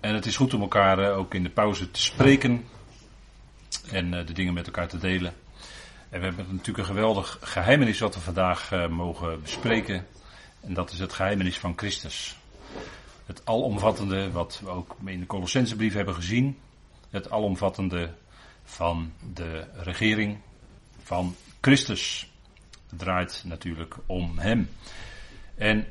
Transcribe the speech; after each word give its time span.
En 0.00 0.14
het 0.14 0.26
is 0.26 0.36
goed 0.36 0.54
om 0.54 0.60
elkaar 0.60 0.98
eh, 0.98 1.18
ook 1.18 1.34
in 1.34 1.42
de 1.42 1.50
pauze 1.50 1.90
te 1.90 2.02
spreken 2.02 2.64
en 3.90 4.14
eh, 4.14 4.26
de 4.26 4.32
dingen 4.32 4.54
met 4.54 4.66
elkaar 4.66 4.88
te 4.88 4.98
delen. 4.98 5.32
En 6.08 6.20
we 6.20 6.26
hebben 6.26 6.46
natuurlijk 6.50 6.78
een 6.78 6.94
geweldig 6.94 7.38
geheimenis 7.40 8.00
wat 8.00 8.14
we 8.14 8.20
vandaag 8.20 8.72
eh, 8.72 8.88
mogen 8.88 9.42
bespreken. 9.42 10.06
En 10.60 10.74
dat 10.74 10.90
is 10.92 10.98
het 10.98 11.12
geheimenis 11.12 11.58
van 11.58 11.72
Christus. 11.76 12.36
Het 13.26 13.42
alomvattende, 13.44 14.30
wat 14.30 14.60
we 14.64 14.68
ook 14.68 14.96
in 15.04 15.20
de 15.20 15.26
Colossensebrief 15.26 15.94
hebben 15.94 16.14
gezien. 16.14 16.58
Het 17.10 17.30
alomvattende 17.30 18.10
van 18.64 19.12
de 19.32 19.64
regering 19.74 20.38
van 21.02 21.34
Christus. 21.60 22.30
Het 22.90 22.98
draait 22.98 23.42
natuurlijk 23.46 23.96
om 24.06 24.38
Hem. 24.38 24.70
En 25.54 25.86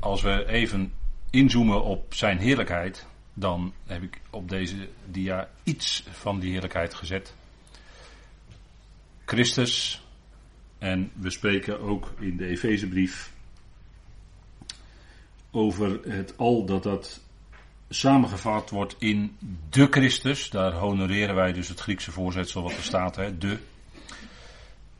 als 0.00 0.22
we 0.22 0.46
even 0.46 0.92
inzoomen 1.30 1.82
op 1.84 2.14
Zijn 2.14 2.38
heerlijkheid, 2.38 3.06
dan 3.34 3.72
heb 3.86 4.02
ik 4.02 4.20
op 4.30 4.48
deze 4.48 4.88
dia 5.04 5.48
iets 5.62 6.04
van 6.10 6.40
die 6.40 6.50
heerlijkheid 6.50 6.94
gezet. 6.94 7.34
Christus, 9.24 10.02
en 10.78 11.10
we 11.14 11.30
spreken 11.30 11.80
ook 11.80 12.12
in 12.20 12.36
de 12.36 12.46
Efezebrief 12.46 13.32
over 15.50 16.00
het 16.08 16.38
al 16.38 16.64
dat 16.64 16.82
dat 16.82 17.20
samengevat 17.88 18.70
wordt 18.70 18.96
in 18.98 19.36
de 19.70 19.86
Christus. 19.90 20.50
Daar 20.50 20.72
honoreren 20.72 21.34
wij 21.34 21.52
dus 21.52 21.68
het 21.68 21.80
Griekse 21.80 22.12
voorzetsel 22.12 22.62
wat 22.62 22.76
er 22.76 22.82
staat, 22.82 23.16
hè, 23.16 23.38
de. 23.38 23.58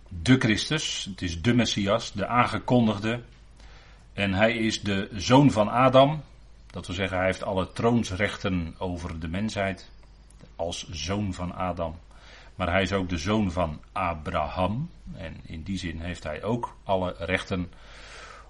De 0.08 0.38
Christus, 0.38 1.04
het 1.10 1.22
is 1.22 1.42
de 1.42 1.54
Messias, 1.54 2.12
de 2.12 2.26
aangekondigde. 2.26 3.20
En 4.12 4.32
hij 4.32 4.56
is 4.56 4.82
de 4.82 5.08
zoon 5.12 5.50
van 5.50 5.68
Adam, 5.68 6.22
dat 6.72 6.86
wil 6.86 6.96
zeggen, 6.96 7.16
hij 7.16 7.26
heeft 7.26 7.42
alle 7.42 7.72
troonsrechten 7.72 8.74
over 8.78 9.20
de 9.20 9.28
mensheid. 9.28 9.90
Als 10.56 10.88
zoon 10.90 11.34
van 11.34 11.54
Adam. 11.54 11.98
Maar 12.54 12.70
hij 12.70 12.82
is 12.82 12.92
ook 12.92 13.08
de 13.08 13.18
zoon 13.18 13.52
van 13.52 13.80
Abraham. 13.92 14.90
En 15.16 15.40
in 15.42 15.62
die 15.62 15.78
zin 15.78 16.00
heeft 16.00 16.24
hij 16.24 16.42
ook 16.42 16.76
alle 16.84 17.14
rechten 17.18 17.72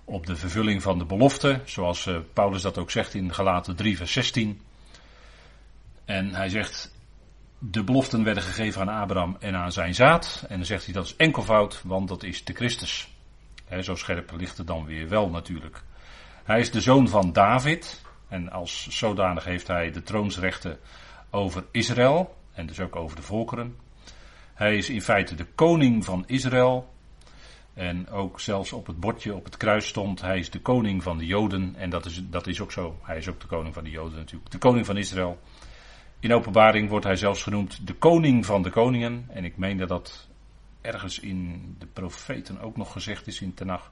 op 0.05 0.27
de 0.27 0.36
vervulling 0.36 0.82
van 0.82 0.98
de 0.98 1.05
belofte. 1.05 1.60
Zoals 1.64 2.06
eh, 2.06 2.16
Paulus 2.32 2.62
dat 2.62 2.78
ook 2.78 2.91
zegt 2.91 3.14
in 3.14 3.34
Galaten 3.34 3.77
3, 3.77 3.97
vers 3.97 4.12
16. 4.12 4.60
En 6.04 6.34
hij 6.34 6.48
zegt. 6.48 7.00
De 7.58 7.84
beloften 7.84 8.25
werden 8.25 8.42
gegeven 8.42 8.80
aan 8.80 9.02
Abraham 9.02 9.36
en 9.41 9.56
aan 9.56 9.72
zijn 9.72 9.94
zaad. 9.94 10.44
En 10.48 10.56
dan 10.56 10.66
zegt 10.66 10.84
hij 10.84 10.94
dat 10.94 11.04
is 11.04 11.16
enkelvoud, 11.16 11.82
want 11.84 12.08
dat 12.08 12.22
is 12.22 12.44
de 12.44 12.52
Christus. 12.52 13.08
zo 13.80 13.94
scherp 13.94 14.32
ligt 14.36 14.58
het 14.58 14.66
dan 14.66 14.84
weer 14.84 15.08
wel 15.08 15.28
natuurlijk. 15.30 15.82
Hij 16.44 16.60
is 16.60 16.70
de 16.70 16.80
zoon 16.80 17.08
van 17.08 17.32
David. 17.32 18.02
En 18.33 18.50
als 18.50 18.86
zodanig 18.88 19.44
heeft 19.44 19.66
hij 19.66 19.91
de 19.91 20.02
troonsrechten 20.02 20.78
over 21.30 21.64
Israël 21.70 22.36
en 22.52 22.66
dus 22.66 22.80
ook 22.80 22.97
over 22.97 23.16
de 23.16 23.22
volkeren. 23.22 23.77
Hij 24.55 24.77
is 24.77 24.91
in 24.91 25.02
feite 25.02 25.34
de 25.34 25.44
koning 25.55 26.05
van 26.05 26.25
Israël. 26.27 26.92
En 27.75 28.08
ook 28.08 28.41
zelfs 28.41 28.72
op 28.72 28.86
het 28.86 29.00
bordje 29.00 29.34
op 29.34 29.44
het 29.44 29.56
kruis 29.56 29.86
stond, 29.86 30.20
hij 30.20 30.38
is 30.38 30.50
de 30.50 30.60
koning 30.60 31.03
van 31.03 31.19
de 31.19 31.27
Joden. 31.27 31.75
En 31.77 31.91
dat 31.91 32.05
is, 32.05 32.22
dat 32.30 32.47
is 32.47 32.60
ook 32.60 32.72
zo. 32.72 32.98
Hij 33.03 33.16
is 33.16 33.28
ook 33.28 33.41
de 33.41 33.47
koning 33.47 33.75
van 33.75 33.84
de 33.84 33.91
Joden 33.91 34.19
natuurlijk. 34.19 34.50
De 34.50 34.58
koning 34.58 34.86
van 34.86 34.97
Israël. 34.97 35.38
In 36.20 36.34
openbaring 36.34 36.88
wordt 36.88 37.05
hij 37.05 37.16
zelfs 37.16 37.42
genoemd 37.42 37.86
de 37.86 37.94
koning 37.94 38.47
van 38.47 38.62
de 38.62 38.70
koningen. 38.70 39.27
En 39.28 39.44
ik 39.44 39.56
meen 39.56 39.77
dat 39.77 39.88
dat 39.88 40.28
ergens 40.80 41.19
in 41.19 41.64
de 41.78 41.86
profeten 41.86 42.60
ook 42.60 42.77
nog 42.77 42.92
gezegd 42.92 43.27
is 43.27 43.41
in 43.41 43.55
Tenach. 43.55 43.91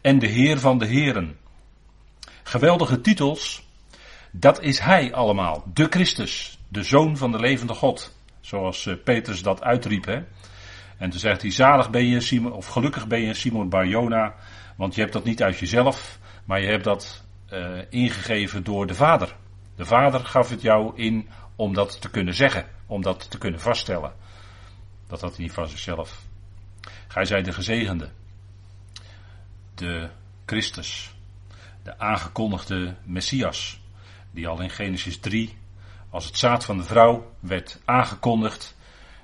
En 0.00 0.18
de 0.18 0.26
heer 0.26 0.58
van 0.58 0.78
de 0.78 0.86
heren. 0.86 1.38
Geweldige 2.42 3.00
titels 3.00 3.68
dat 4.30 4.62
is 4.62 4.78
hij 4.78 5.12
allemaal, 5.12 5.64
de 5.74 5.86
Christus, 5.90 6.58
de 6.68 6.82
zoon 6.82 7.16
van 7.16 7.32
de 7.32 7.38
levende 7.38 7.74
God. 7.74 8.18
Zoals 8.40 8.86
uh, 8.86 8.94
Petrus 9.04 9.42
dat 9.42 9.62
uitriep. 9.62 10.04
Hè? 10.04 10.22
En 10.98 11.10
toen 11.10 11.20
zegt 11.20 11.42
hij, 11.42 11.50
zalig 11.50 11.90
ben 11.90 12.06
je, 12.06 12.20
Simon, 12.20 12.52
of 12.52 12.66
gelukkig 12.66 13.06
ben 13.06 13.20
je, 13.20 13.34
Simon 13.34 13.68
Barjona, 13.68 14.34
want 14.76 14.94
je 14.94 15.00
hebt 15.00 15.12
dat 15.12 15.24
niet 15.24 15.42
uit 15.42 15.58
jezelf, 15.58 16.18
maar 16.44 16.60
je 16.60 16.66
hebt 16.66 16.84
dat 16.84 17.24
uh, 17.52 17.78
ingegeven 17.88 18.64
door 18.64 18.86
de 18.86 18.94
Vader. 18.94 19.36
De 19.76 19.84
Vader 19.84 20.20
gaf 20.20 20.48
het 20.48 20.62
jou 20.62 20.96
in 20.96 21.28
om 21.56 21.74
dat 21.74 22.00
te 22.00 22.10
kunnen 22.10 22.34
zeggen, 22.34 22.66
om 22.86 23.02
dat 23.02 23.30
te 23.30 23.38
kunnen 23.38 23.60
vaststellen. 23.60 24.12
Dat 25.08 25.20
had 25.20 25.36
hij 25.36 25.44
niet 25.44 25.52
van 25.52 25.68
zichzelf. 25.68 26.22
Gij 27.08 27.24
zij 27.24 27.42
de 27.42 27.52
gezegende, 27.52 28.10
de 29.74 30.08
Christus, 30.46 31.14
de 31.82 31.98
aangekondigde 31.98 32.94
Messias 33.04 33.79
die 34.30 34.48
al 34.48 34.60
in 34.60 34.70
Genesis 34.70 35.18
3 35.18 35.56
als 36.10 36.24
het 36.24 36.38
zaad 36.38 36.64
van 36.64 36.76
de 36.76 36.84
vrouw 36.84 37.32
werd 37.40 37.80
aangekondigd, 37.84 38.76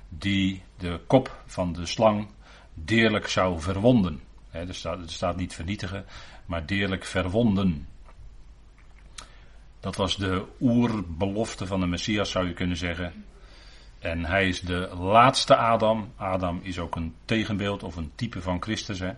die 0.09 0.63
de 0.77 0.99
kop 1.07 1.43
van 1.45 1.73
de 1.73 1.85
slang 1.85 2.27
deerlijk 2.73 3.27
zou 3.27 3.59
verwonden. 3.61 4.21
er, 4.51 4.75
staat, 4.75 4.99
er 4.99 5.09
staat 5.09 5.35
niet 5.35 5.53
vernietigen, 5.53 6.05
maar 6.45 6.65
deerlijk 6.65 7.05
verwonden. 7.05 7.87
Dat 9.79 9.95
was 9.95 10.15
de 10.15 10.45
oerbelofte 10.61 11.65
van 11.65 11.79
de 11.79 11.87
Messias, 11.87 12.31
zou 12.31 12.47
je 12.47 12.53
kunnen 12.53 12.77
zeggen. 12.77 13.25
En 13.99 14.25
hij 14.25 14.47
is 14.47 14.61
de 14.61 14.89
laatste 14.95 15.55
Adam. 15.55 16.13
Adam 16.15 16.59
is 16.63 16.79
ook 16.79 16.95
een 16.95 17.15
tegenbeeld 17.25 17.83
of 17.83 17.95
een 17.95 18.11
type 18.15 18.41
van 18.41 18.61
Christus. 18.61 18.99
Hè. 18.99 19.11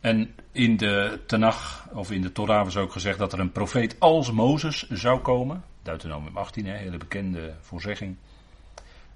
En 0.00 0.34
in 0.52 0.76
de 0.76 1.20
Tenach, 1.26 1.88
of 1.92 2.10
in 2.10 2.22
de 2.22 2.32
Torah 2.32 2.64
was 2.64 2.76
ook 2.76 2.92
gezegd 2.92 3.18
dat 3.18 3.32
er 3.32 3.38
een 3.40 3.52
profeet 3.52 3.96
als 3.98 4.30
Mozes 4.30 4.88
zou 4.88 5.20
komen. 5.20 5.64
Deuteronomium 5.82 6.36
18, 6.36 6.66
een 6.66 6.76
hele 6.76 6.96
bekende 6.96 7.54
voorzegging. 7.60 8.16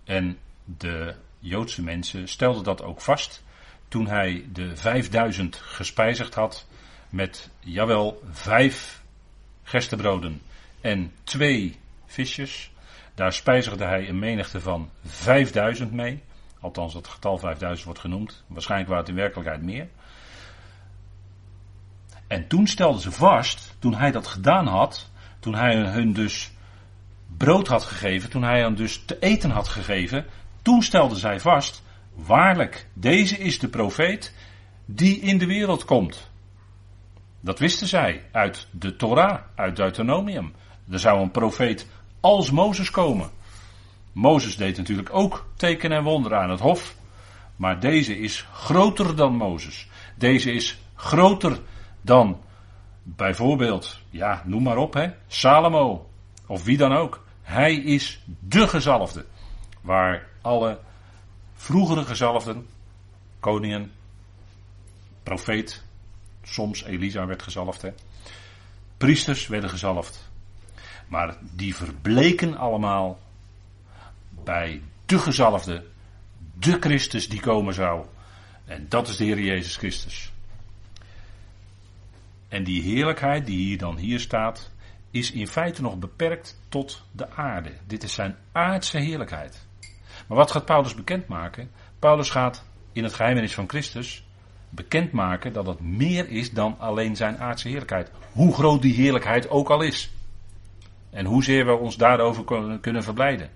En 0.04 0.38
de 0.64 1.14
Joodse 1.38 1.82
mensen 1.82 2.28
stelden 2.28 2.64
dat 2.64 2.82
ook 2.82 3.00
vast 3.00 3.42
toen 3.88 4.06
hij 4.06 4.44
de 4.52 4.76
5000 4.76 5.56
gespijzigd 5.56 6.34
had 6.34 6.66
met, 7.08 7.50
jawel, 7.60 8.22
vijf 8.30 9.02
gerstebroden 9.62 10.42
en 10.80 11.12
twee 11.24 11.78
visjes. 12.06 12.70
Daar 13.14 13.32
spijzigde 13.32 13.84
hij 13.84 14.08
een 14.08 14.18
menigte 14.18 14.60
van 14.60 14.90
5000 15.04 15.92
mee. 15.92 16.22
Althans, 16.60 16.92
dat 16.92 17.08
getal 17.08 17.38
5000 17.38 17.84
wordt 17.84 18.00
genoemd. 18.00 18.44
Waarschijnlijk 18.46 18.90
waren 18.90 19.04
het 19.04 19.14
in 19.14 19.20
werkelijkheid 19.20 19.62
meer. 19.62 19.88
En 22.26 22.48
toen 22.48 22.66
stelden 22.66 23.00
ze 23.00 23.12
vast, 23.12 23.76
toen 23.78 23.94
hij 23.94 24.10
dat 24.10 24.26
gedaan 24.26 24.66
had, 24.66 25.10
toen 25.40 25.54
hij 25.54 25.76
hun 25.76 26.12
dus 26.12 26.52
brood 27.36 27.68
had 27.68 27.84
gegeven, 27.84 28.30
toen 28.30 28.42
hij 28.42 28.60
hen 28.60 28.74
dus 28.74 29.02
te 29.04 29.18
eten 29.18 29.50
had 29.50 29.68
gegeven, 29.68 30.26
toen 30.62 30.82
stelden 30.82 31.18
zij 31.18 31.40
vast, 31.40 31.82
waarlijk, 32.14 32.88
deze 32.92 33.38
is 33.38 33.58
de 33.58 33.68
profeet 33.68 34.34
die 34.84 35.20
in 35.20 35.38
de 35.38 35.46
wereld 35.46 35.84
komt. 35.84 36.30
Dat 37.40 37.58
wisten 37.58 37.86
zij 37.86 38.24
uit 38.32 38.68
de 38.70 38.96
Torah, 38.96 39.40
uit 39.54 39.76
Deuteronomium. 39.76 40.52
Er 40.90 40.98
zou 40.98 41.20
een 41.20 41.30
profeet 41.30 41.88
als 42.20 42.50
Mozes 42.50 42.90
komen. 42.90 43.30
Mozes 44.12 44.56
deed 44.56 44.76
natuurlijk 44.76 45.08
ook 45.12 45.46
tekenen 45.56 45.96
en 45.96 46.04
wonderen 46.04 46.38
aan 46.38 46.50
het 46.50 46.60
hof. 46.60 46.96
Maar 47.56 47.80
deze 47.80 48.18
is 48.18 48.46
groter 48.52 49.16
dan 49.16 49.36
Mozes. 49.36 49.88
Deze 50.16 50.52
is 50.52 50.78
groter 50.94 51.58
dan 52.04 52.40
bijvoorbeeld, 53.02 54.00
ja, 54.10 54.42
noem 54.44 54.62
maar 54.62 54.76
op, 54.76 54.94
hè, 54.94 55.10
Salomo 55.26 56.10
of 56.46 56.64
wie 56.64 56.76
dan 56.76 56.92
ook. 56.92 57.26
Hij 57.42 57.74
is 57.74 58.22
de 58.40 58.68
gezalfde. 58.68 59.24
Waar 59.80 60.26
alle 60.40 60.78
vroegere 61.54 62.04
gezalfden, 62.04 62.66
koningen, 63.40 63.92
profeet, 65.22 65.82
soms 66.42 66.84
Elisa 66.84 67.26
werd 67.26 67.42
gezalfd, 67.42 67.84
priesters 68.96 69.46
werden 69.46 69.70
gezalfd. 69.70 70.30
Maar 71.08 71.36
die 71.40 71.76
verbleken 71.76 72.56
allemaal 72.56 73.18
bij 74.44 74.82
de 75.06 75.18
gezalfde, 75.18 75.84
de 76.54 76.76
Christus 76.80 77.28
die 77.28 77.40
komen 77.40 77.74
zou. 77.74 78.06
En 78.64 78.86
dat 78.88 79.08
is 79.08 79.16
de 79.16 79.24
Heer 79.24 79.40
Jezus 79.40 79.76
Christus. 79.76 80.33
En 82.54 82.64
die 82.64 82.82
heerlijkheid 82.82 83.46
die 83.46 83.56
hier 83.56 83.78
dan 83.78 83.96
hier 83.96 84.20
staat, 84.20 84.70
is 85.10 85.32
in 85.32 85.46
feite 85.46 85.82
nog 85.82 85.98
beperkt 85.98 86.60
tot 86.68 87.06
de 87.12 87.30
aarde. 87.30 87.70
Dit 87.86 88.02
is 88.02 88.14
zijn 88.14 88.36
aardse 88.52 88.98
heerlijkheid. 88.98 89.66
Maar 90.26 90.36
wat 90.36 90.50
gaat 90.50 90.64
Paulus 90.64 90.94
bekendmaken? 90.94 91.70
Paulus 91.98 92.30
gaat 92.30 92.64
in 92.92 93.04
het 93.04 93.14
geheimenis 93.14 93.54
van 93.54 93.68
Christus 93.68 94.26
bekendmaken 94.68 95.52
dat 95.52 95.66
het 95.66 95.80
meer 95.80 96.28
is 96.28 96.52
dan 96.52 96.78
alleen 96.78 97.16
zijn 97.16 97.38
aardse 97.38 97.68
heerlijkheid. 97.68 98.10
Hoe 98.32 98.54
groot 98.54 98.82
die 98.82 98.94
heerlijkheid 98.94 99.50
ook 99.50 99.70
al 99.70 99.82
is. 99.82 100.12
En 101.10 101.24
hoezeer 101.24 101.66
we 101.66 101.72
ons 101.72 101.96
daarover 101.96 102.44
kunnen 102.80 103.02
verblijden. 103.02 103.50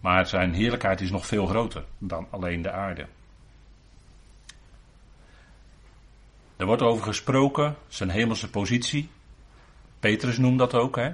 Maar 0.00 0.26
zijn 0.26 0.52
heerlijkheid 0.52 1.00
is 1.00 1.10
nog 1.10 1.26
veel 1.26 1.46
groter 1.46 1.84
dan 1.98 2.26
alleen 2.30 2.62
de 2.62 2.70
aarde. 2.70 3.06
Er 6.56 6.66
wordt 6.66 6.82
over 6.82 7.04
gesproken, 7.04 7.76
zijn 7.88 8.10
hemelse 8.10 8.50
positie. 8.50 9.08
Petrus 10.00 10.38
noemt 10.38 10.58
dat 10.58 10.74
ook, 10.74 10.96
hè? 10.96 11.12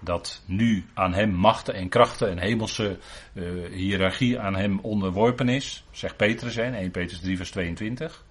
dat 0.00 0.42
nu 0.46 0.86
aan 0.94 1.14
hem 1.14 1.30
machten 1.30 1.74
en 1.74 1.88
krachten 1.88 2.30
en 2.30 2.38
hemelse 2.38 2.98
uh, 3.32 3.70
hiërarchie 3.70 4.38
aan 4.38 4.56
hem 4.56 4.78
onderworpen 4.78 5.48
is, 5.48 5.84
zegt 5.90 6.16
Petrus 6.16 6.56
in 6.56 6.74
1 6.74 6.90
Petrus 6.90 7.20
3 7.20 7.36
vers 7.36 7.50
22. 7.50 8.24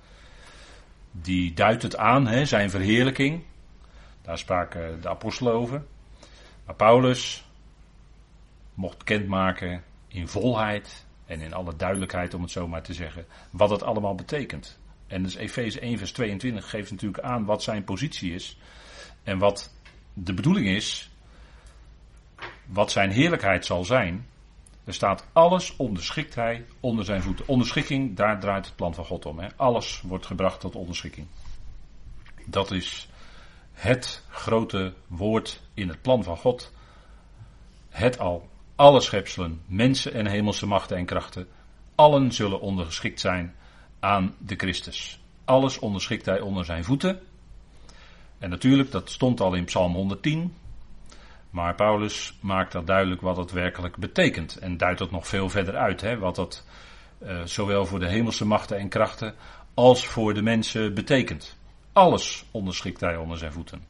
Die 1.11 1.53
duidt 1.53 1.83
het 1.83 1.97
aan, 1.97 2.27
hè, 2.27 2.45
zijn 2.45 2.69
verheerlijking. 2.69 3.43
Daar 4.21 4.37
spraken 4.37 5.01
de 5.01 5.09
apostelen 5.09 5.53
over. 5.53 5.83
Maar 6.65 6.75
Paulus 6.75 7.45
mocht 8.73 8.97
bekendmaken 8.97 9.83
in 10.07 10.27
volheid 10.27 11.05
en 11.25 11.41
in 11.41 11.53
alle 11.53 11.75
duidelijkheid, 11.75 12.33
om 12.33 12.41
het 12.41 12.51
zo 12.51 12.67
maar 12.67 12.83
te 12.83 12.93
zeggen, 12.93 13.25
wat 13.49 13.69
het 13.69 13.83
allemaal 13.83 14.15
betekent. 14.15 14.79
En 15.07 15.24
dus 15.24 15.36
Efeze 15.36 15.80
1 15.80 15.98
vers 15.98 16.12
22 16.12 16.69
geeft 16.69 16.92
natuurlijk 16.92 17.24
aan 17.24 17.45
wat 17.45 17.63
zijn 17.63 17.83
positie 17.83 18.33
is 18.33 18.57
en 19.24 19.38
wat 19.38 19.74
de 20.13 20.33
bedoeling 20.33 20.68
is, 20.68 21.09
wat 22.65 22.92
zijn 22.92 23.12
heerlijkheid 23.12 23.65
zal 23.65 23.83
zijn. 23.86 24.27
Er 24.83 24.94
staat 24.94 25.27
alles 25.33 25.75
onderschikt 25.75 26.36
hij 26.36 26.65
onder 26.80 27.06
zijn 27.06 27.21
voeten. 27.21 27.48
Onderschikking, 27.48 28.15
daar 28.15 28.39
draait 28.39 28.65
het 28.65 28.75
plan 28.75 28.94
van 28.94 29.06
God 29.06 29.25
om. 29.25 29.39
Hè. 29.39 29.48
Alles 29.56 30.01
wordt 30.01 30.25
gebracht 30.25 30.59
tot 30.59 30.75
onderschikking. 30.75 31.27
Dat 32.45 32.71
is 32.71 33.10
het 33.74 34.24
grote 34.30 34.94
woord 35.07 35.62
in 35.74 35.88
het 35.88 36.01
plan 36.01 36.24
van 36.24 36.38
God. 36.38 36.74
Het 37.89 38.19
al. 38.19 38.50
Alle 38.75 39.01
schepselen, 39.01 39.62
mensen 39.65 40.13
en 40.13 40.27
hemelse 40.27 40.65
machten 40.65 40.98
en 40.98 41.06
krachten, 41.06 41.48
allen 41.95 42.31
zullen 42.31 42.62
ondergeschikt 42.62 43.19
zijn 43.19 43.56
aan 43.99 44.35
de 44.38 44.55
Christus. 44.55 45.19
Alles 45.45 45.79
onderschikt 45.79 46.25
hij 46.25 46.39
onder 46.39 46.65
zijn 46.65 46.83
voeten. 46.83 47.19
En 48.38 48.49
natuurlijk, 48.49 48.91
dat 48.91 49.09
stond 49.09 49.39
al 49.39 49.53
in 49.53 49.65
Psalm 49.65 49.94
110. 49.94 50.53
Maar 51.49 51.75
Paulus 51.75 52.38
maakt 52.39 52.71
dat 52.71 52.88
duidelijk 52.88 53.21
wat 53.21 53.38
het 53.38 53.51
werkelijk 53.51 53.95
betekent. 53.95 54.57
En 54.57 54.77
duidt 54.77 54.99
dat 54.99 55.11
nog 55.11 55.27
veel 55.27 55.49
verder 55.49 55.75
uit. 55.75 56.01
Hè, 56.01 56.17
wat 56.17 56.35
dat 56.35 56.65
uh, 57.23 57.41
zowel 57.44 57.85
voor 57.85 57.99
de 57.99 58.07
hemelse 58.07 58.45
machten 58.45 58.77
en 58.77 58.89
krachten 58.89 59.35
als 59.73 60.05
voor 60.05 60.33
de 60.33 60.41
mensen 60.41 60.93
betekent. 60.93 61.57
Alles 61.93 62.45
onderschikt 62.51 63.01
hij 63.01 63.15
onder 63.15 63.38
zijn 63.38 63.51
voeten. 63.51 63.83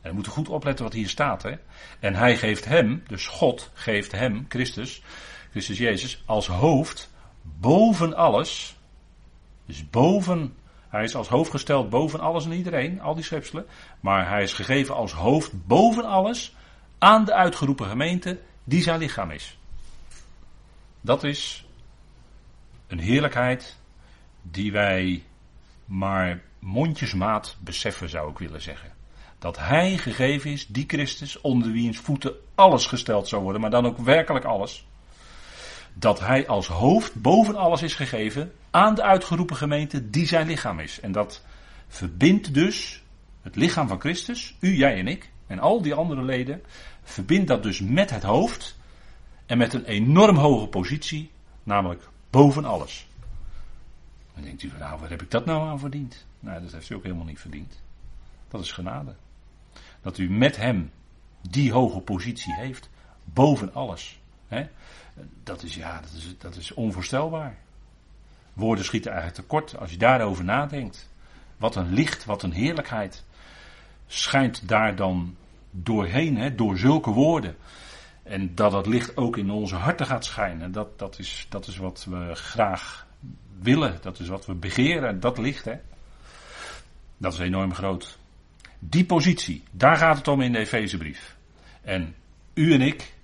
En 0.00 0.08
we 0.08 0.14
moeten 0.14 0.32
goed 0.32 0.48
opletten 0.48 0.84
wat 0.84 0.94
hier 0.94 1.08
staat. 1.08 1.42
Hè? 1.42 1.52
En 2.00 2.14
hij 2.14 2.36
geeft 2.36 2.64
hem, 2.64 3.02
dus 3.06 3.26
God 3.26 3.70
geeft 3.74 4.12
hem, 4.12 4.46
Christus, 4.48 5.02
Christus 5.50 5.78
Jezus, 5.78 6.22
als 6.26 6.46
hoofd 6.46 7.10
boven 7.42 8.16
alles. 8.16 8.76
Dus 9.68 9.90
boven, 9.90 10.54
hij 10.88 11.02
is 11.04 11.14
als 11.14 11.28
hoofd 11.28 11.50
gesteld 11.50 11.90
boven 11.90 12.20
alles 12.20 12.44
en 12.44 12.52
iedereen, 12.52 13.00
al 13.00 13.14
die 13.14 13.24
schepselen. 13.24 13.66
Maar 14.00 14.28
hij 14.28 14.42
is 14.42 14.52
gegeven 14.52 14.94
als 14.94 15.12
hoofd 15.12 15.66
boven 15.66 16.04
alles 16.04 16.56
aan 16.98 17.24
de 17.24 17.34
uitgeroepen 17.34 17.86
gemeente 17.86 18.40
die 18.64 18.82
zijn 18.82 18.98
lichaam 18.98 19.30
is. 19.30 19.58
Dat 21.00 21.24
is 21.24 21.66
een 22.86 22.98
heerlijkheid 22.98 23.78
die 24.42 24.72
wij 24.72 25.24
maar 25.84 26.42
mondjesmaat 26.58 27.56
beseffen, 27.60 28.08
zou 28.08 28.30
ik 28.30 28.38
willen 28.38 28.62
zeggen. 28.62 28.92
Dat 29.38 29.58
Hij 29.58 29.98
gegeven 29.98 30.50
is, 30.50 30.66
die 30.66 30.84
Christus, 30.86 31.40
onder 31.40 31.72
wiens 31.72 31.98
voeten 31.98 32.34
alles 32.54 32.86
gesteld 32.86 33.28
zou 33.28 33.42
worden, 33.42 33.60
maar 33.60 33.70
dan 33.70 33.86
ook 33.86 33.98
werkelijk 33.98 34.44
alles. 34.44 34.87
Dat 35.98 36.20
Hij 36.20 36.46
als 36.46 36.66
hoofd 36.66 37.14
boven 37.14 37.56
alles 37.56 37.82
is 37.82 37.94
gegeven 37.94 38.52
aan 38.70 38.94
de 38.94 39.02
uitgeroepen 39.02 39.56
gemeente 39.56 40.10
die 40.10 40.26
zijn 40.26 40.46
lichaam 40.46 40.78
is. 40.80 41.00
En 41.00 41.12
dat 41.12 41.44
verbindt 41.88 42.54
dus 42.54 43.02
het 43.42 43.56
lichaam 43.56 43.88
van 43.88 44.00
Christus, 44.00 44.56
u, 44.60 44.76
jij 44.76 44.98
en 44.98 45.08
ik, 45.08 45.30
en 45.46 45.58
al 45.58 45.82
die 45.82 45.94
andere 45.94 46.22
leden, 46.22 46.62
verbindt 47.02 47.48
dat 47.48 47.62
dus 47.62 47.80
met 47.80 48.10
het 48.10 48.22
hoofd 48.22 48.76
en 49.46 49.58
met 49.58 49.74
een 49.74 49.84
enorm 49.84 50.36
hoge 50.36 50.66
positie, 50.66 51.30
namelijk 51.62 52.08
boven 52.30 52.64
alles. 52.64 53.08
Dan 54.34 54.42
denkt 54.42 54.62
u 54.62 54.72
nou, 54.78 55.00
waar 55.00 55.10
heb 55.10 55.22
ik 55.22 55.30
dat 55.30 55.44
nou 55.44 55.68
aan 55.68 55.78
verdiend? 55.78 56.26
Nou, 56.40 56.62
dat 56.62 56.72
heeft 56.72 56.90
u 56.90 56.94
ook 56.94 57.02
helemaal 57.02 57.24
niet 57.24 57.40
verdiend. 57.40 57.80
Dat 58.48 58.60
is 58.60 58.72
genade. 58.72 59.14
Dat 60.02 60.18
u 60.18 60.30
met 60.30 60.56
hem 60.56 60.90
die 61.40 61.72
hoge 61.72 62.00
positie 62.00 62.54
heeft, 62.54 62.90
boven 63.24 63.74
alles. 63.74 64.17
Dat 65.42 65.62
is 65.62 65.74
ja, 65.74 66.00
dat 66.00 66.12
is, 66.16 66.34
dat 66.38 66.56
is 66.56 66.74
onvoorstelbaar. 66.74 67.56
Woorden 68.52 68.84
schieten 68.84 69.12
eigenlijk 69.12 69.40
tekort 69.40 69.78
als 69.78 69.90
je 69.90 69.96
daarover 69.96 70.44
nadenkt. 70.44 71.08
Wat 71.56 71.76
een 71.76 71.92
licht, 71.92 72.24
wat 72.24 72.42
een 72.42 72.52
heerlijkheid 72.52 73.24
schijnt 74.06 74.68
daar 74.68 74.96
dan 74.96 75.36
doorheen, 75.70 76.36
hè, 76.36 76.54
door 76.54 76.78
zulke 76.78 77.10
woorden. 77.10 77.56
En 78.22 78.54
dat 78.54 78.70
dat 78.70 78.86
licht 78.86 79.16
ook 79.16 79.36
in 79.36 79.50
onze 79.50 79.74
harten 79.74 80.06
gaat 80.06 80.24
schijnen. 80.24 80.72
Dat, 80.72 80.98
dat, 80.98 81.18
is, 81.18 81.46
dat 81.48 81.66
is 81.66 81.76
wat 81.76 82.06
we 82.10 82.34
graag 82.34 83.06
willen. 83.60 83.98
Dat 84.02 84.18
is 84.18 84.28
wat 84.28 84.46
we 84.46 84.54
begeren. 84.54 85.20
Dat 85.20 85.38
licht, 85.38 85.64
hè. 85.64 85.78
Dat 87.16 87.32
is 87.32 87.38
enorm 87.38 87.74
groot. 87.74 88.18
Die 88.78 89.04
positie, 89.04 89.62
daar 89.70 89.96
gaat 89.96 90.16
het 90.16 90.28
om 90.28 90.40
in 90.40 90.52
de 90.52 90.58
Efezebrief. 90.58 91.36
En 91.82 92.14
u 92.54 92.72
en 92.72 92.80
ik, 92.80 93.14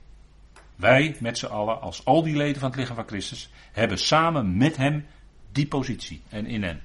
wij 0.77 1.17
met 1.21 1.39
z'n 1.39 1.47
allen, 1.47 1.81
als 1.81 2.05
al 2.05 2.23
die 2.23 2.37
leden 2.37 2.61
van 2.61 2.71
het 2.71 2.79
lichaam 2.79 2.97
van 2.97 3.07
Christus, 3.07 3.51
hebben 3.73 3.99
samen 3.99 4.57
met 4.57 4.77
hem 4.77 5.07
die 5.53 5.67
positie 5.67 6.23
en 6.29 6.47
in 6.47 6.63
hem. 6.63 6.81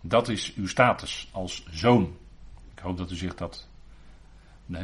Dat 0.00 0.28
is 0.28 0.54
uw 0.54 0.66
status 0.66 1.28
als 1.32 1.64
zoon. 1.70 2.16
Ik 2.74 2.78
hoop 2.78 2.96
dat 2.96 3.10
u 3.10 3.16
zich 3.16 3.34
dat 3.34 3.68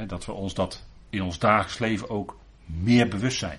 dat 0.07 0.25
we 0.25 0.33
ons 0.33 0.55
dat 0.55 0.85
in 1.11 1.23
ons 1.23 1.39
dagelijks 1.39 1.79
leven 1.79 2.11
ook 2.11 2.39
meer 2.65 3.09
bewust 3.09 3.39
zijn. 3.39 3.59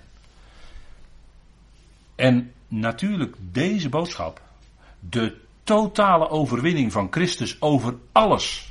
En 2.14 2.52
natuurlijk 2.68 3.36
deze 3.38 3.88
boodschap, 3.88 4.42
de 5.00 5.40
totale 5.64 6.28
overwinning 6.28 6.92
van 6.92 7.08
Christus 7.10 7.60
over 7.60 7.94
alles. 8.12 8.67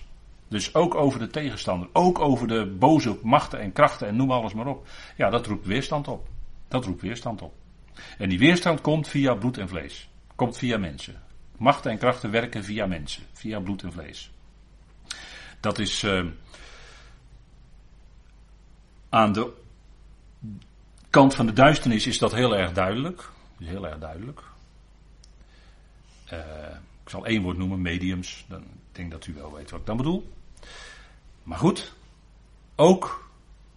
Dus 0.48 0.74
ook 0.74 0.96
over 0.96 1.20
de 1.20 1.28
tegenstander, 1.28 1.90
ook 1.94 2.20
over 2.20 2.48
de 2.48 2.76
boze 2.80 3.20
machten 3.24 3.60
en 3.60 3.72
krachten 3.72 4.08
en 4.08 4.16
noem 4.16 4.32
alles 4.32 4.54
maar 4.54 4.68
op. 4.68 4.88
Ja, 5.16 5.30
dat 5.30 5.46
roept 5.46 5.66
weerstand 5.66 6.08
op. 6.08 6.28
Dat 6.68 6.86
roept 6.86 7.02
weerstand 7.02 7.42
op. 7.42 7.54
En 8.18 8.30
die 8.30 8.40
weerstand 8.40 8.82
komt 8.82 9.08
via 9.08 9.34
bloed 9.34 9.58
en 9.58 9.68
vlees. 9.68 10.10
Komt 10.36 10.58
via 10.58 10.78
mensen. 10.78 11.22
Machten 11.58 11.92
en 11.92 11.98
krachten 11.98 12.32
werken 12.32 12.64
via 12.64 12.86
mensen, 12.86 13.24
via 13.34 13.60
bloed 13.60 13.84
en 13.84 13.92
vlees. 13.92 14.32
Dat 15.60 15.80
is, 15.80 16.04
uh, 16.04 16.26
aan 19.10 19.32
de 19.32 19.54
kant 21.10 21.36
van 21.36 21.46
de 21.46 21.54
duisternis 21.54 22.08
is 22.08 22.18
dat 22.18 22.34
heel 22.34 22.56
erg 22.56 22.72
duidelijk. 22.72 23.30
Heel 23.64 23.88
erg 23.88 23.98
duidelijk. 23.98 24.42
Uh, 26.34 26.40
ik 27.08 27.14
zal 27.14 27.26
één 27.26 27.42
woord 27.42 27.58
noemen, 27.58 27.82
mediums. 27.82 28.46
Dan 28.48 28.62
ik 28.62 28.96
denk 28.96 29.12
dat 29.12 29.28
u 29.28 29.34
wel 29.34 29.54
weet 29.54 29.70
wat 29.70 29.80
ik 29.80 29.86
dan 29.86 29.98
bedoel. 29.98 30.34
Maar 31.44 31.58
goed, 31.58 31.94
ook, 32.76 33.30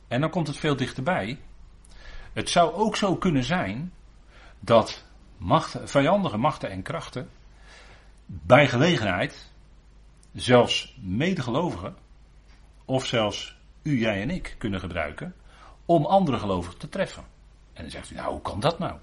en 0.08 0.20
dan 0.20 0.30
komt 0.30 0.46
het 0.46 0.56
veel 0.56 0.76
dichterbij. 0.76 1.38
Het 2.32 2.48
zou 2.48 2.72
ook 2.72 2.96
zo 2.96 3.16
kunnen 3.16 3.44
zijn 3.44 3.92
dat 4.60 5.04
machten, 5.36 5.88
vijandige 5.88 6.36
machten 6.36 6.70
en 6.70 6.82
krachten 6.82 7.30
bij 8.26 8.68
gelegenheid, 8.68 9.52
zelfs 10.32 10.96
medegelovigen, 11.00 11.96
of 12.84 13.06
zelfs 13.06 13.56
u, 13.82 13.98
jij 13.98 14.22
en 14.22 14.30
ik 14.30 14.54
kunnen 14.58 14.80
gebruiken 14.80 15.34
om 15.84 16.06
andere 16.06 16.38
gelovigen 16.38 16.78
te 16.78 16.88
treffen. 16.88 17.24
En 17.72 17.82
dan 17.82 17.90
zegt 17.90 18.10
u, 18.10 18.14
nou 18.14 18.30
hoe 18.30 18.42
kan 18.42 18.60
dat 18.60 18.78
nou? 18.78 18.98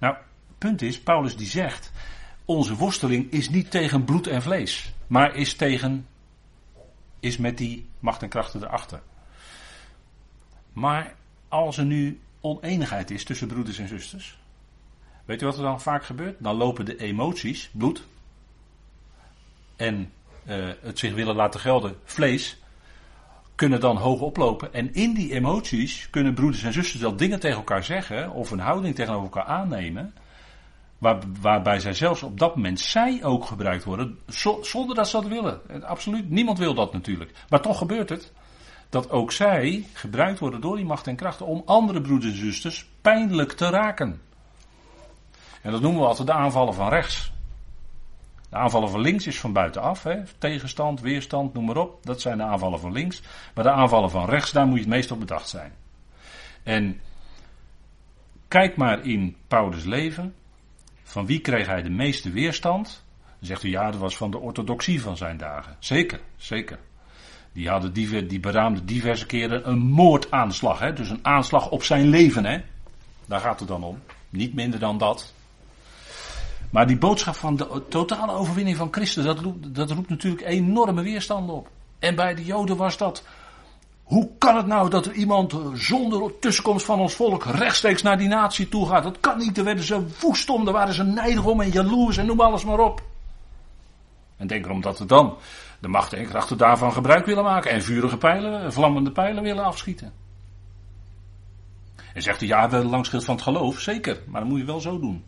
Nou, 0.00 0.16
punt 0.58 0.82
is, 0.82 1.00
Paulus 1.00 1.36
die 1.36 1.46
zegt, 1.46 1.92
onze 2.48 2.76
worsteling 2.76 3.32
is 3.32 3.50
niet 3.50 3.70
tegen 3.70 4.04
bloed 4.04 4.26
en 4.26 4.42
vlees, 4.42 4.92
maar 5.06 5.34
is 5.34 5.54
tegen, 5.54 6.06
is 7.20 7.36
met 7.36 7.58
die 7.58 7.86
macht 7.98 8.22
en 8.22 8.28
krachten 8.28 8.62
erachter. 8.62 9.02
Maar 10.72 11.14
als 11.48 11.78
er 11.78 11.84
nu 11.84 12.20
oneenigheid 12.40 13.10
is 13.10 13.24
tussen 13.24 13.48
broeders 13.48 13.78
en 13.78 13.88
zusters, 13.88 14.38
weet 15.24 15.42
u 15.42 15.46
wat 15.46 15.56
er 15.56 15.62
dan 15.62 15.80
vaak 15.80 16.04
gebeurt? 16.04 16.36
Dan 16.38 16.56
lopen 16.56 16.84
de 16.84 16.96
emoties, 16.96 17.70
bloed, 17.72 18.06
en 19.76 20.12
uh, 20.46 20.68
het 20.80 20.98
zich 20.98 21.14
willen 21.14 21.34
laten 21.34 21.60
gelden, 21.60 21.96
vlees, 22.04 22.58
kunnen 23.54 23.80
dan 23.80 23.96
hoog 23.96 24.20
oplopen. 24.20 24.74
En 24.74 24.94
in 24.94 25.14
die 25.14 25.32
emoties 25.32 26.10
kunnen 26.10 26.34
broeders 26.34 26.62
en 26.62 26.72
zusters 26.72 27.02
wel 27.02 27.16
dingen 27.16 27.40
tegen 27.40 27.56
elkaar 27.56 27.84
zeggen 27.84 28.30
of 28.30 28.50
een 28.50 28.58
houding 28.58 28.94
tegenover 28.94 29.24
elkaar 29.24 29.56
aannemen. 29.56 30.14
Waar, 30.98 31.18
waarbij 31.40 31.80
zij 31.80 31.94
zelfs 31.94 32.22
op 32.22 32.38
dat 32.38 32.56
moment 32.56 32.80
zij 32.80 33.24
ook 33.24 33.44
gebruikt 33.44 33.84
worden, 33.84 34.18
zonder 34.60 34.94
dat 34.94 35.08
ze 35.08 35.20
dat 35.20 35.26
willen. 35.26 35.84
Absoluut, 35.84 36.30
niemand 36.30 36.58
wil 36.58 36.74
dat 36.74 36.92
natuurlijk. 36.92 37.32
Maar 37.48 37.60
toch 37.60 37.78
gebeurt 37.78 38.08
het 38.08 38.32
dat 38.88 39.10
ook 39.10 39.32
zij 39.32 39.86
gebruikt 39.92 40.38
worden 40.38 40.60
door 40.60 40.76
die 40.76 40.84
macht 40.84 41.06
en 41.06 41.16
krachten 41.16 41.46
om 41.46 41.62
andere 41.66 42.00
broeders 42.00 42.32
en 42.32 42.38
zusters 42.38 42.88
pijnlijk 43.00 43.52
te 43.52 43.70
raken. 43.70 44.20
En 45.62 45.70
dat 45.70 45.80
noemen 45.80 46.00
we 46.00 46.06
altijd 46.06 46.26
de 46.26 46.34
aanvallen 46.34 46.74
van 46.74 46.88
rechts. 46.88 47.32
De 48.50 48.56
aanvallen 48.56 48.90
van 48.90 49.00
links 49.00 49.26
is 49.26 49.40
van 49.40 49.52
buitenaf. 49.52 50.02
Hè? 50.02 50.22
Tegenstand, 50.38 51.00
weerstand, 51.00 51.54
noem 51.54 51.64
maar 51.64 51.76
op. 51.76 52.04
Dat 52.04 52.20
zijn 52.20 52.38
de 52.38 52.44
aanvallen 52.44 52.80
van 52.80 52.92
links. 52.92 53.22
Maar 53.54 53.64
de 53.64 53.70
aanvallen 53.70 54.10
van 54.10 54.28
rechts, 54.28 54.52
daar 54.52 54.66
moet 54.66 54.74
je 54.74 54.84
het 54.84 54.92
meest 54.92 55.10
op 55.10 55.18
bedacht 55.18 55.48
zijn. 55.48 55.72
En 56.62 57.00
kijk 58.48 58.76
maar 58.76 59.04
in 59.04 59.36
Paulus' 59.48 59.84
leven. 59.84 60.34
Van 61.08 61.26
wie 61.26 61.40
kreeg 61.40 61.66
hij 61.66 61.82
de 61.82 61.90
meeste 61.90 62.30
weerstand? 62.30 63.02
Dan 63.38 63.48
zegt 63.48 63.62
u 63.62 63.68
ja, 63.68 63.90
dat 63.90 64.00
was 64.00 64.16
van 64.16 64.30
de 64.30 64.38
orthodoxie 64.38 65.02
van 65.02 65.16
zijn 65.16 65.36
dagen. 65.36 65.76
Zeker, 65.78 66.20
zeker. 66.36 66.78
Die 67.52 67.68
hadden 67.68 67.92
die, 67.92 68.26
die 68.26 68.40
beraamde 68.40 68.84
diverse 68.84 69.26
keren 69.26 69.68
een 69.68 69.78
moordaanslag. 69.78 70.78
Hè? 70.78 70.92
Dus 70.92 71.10
een 71.10 71.24
aanslag 71.24 71.70
op 71.70 71.82
zijn 71.82 72.08
leven. 72.08 72.44
Hè? 72.44 72.60
Daar 73.26 73.40
gaat 73.40 73.58
het 73.58 73.68
dan 73.68 73.82
om. 73.82 73.98
Niet 74.30 74.54
minder 74.54 74.80
dan 74.80 74.98
dat. 74.98 75.34
Maar 76.70 76.86
die 76.86 76.98
boodschap 76.98 77.34
van 77.34 77.56
de 77.56 77.82
totale 77.88 78.32
overwinning 78.32 78.76
van 78.76 78.88
Christus, 78.90 79.24
dat 79.24 79.38
roept, 79.38 79.74
dat 79.74 79.90
roept 79.90 80.08
natuurlijk 80.08 80.46
enorme 80.46 81.02
weerstand 81.02 81.50
op. 81.50 81.70
En 81.98 82.14
bij 82.14 82.34
de 82.34 82.44
Joden 82.44 82.76
was 82.76 82.96
dat. 82.96 83.24
Hoe 84.08 84.30
kan 84.38 84.56
het 84.56 84.66
nou 84.66 84.90
dat 84.90 85.06
er 85.06 85.12
iemand 85.12 85.54
zonder 85.74 86.38
tussenkomst 86.38 86.84
van 86.84 87.00
ons 87.00 87.14
volk 87.14 87.44
rechtstreeks 87.44 88.02
naar 88.02 88.18
die 88.18 88.28
natie 88.28 88.68
toe 88.68 88.88
gaat? 88.88 89.02
Dat 89.02 89.20
kan 89.20 89.38
niet, 89.38 89.54
daar 89.54 89.64
werden 89.64 89.84
ze 89.84 90.06
woest 90.20 90.50
om, 90.50 90.64
daar 90.64 90.74
waren 90.74 90.94
ze 90.94 91.04
nijdig 91.04 91.44
om 91.44 91.60
en 91.60 91.70
jaloers 91.70 92.16
en 92.16 92.26
noem 92.26 92.40
alles 92.40 92.64
maar 92.64 92.78
op. 92.78 93.02
En 94.36 94.46
denk 94.46 94.64
erom 94.64 94.80
dat 94.80 94.98
we 94.98 95.04
dan 95.06 95.36
de 95.80 95.88
macht 95.88 96.12
en 96.12 96.26
krachten 96.26 96.58
daarvan 96.58 96.92
gebruik 96.92 97.26
willen 97.26 97.44
maken 97.44 97.70
en 97.70 97.82
vurige 97.82 98.16
pijlen, 98.16 98.72
vlammende 98.72 99.12
pijlen 99.12 99.42
willen 99.42 99.64
afschieten. 99.64 100.12
En 102.14 102.22
zegt 102.22 102.38
hij, 102.38 102.48
ja, 102.48 102.66
de 102.66 102.84
langschild 102.84 103.24
van 103.24 103.34
het 103.34 103.44
geloof, 103.44 103.78
zeker, 103.78 104.22
maar 104.26 104.40
dat 104.40 104.50
moet 104.50 104.58
je 104.58 104.64
wel 104.64 104.80
zo 104.80 104.98
doen. 104.98 105.24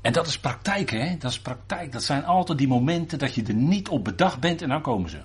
En 0.00 0.12
dat 0.12 0.26
is 0.26 0.38
praktijk, 0.38 0.90
hè? 0.90 1.16
Dat 1.18 1.30
is 1.30 1.40
praktijk. 1.40 1.92
Dat 1.92 2.02
zijn 2.02 2.24
altijd 2.24 2.58
die 2.58 2.68
momenten 2.68 3.18
dat 3.18 3.34
je 3.34 3.42
er 3.42 3.54
niet 3.54 3.88
op 3.88 4.04
bedacht 4.04 4.40
bent 4.40 4.62
en 4.62 4.68
dan 4.68 4.82
komen 4.82 5.10
ze. 5.10 5.18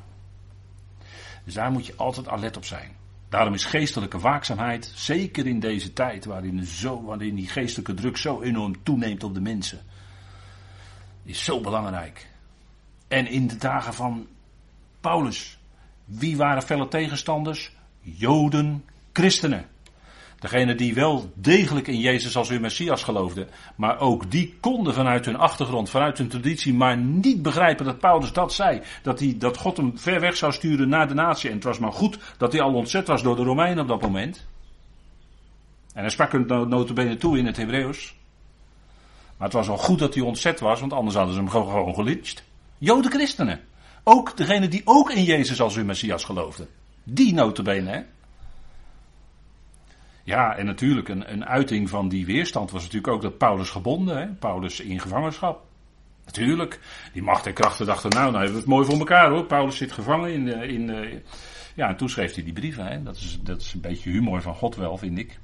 Dus 1.44 1.54
daar 1.54 1.72
moet 1.72 1.86
je 1.86 1.96
altijd 1.96 2.28
alert 2.28 2.58
op 2.58 2.66
zijn. 2.66 2.92
Daarom 3.30 3.54
is 3.54 3.66
geestelijke 3.66 4.20
waakzaamheid, 4.20 4.92
zeker 4.96 5.48
in 5.48 5.60
deze 5.60 5.94
tijd 5.94 6.26
waarin, 6.26 6.64
zo, 6.66 7.04
waarin 7.04 7.36
die 7.36 7.48
geestelijke 7.48 7.94
druk 7.94 8.18
zo 8.18 8.42
enorm 8.42 8.84
toeneemt 8.84 9.24
op 9.24 9.34
de 9.34 9.42
mensen, 9.42 9.82
is 11.24 11.44
zo 11.44 11.62
belangrijk. 11.62 12.28
En 13.08 13.28
in 13.28 13.48
de 13.48 13.58
dagen 13.58 13.94
van 13.94 14.28
Paulus, 15.00 15.58
wie 16.06 16.38
waren 16.38 16.64
felle 16.64 16.88
tegenstanders? 16.88 17.76
Joden, 18.02 18.86
christenen. 19.14 19.66
Degene 20.44 20.76
die 20.76 20.94
wel 20.94 21.32
degelijk 21.36 21.88
in 21.88 22.00
Jezus 22.00 22.38
als 22.38 22.50
hun 22.50 22.62
Messias 22.62 23.04
geloofden, 23.04 23.48
maar 23.76 24.00
ook 24.00 24.32
die 24.32 24.58
konden 24.60 24.94
vanuit 24.94 25.26
hun 25.26 25.36
achtergrond, 25.36 25.90
vanuit 25.90 26.18
hun 26.18 26.28
traditie, 26.28 26.74
maar 26.74 26.98
niet 26.98 27.42
begrijpen 27.42 27.86
dat 27.86 28.00
Paulus 28.00 28.34
dat 28.34 28.54
zei. 28.54 28.82
Dat, 29.02 29.20
hij, 29.20 29.36
dat 29.38 29.58
God 29.58 29.78
hem 29.78 29.98
ver 30.00 30.20
weg 30.20 30.38
zou 30.38 30.52
sturen 30.52 30.90
naar 30.90 31.08
de 31.08 31.14
natie. 31.14 31.50
En 31.50 31.56
het 31.56 31.64
was 31.64 31.80
maar 31.80 31.92
goed 31.92 32.18
dat 32.38 32.52
hij 32.52 32.62
al 32.62 32.74
ontzet 32.74 33.08
was 33.08 33.24
door 33.24 33.36
de 33.36 33.44
Romeinen 33.44 33.84
op 33.84 33.88
dat 33.88 34.02
moment. 34.02 34.46
En 35.94 36.02
hij 36.02 36.10
sprak 36.10 36.32
hem 36.32 36.46
notabene 36.48 37.18
toe 37.18 37.38
in 37.38 37.46
het 37.46 37.58
Hebreeuws. 37.58 38.16
Maar 39.38 39.48
het 39.48 39.58
was 39.58 39.68
wel 39.68 39.78
goed 39.78 40.00
dat 40.00 40.14
hij 40.14 40.24
ontzet 40.24 40.60
was, 40.60 40.80
want 40.80 40.94
anders 40.94 41.16
hadden 41.16 41.34
ze 41.34 41.40
hem 41.40 41.50
gewoon, 41.50 41.68
gewoon 41.68 41.94
gelyncht. 41.94 42.44
Joden 42.78 43.12
christenen. 43.12 43.60
Ook 44.04 44.38
degene 44.38 44.68
die 44.68 44.82
ook 44.86 45.12
in 45.12 45.24
Jezus 45.24 45.62
als 45.62 45.76
hun 45.76 45.86
Messias 45.86 46.24
geloofden. 46.24 46.68
Die 47.04 47.34
notabene, 47.34 47.90
hè. 47.90 48.02
Ja, 50.24 50.56
en 50.56 50.66
natuurlijk 50.66 51.10
een, 51.10 51.32
een 51.32 51.46
uiting 51.46 51.90
van 51.90 52.10
die 52.10 52.26
weerstand 52.26 52.72
was 52.72 52.82
natuurlijk 52.82 53.14
ook 53.14 53.22
dat 53.22 53.38
Paulus 53.38 53.70
gebonden, 53.70 54.18
hè? 54.18 54.28
Paulus 54.28 54.80
in 54.80 55.00
gevangenschap. 55.00 55.66
Natuurlijk, 56.26 56.80
die 57.14 57.22
macht 57.22 57.46
en 57.46 57.54
krachten 57.54 57.86
dachten, 57.86 58.10
nou, 58.10 58.24
nou 58.24 58.36
hebben 58.36 58.54
we 58.54 58.60
het 58.60 58.70
mooi 58.70 58.86
voor 58.86 58.98
elkaar 58.98 59.30
hoor. 59.30 59.46
Paulus 59.46 59.78
zit 59.78 59.92
gevangen 59.92 60.34
in, 60.34 60.48
in, 60.48 61.24
ja, 61.76 61.88
en 61.90 61.98
toen 61.98 62.10
schreef 62.10 62.34
hij 62.34 62.44
die 62.44 62.54
brieven. 62.54 62.86
Hè? 62.86 63.04
Dat, 63.04 63.16
is, 63.16 63.40
dat 63.42 63.62
is 63.62 63.74
een 63.74 63.82
beetje 63.82 64.10
humor 64.10 64.42
van 64.42 64.56
God 64.56 64.76
wel, 64.76 64.98
vind 64.98 65.18
ik. 65.18 65.40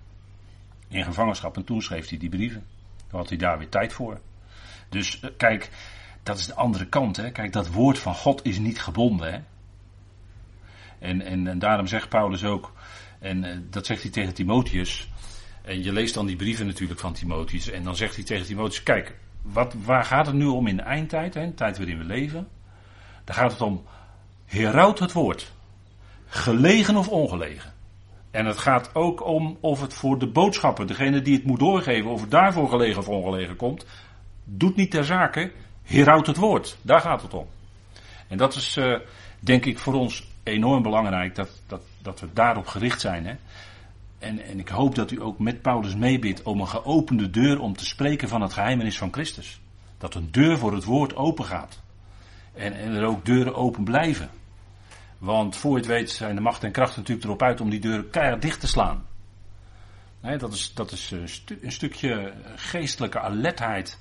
In 0.87 1.03
gevangenschap 1.03 1.55
en 1.55 1.63
toen 1.63 1.81
schreef 1.81 2.09
hij 2.09 2.17
die 2.17 2.29
brieven. 2.29 2.65
Dan 3.09 3.19
had 3.19 3.29
hij 3.29 3.37
daar 3.37 3.57
weer 3.57 3.69
tijd 3.69 3.93
voor. 3.93 4.19
Dus 4.89 5.19
eh, 5.19 5.29
kijk, 5.37 5.69
dat 6.23 6.37
is 6.37 6.45
de 6.45 6.55
andere 6.55 6.85
kant. 6.85 7.17
Hè? 7.17 7.31
Kijk, 7.31 7.53
dat 7.53 7.71
woord 7.71 7.99
van 7.99 8.15
God 8.15 8.45
is 8.45 8.59
niet 8.59 8.81
gebonden. 8.81 9.33
Hè? 9.33 9.39
En, 10.99 11.21
en, 11.21 11.47
en 11.47 11.59
daarom 11.59 11.87
zegt 11.87 12.09
Paulus 12.09 12.43
ook, 12.43 12.73
en 13.19 13.43
uh, 13.43 13.57
dat 13.69 13.85
zegt 13.85 14.01
hij 14.01 14.11
tegen 14.11 14.33
Timotheus. 14.33 15.09
En 15.61 15.83
je 15.83 15.93
leest 15.93 16.13
dan 16.13 16.25
die 16.25 16.35
brieven 16.35 16.65
natuurlijk 16.65 16.99
van 16.99 17.13
Timotheus. 17.13 17.69
En 17.69 17.83
dan 17.83 17.95
zegt 17.95 18.15
hij 18.15 18.23
tegen 18.23 18.45
Timotheus: 18.45 18.83
Kijk, 18.83 19.15
wat, 19.41 19.75
waar 19.83 20.05
gaat 20.05 20.25
het 20.25 20.35
nu 20.35 20.45
om 20.45 20.67
in 20.67 20.75
de 20.75 20.81
eindtijd, 20.81 21.33
hè, 21.33 21.45
de 21.45 21.53
tijd 21.53 21.77
waarin 21.77 21.97
we 21.97 22.03
leven? 22.03 22.47
Daar 23.23 23.35
gaat 23.35 23.51
het 23.51 23.61
om: 23.61 23.85
heraut 24.45 24.99
het 24.99 25.11
woord. 25.11 25.51
Gelegen 26.25 26.95
of 26.95 27.07
ongelegen. 27.07 27.73
En 28.31 28.45
het 28.45 28.57
gaat 28.57 28.95
ook 28.95 29.25
om 29.25 29.57
of 29.59 29.81
het 29.81 29.93
voor 29.93 30.19
de 30.19 30.27
boodschapper, 30.27 30.87
degene 30.87 31.21
die 31.21 31.35
het 31.35 31.45
moet 31.45 31.59
doorgeven, 31.59 32.11
of 32.11 32.21
het 32.21 32.31
daarvoor 32.31 32.69
gelegen 32.69 32.99
of 32.99 33.07
ongelegen 33.07 33.55
komt. 33.55 33.85
Doet 34.43 34.75
niet 34.75 34.91
ter 34.91 35.05
zake, 35.05 35.51
heraut 35.83 36.27
het 36.27 36.37
woord. 36.37 36.77
Daar 36.81 37.01
gaat 37.01 37.21
het 37.21 37.33
om. 37.33 37.47
En 38.27 38.37
dat 38.37 38.55
is, 38.55 38.77
uh, 38.77 38.99
denk 39.39 39.65
ik, 39.65 39.79
voor 39.79 39.93
ons 39.93 40.27
enorm 40.49 40.83
belangrijk 40.83 41.35
dat, 41.35 41.61
dat, 41.67 41.81
dat 42.01 42.19
we 42.19 42.27
daarop 42.33 42.67
gericht 42.67 43.01
zijn. 43.01 43.25
Hè? 43.25 43.35
En, 44.19 44.39
en 44.39 44.59
ik 44.59 44.67
hoop 44.67 44.95
dat 44.95 45.11
u 45.11 45.21
ook 45.21 45.39
met 45.39 45.61
Paulus 45.61 45.95
meebidt 45.95 46.43
om 46.43 46.59
een 46.59 46.67
geopende 46.67 47.29
deur 47.29 47.59
om 47.59 47.75
te 47.75 47.85
spreken 47.85 48.29
van 48.29 48.41
het 48.41 48.53
geheimenis 48.53 48.97
van 48.97 49.13
Christus. 49.13 49.59
Dat 49.97 50.15
een 50.15 50.31
deur 50.31 50.57
voor 50.57 50.73
het 50.73 50.83
woord 50.83 51.15
open 51.15 51.45
gaat. 51.45 51.81
En, 52.53 52.73
en 52.73 52.93
er 52.93 53.05
ook 53.05 53.25
deuren 53.25 53.55
open 53.55 53.83
blijven. 53.83 54.29
Want 55.17 55.55
voor 55.55 55.71
je 55.71 55.77
het 55.77 55.85
weet 55.85 56.09
zijn 56.11 56.35
de 56.35 56.41
macht 56.41 56.63
en 56.63 56.71
kracht 56.71 56.97
natuurlijk 56.97 57.25
erop 57.25 57.41
uit 57.41 57.61
om 57.61 57.69
die 57.69 57.79
deuren 57.79 58.09
keihard 58.09 58.41
dicht 58.41 58.59
te 58.59 58.67
slaan. 58.67 59.05
Nee, 60.21 60.37
dat 60.37 60.53
is, 60.53 60.73
dat 60.73 60.91
is 60.91 61.11
een, 61.11 61.29
stu 61.29 61.59
een, 61.61 61.71
stukje 61.71 62.33
geestelijke 62.55 63.19
alertheid 63.19 63.99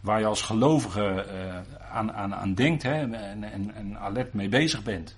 waar 0.00 0.20
je 0.20 0.26
als 0.26 0.42
gelovige 0.42 1.26
uh, 1.32 1.90
aan, 1.92 2.12
aan, 2.12 2.34
aan 2.34 2.54
denkt 2.54 2.82
hè, 2.82 2.94
en, 2.94 3.44
en, 3.44 3.74
en 3.74 3.98
alert 3.98 4.34
mee 4.34 4.48
bezig 4.48 4.82
bent 4.82 5.16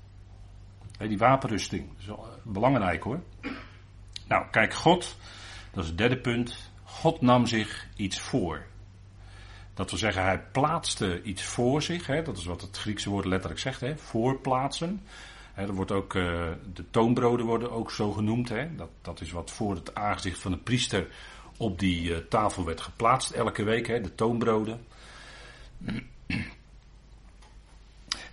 die 1.06 1.18
wapenrusting. 1.18 1.88
Is 1.98 2.06
eh, 2.06 2.14
belangrijk 2.42 3.02
hoor. 3.02 3.20
Nou, 4.28 4.46
kijk, 4.50 4.74
God, 4.74 5.16
dat 5.72 5.82
is 5.82 5.88
het 5.88 5.98
derde 5.98 6.18
punt. 6.20 6.70
God 6.84 7.20
nam 7.20 7.46
zich 7.46 7.86
iets 7.96 8.20
voor. 8.20 8.66
Dat 9.74 9.90
wil 9.90 9.98
zeggen, 9.98 10.22
hij 10.22 10.42
plaatste 10.52 11.22
iets 11.22 11.42
voor 11.42 11.82
zich. 11.82 12.06
Hè, 12.06 12.22
dat 12.22 12.36
is 12.36 12.44
wat 12.44 12.60
het 12.60 12.76
Griekse 12.76 13.10
woord 13.10 13.24
letterlijk 13.24 13.60
zegt, 13.60 13.80
hè, 13.80 13.96
voorplaatsen. 13.96 15.02
Hè, 15.52 15.66
er 15.66 15.74
wordt 15.74 15.92
ook, 15.92 16.14
uh, 16.14 16.48
de 16.72 16.90
toonbroden 16.90 17.46
worden 17.46 17.70
ook 17.70 17.90
zo 17.90 18.12
genoemd. 18.12 18.48
Hè. 18.48 18.74
Dat, 18.74 18.90
dat 19.02 19.20
is 19.20 19.30
wat 19.30 19.50
voor 19.50 19.74
het 19.74 19.94
aangezicht 19.94 20.40
van 20.40 20.50
de 20.50 20.58
priester 20.58 21.08
op 21.56 21.78
die 21.78 22.10
uh, 22.10 22.16
tafel 22.16 22.64
werd 22.64 22.80
geplaatst 22.80 23.30
elke 23.30 23.62
week. 23.62 23.86
Hè, 23.86 24.00
de 24.00 24.14
toonbroden. 24.14 24.86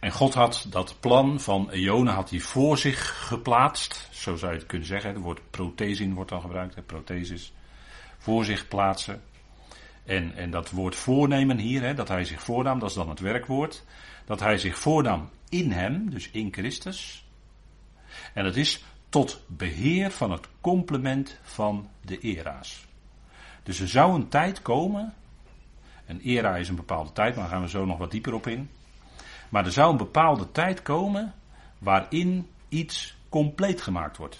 En 0.05 0.11
God 0.11 0.33
had 0.33 0.65
dat 0.69 0.95
plan 0.99 1.39
van 1.39 1.69
eonen 1.69 2.13
had 2.13 2.29
hij 2.29 2.39
voor 2.39 2.77
zich 2.77 3.27
geplaatst. 3.27 4.09
Zo 4.11 4.35
zou 4.35 4.51
je 4.51 4.57
het 4.57 4.67
kunnen 4.67 4.87
zeggen. 4.87 5.13
Het 5.13 5.21
woord 5.21 5.41
prothesin 5.49 6.13
wordt 6.13 6.29
dan 6.29 6.41
gebruikt. 6.41 6.85
Prothesis. 6.85 7.53
Voor 8.17 8.45
zich 8.45 8.67
plaatsen. 8.67 9.21
En, 10.03 10.35
en 10.35 10.51
dat 10.51 10.69
woord 10.69 10.95
voornemen 10.95 11.57
hier, 11.57 11.81
hè, 11.81 11.93
dat 11.93 12.07
hij 12.07 12.23
zich 12.23 12.41
voornam, 12.41 12.79
dat 12.79 12.89
is 12.89 12.95
dan 12.95 13.09
het 13.09 13.19
werkwoord. 13.19 13.83
Dat 14.25 14.39
hij 14.39 14.57
zich 14.57 14.77
voornam 14.77 15.29
in 15.49 15.71
hem, 15.71 16.09
dus 16.09 16.29
in 16.29 16.53
Christus. 16.53 17.25
En 18.33 18.43
dat 18.43 18.55
is 18.55 18.83
tot 19.09 19.41
beheer 19.47 20.11
van 20.11 20.31
het 20.31 20.47
complement 20.61 21.39
van 21.41 21.89
de 22.01 22.19
era's. 22.19 22.85
Dus 23.63 23.79
er 23.79 23.87
zou 23.87 24.15
een 24.15 24.27
tijd 24.27 24.61
komen. 24.61 25.13
Een 26.05 26.21
era 26.21 26.55
is 26.55 26.69
een 26.69 26.75
bepaalde 26.75 27.11
tijd, 27.11 27.35
maar 27.35 27.43
daar 27.43 27.53
gaan 27.53 27.61
we 27.61 27.69
zo 27.69 27.85
nog 27.85 27.97
wat 27.97 28.11
dieper 28.11 28.33
op 28.33 28.47
in. 28.47 28.69
Maar 29.55 29.65
er 29.65 29.71
zou 29.71 29.91
een 29.91 29.97
bepaalde 29.97 30.51
tijd 30.51 30.81
komen 30.81 31.33
waarin 31.77 32.47
iets 32.69 33.17
compleet 33.29 33.81
gemaakt 33.81 34.17
wordt. 34.17 34.39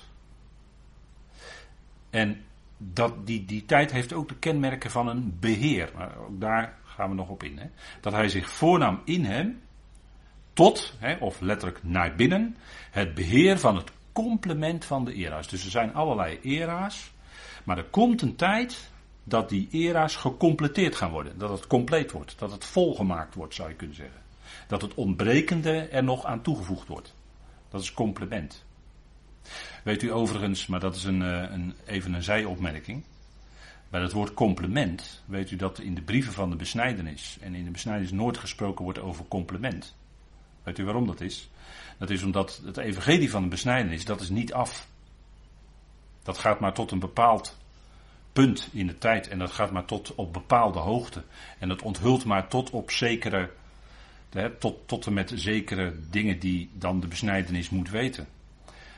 En 2.10 2.42
dat, 2.78 3.28
die, 3.28 3.46
die 3.46 3.66
tijd 3.66 3.92
heeft 3.92 4.14
ook 4.14 4.28
de 4.28 4.36
kenmerken 4.36 4.92
van 4.92 5.08
een 5.08 5.38
beheer. 5.40 5.92
Maar 5.96 6.18
ook 6.18 6.42
daar 6.42 6.78
gaan 6.84 7.10
we 7.10 7.16
nog 7.16 7.30
op 7.30 7.44
in. 7.44 7.58
Hè. 7.58 7.66
Dat 8.02 8.14
hij 8.14 8.30
zich 8.30 8.50
voornam 8.50 9.02
in 9.06 9.26
hem 9.26 9.62
tot, 10.54 10.94
hè, 11.00 11.16
of 11.16 11.40
letterlijk 11.40 11.84
naar 11.84 12.16
binnen, 12.16 12.58
het 12.92 13.14
beheer 13.14 13.60
van 13.60 13.76
het 13.76 13.92
complement 14.12 14.86
van 14.86 15.06
de 15.06 15.14
era's. 15.14 15.48
Dus 15.48 15.66
er 15.66 15.72
zijn 15.72 15.94
allerlei 15.94 16.40
era's. 16.42 17.12
Maar 17.64 17.78
er 17.78 17.90
komt 17.90 18.22
een 18.22 18.36
tijd 18.36 18.92
dat 19.24 19.50
die 19.50 19.68
era's 19.72 20.16
gecompleteerd 20.16 20.96
gaan 20.96 21.12
worden. 21.12 21.38
Dat 21.38 21.50
het 21.50 21.68
compleet 21.68 22.12
wordt. 22.12 22.40
Dat 22.40 22.52
het 22.52 22.66
volgemaakt 22.66 23.36
wordt, 23.36 23.56
zou 23.56 23.70
je 23.70 23.76
kunnen 23.76 23.96
zeggen 23.96 24.25
dat 24.68 24.82
het 24.82 24.94
ontbrekende 24.94 25.88
er 25.88 26.04
nog 26.04 26.26
aan 26.26 26.42
toegevoegd 26.42 26.88
wordt. 26.88 27.16
Dat 27.70 27.82
is 27.82 27.94
complement. 27.94 28.66
Weet 29.84 30.02
u 30.02 30.12
overigens, 30.12 30.68
maar 30.68 30.80
dat 30.80 30.96
is 30.96 31.04
een, 31.04 31.22
eh, 31.22 31.52
een, 31.52 31.76
even 31.86 32.14
een 32.14 32.24
zijopmerking. 32.24 33.04
Bij 33.90 34.02
het 34.02 34.12
woord 34.12 34.34
complement 34.34 35.24
weet 35.26 35.52
u 35.52 35.56
dat 35.56 35.80
in 35.80 35.96
de 35.96 36.02
brieven 36.02 36.34
van 36.34 36.50
de 36.50 36.56
besnijdenis 36.56 37.38
en 37.42 37.56
in 37.56 37.64
de 37.66 37.72
besnijdenis 37.72 38.12
nooit 38.12 38.38
gesproken 38.38 38.84
wordt 38.84 39.00
over 39.00 39.26
complement. 39.28 39.96
Weet 40.64 40.78
u 40.78 40.84
waarom 40.84 41.08
dat 41.08 41.22
is? 41.22 41.50
Dat 41.98 42.10
is 42.10 42.24
omdat 42.24 42.62
het 42.66 42.78
evangelie 42.78 43.30
van 43.30 43.42
de 43.42 43.48
besnijdenis, 43.48 44.06
dat 44.06 44.22
is 44.22 44.30
niet 44.30 44.54
af. 44.54 44.88
Dat 46.24 46.38
gaat 46.38 46.60
maar 46.60 46.74
tot 46.74 46.92
een 46.92 47.00
bepaald 47.00 47.58
punt 48.34 48.70
in 48.72 48.88
de 48.88 48.98
tijd 48.98 49.28
en 49.28 49.40
dat 49.40 49.52
gaat 49.52 49.72
maar 49.72 49.86
tot 49.86 50.16
op 50.16 50.34
bepaalde 50.34 50.80
hoogte. 50.80 51.24
En 51.60 51.68
dat 51.68 51.82
onthult 51.82 52.26
maar 52.26 52.48
tot 52.48 52.70
op 52.70 52.92
zekere, 52.92 53.52
tot, 54.60 54.88
tot 54.88 55.06
en 55.06 55.14
met 55.14 55.32
zekere 55.36 55.94
dingen 56.10 56.40
die 56.40 56.70
dan 56.74 57.00
de 57.00 57.08
besnijdenis 57.08 57.70
moet 57.70 57.90
weten. 57.90 58.28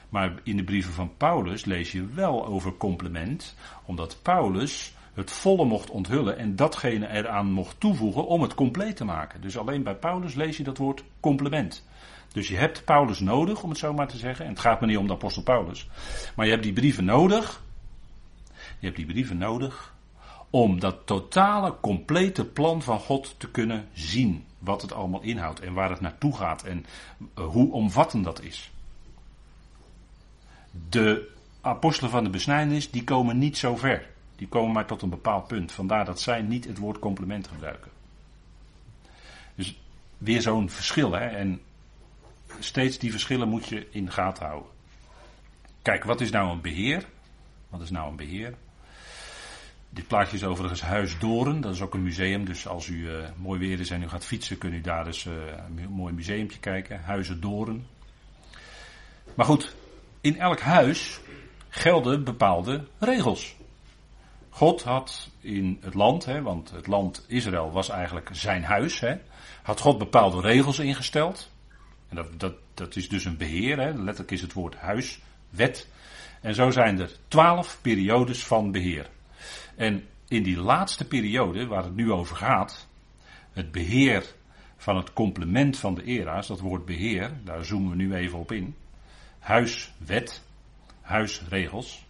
Maar 0.09 0.33
in 0.43 0.57
de 0.57 0.63
brieven 0.63 0.93
van 0.93 1.11
Paulus 1.17 1.65
lees 1.65 1.91
je 1.91 2.05
wel 2.05 2.45
over 2.45 2.77
complement, 2.77 3.55
omdat 3.85 4.19
Paulus 4.21 4.95
het 5.13 5.31
volle 5.31 5.65
mocht 5.65 5.89
onthullen 5.89 6.37
en 6.37 6.55
datgene 6.55 7.09
eraan 7.09 7.51
mocht 7.51 7.79
toevoegen 7.79 8.27
om 8.27 8.41
het 8.41 8.53
compleet 8.53 8.95
te 8.95 9.05
maken. 9.05 9.41
Dus 9.41 9.57
alleen 9.57 9.83
bij 9.83 9.95
Paulus 9.95 10.33
lees 10.33 10.57
je 10.57 10.63
dat 10.63 10.77
woord 10.77 11.03
complement. 11.19 11.85
Dus 12.33 12.47
je 12.47 12.55
hebt 12.55 12.85
Paulus 12.85 13.19
nodig, 13.19 13.63
om 13.63 13.69
het 13.69 13.77
zo 13.77 13.93
maar 13.93 14.07
te 14.07 14.17
zeggen. 14.17 14.45
En 14.45 14.51
het 14.51 14.59
gaat 14.59 14.81
me 14.81 14.87
niet 14.87 14.97
om 14.97 15.07
de 15.07 15.13
apostel 15.13 15.43
Paulus. 15.43 15.87
Maar 16.35 16.45
je 16.45 16.51
hebt 16.51 16.63
die 16.63 16.73
brieven 16.73 17.05
nodig. 17.05 17.63
Je 18.79 18.85
hebt 18.85 18.95
die 18.95 19.05
brieven 19.05 19.37
nodig 19.37 19.95
om 20.49 20.79
dat 20.79 21.05
totale, 21.05 21.75
complete 21.81 22.45
plan 22.45 22.81
van 22.81 22.99
God 22.99 23.35
te 23.37 23.51
kunnen 23.51 23.87
zien. 23.93 24.45
Wat 24.59 24.81
het 24.81 24.93
allemaal 24.93 25.21
inhoudt 25.21 25.59
en 25.59 25.73
waar 25.73 25.89
het 25.89 26.01
naartoe 26.01 26.35
gaat 26.35 26.63
en 26.63 26.85
eh, 27.33 27.45
hoe 27.45 27.71
omvattend 27.71 28.23
dat 28.23 28.41
is. 28.41 28.71
De 30.89 31.35
apostelen 31.61 32.11
van 32.11 32.23
de 32.23 32.29
besnijdenis, 32.29 32.91
die 32.91 33.03
komen 33.03 33.37
niet 33.37 33.57
zo 33.57 33.75
ver. 33.75 34.07
Die 34.35 34.47
komen 34.47 34.71
maar 34.71 34.85
tot 34.85 35.01
een 35.01 35.09
bepaald 35.09 35.47
punt. 35.47 35.71
Vandaar 35.71 36.05
dat 36.05 36.21
zij 36.21 36.41
niet 36.41 36.65
het 36.65 36.77
woord 36.77 36.99
complement 36.99 37.47
gebruiken. 37.47 37.91
Dus 39.55 39.79
weer 40.17 40.41
zo'n 40.41 40.69
verschil. 40.69 41.11
Hè? 41.11 41.27
En 41.27 41.61
steeds 42.59 42.97
die 42.97 43.11
verschillen 43.11 43.49
moet 43.49 43.67
je 43.67 43.87
in 43.91 44.05
de 44.05 44.11
gaten 44.11 44.45
houden. 44.45 44.69
Kijk, 45.81 46.03
wat 46.03 46.21
is 46.21 46.31
nou 46.31 46.51
een 46.51 46.61
beheer? 46.61 47.05
Wat 47.69 47.81
is 47.81 47.89
nou 47.89 48.09
een 48.09 48.15
beheer? 48.15 48.53
Dit 49.97 50.07
plaatje 50.07 50.37
is 50.37 50.43
overigens 50.43 50.81
Huis 50.81 51.19
Doren. 51.19 51.61
Dat 51.61 51.73
is 51.73 51.81
ook 51.81 51.93
een 51.93 52.03
museum. 52.03 52.45
Dus 52.45 52.67
als 52.67 52.87
u 52.87 52.95
uh, 52.95 53.17
mooi 53.35 53.59
weer 53.59 53.79
is 53.79 53.89
en 53.89 54.03
u 54.03 54.09
gaat 54.09 54.25
fietsen, 54.25 54.57
kunt 54.57 54.73
u 54.73 54.81
daar 54.81 55.05
eens 55.05 55.25
uh, 55.25 55.33
een 55.77 55.89
mooi 55.89 56.13
museumpje 56.13 56.59
kijken. 56.59 57.01
Huizen 57.01 57.41
Doren. 57.41 57.87
Maar 59.35 59.45
goed, 59.45 59.75
in 60.21 60.39
elk 60.39 60.59
huis 60.59 61.19
gelden 61.69 62.23
bepaalde 62.23 62.83
regels. 62.97 63.55
God 64.49 64.83
had 64.83 65.29
in 65.39 65.77
het 65.81 65.93
land, 65.93 66.25
hè, 66.25 66.41
want 66.41 66.71
het 66.71 66.87
land 66.87 67.25
Israël 67.27 67.71
was 67.71 67.89
eigenlijk 67.89 68.29
zijn 68.31 68.63
huis, 68.63 68.99
hè, 68.99 69.15
had 69.61 69.79
God 69.79 69.97
bepaalde 69.97 70.41
regels 70.41 70.79
ingesteld. 70.79 71.51
En 72.09 72.15
dat, 72.15 72.39
dat, 72.39 72.53
dat 72.73 72.95
is 72.95 73.09
dus 73.09 73.25
een 73.25 73.37
beheer, 73.37 73.77
hè, 73.79 73.91
letterlijk 73.91 74.31
is 74.31 74.41
het 74.41 74.53
woord 74.53 74.75
huis, 74.75 75.19
wet. 75.49 75.87
En 76.41 76.55
zo 76.55 76.71
zijn 76.71 76.99
er 76.99 77.11
twaalf 77.27 77.79
periodes 77.81 78.45
van 78.45 78.71
beheer. 78.71 79.09
En 79.77 80.03
in 80.27 80.43
die 80.43 80.57
laatste 80.57 81.07
periode, 81.07 81.67
waar 81.67 81.83
het 81.83 81.95
nu 81.95 82.11
over 82.11 82.35
gaat, 82.35 82.87
het 83.51 83.71
beheer 83.71 84.35
van 84.77 84.95
het 84.97 85.13
complement 85.13 85.77
van 85.77 85.95
de 85.95 86.03
era's, 86.03 86.47
dat 86.47 86.59
woord 86.59 86.85
beheer, 86.85 87.31
daar 87.43 87.65
zoomen 87.65 87.89
we 87.89 87.95
nu 87.95 88.15
even 88.15 88.39
op 88.39 88.51
in. 88.51 88.75
Huiswet, 89.39 90.43
huisregels. 91.01 92.05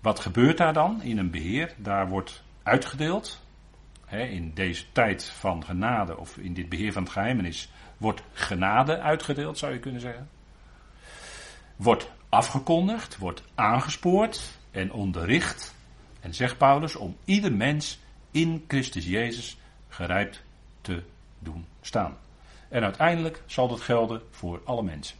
Wat 0.00 0.20
gebeurt 0.20 0.58
daar 0.58 0.72
dan 0.72 1.02
in 1.02 1.18
een 1.18 1.30
beheer? 1.30 1.74
Daar 1.76 2.08
wordt 2.08 2.42
uitgedeeld. 2.62 3.46
Hè, 4.04 4.22
in 4.22 4.54
deze 4.54 4.84
tijd 4.92 5.24
van 5.24 5.64
genade, 5.64 6.16
of 6.16 6.36
in 6.36 6.54
dit 6.54 6.68
beheer 6.68 6.92
van 6.92 7.02
het 7.02 7.12
geheimenis, 7.12 7.70
wordt 7.96 8.22
genade 8.32 9.00
uitgedeeld, 9.00 9.58
zou 9.58 9.72
je 9.72 9.78
kunnen 9.78 10.00
zeggen. 10.00 10.28
Wordt 11.76 12.10
afgekondigd, 12.28 13.18
wordt 13.18 13.42
aangespoord 13.54 14.58
en 14.70 14.92
onderricht. 14.92 15.76
Zegt 16.34 16.58
Paulus 16.58 16.96
om 16.96 17.16
ieder 17.24 17.52
mens 17.52 17.98
in 18.30 18.64
Christus 18.68 19.06
Jezus 19.06 19.58
gerijpt 19.88 20.42
te 20.80 21.02
doen 21.38 21.66
staan. 21.80 22.16
En 22.68 22.82
uiteindelijk 22.82 23.42
zal 23.46 23.68
dat 23.68 23.80
gelden 23.80 24.22
voor 24.30 24.60
alle 24.64 24.82
mensen 24.82 25.16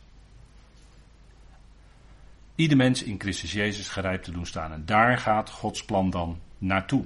ieder 2.58 2.76
mens 2.76 3.02
in 3.02 3.20
Christus 3.20 3.52
Jezus 3.52 3.88
gerijpt 3.88 4.24
te 4.24 4.32
doen 4.32 4.46
staan. 4.46 4.72
En 4.72 4.82
daar 4.84 5.18
gaat 5.18 5.50
Gods 5.50 5.84
plan 5.84 6.10
dan 6.10 6.40
naartoe. 6.58 7.04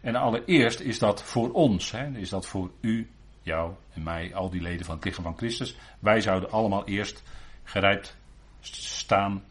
En 0.00 0.14
allereerst 0.16 0.80
is 0.80 0.98
dat 0.98 1.22
voor 1.22 1.52
ons, 1.52 1.90
hè, 1.90 2.18
is 2.18 2.28
dat 2.28 2.46
voor 2.46 2.70
u, 2.80 3.10
jou 3.42 3.72
en 3.92 4.02
mij, 4.02 4.34
al 4.34 4.50
die 4.50 4.60
leden 4.60 4.86
van 4.86 4.94
het 4.94 5.04
lichaam 5.04 5.24
van 5.24 5.36
Christus. 5.36 5.76
Wij 5.98 6.20
zouden 6.20 6.50
allemaal 6.50 6.86
eerst 6.86 7.22
gerijpt 7.62 8.16
staan, 8.60 9.44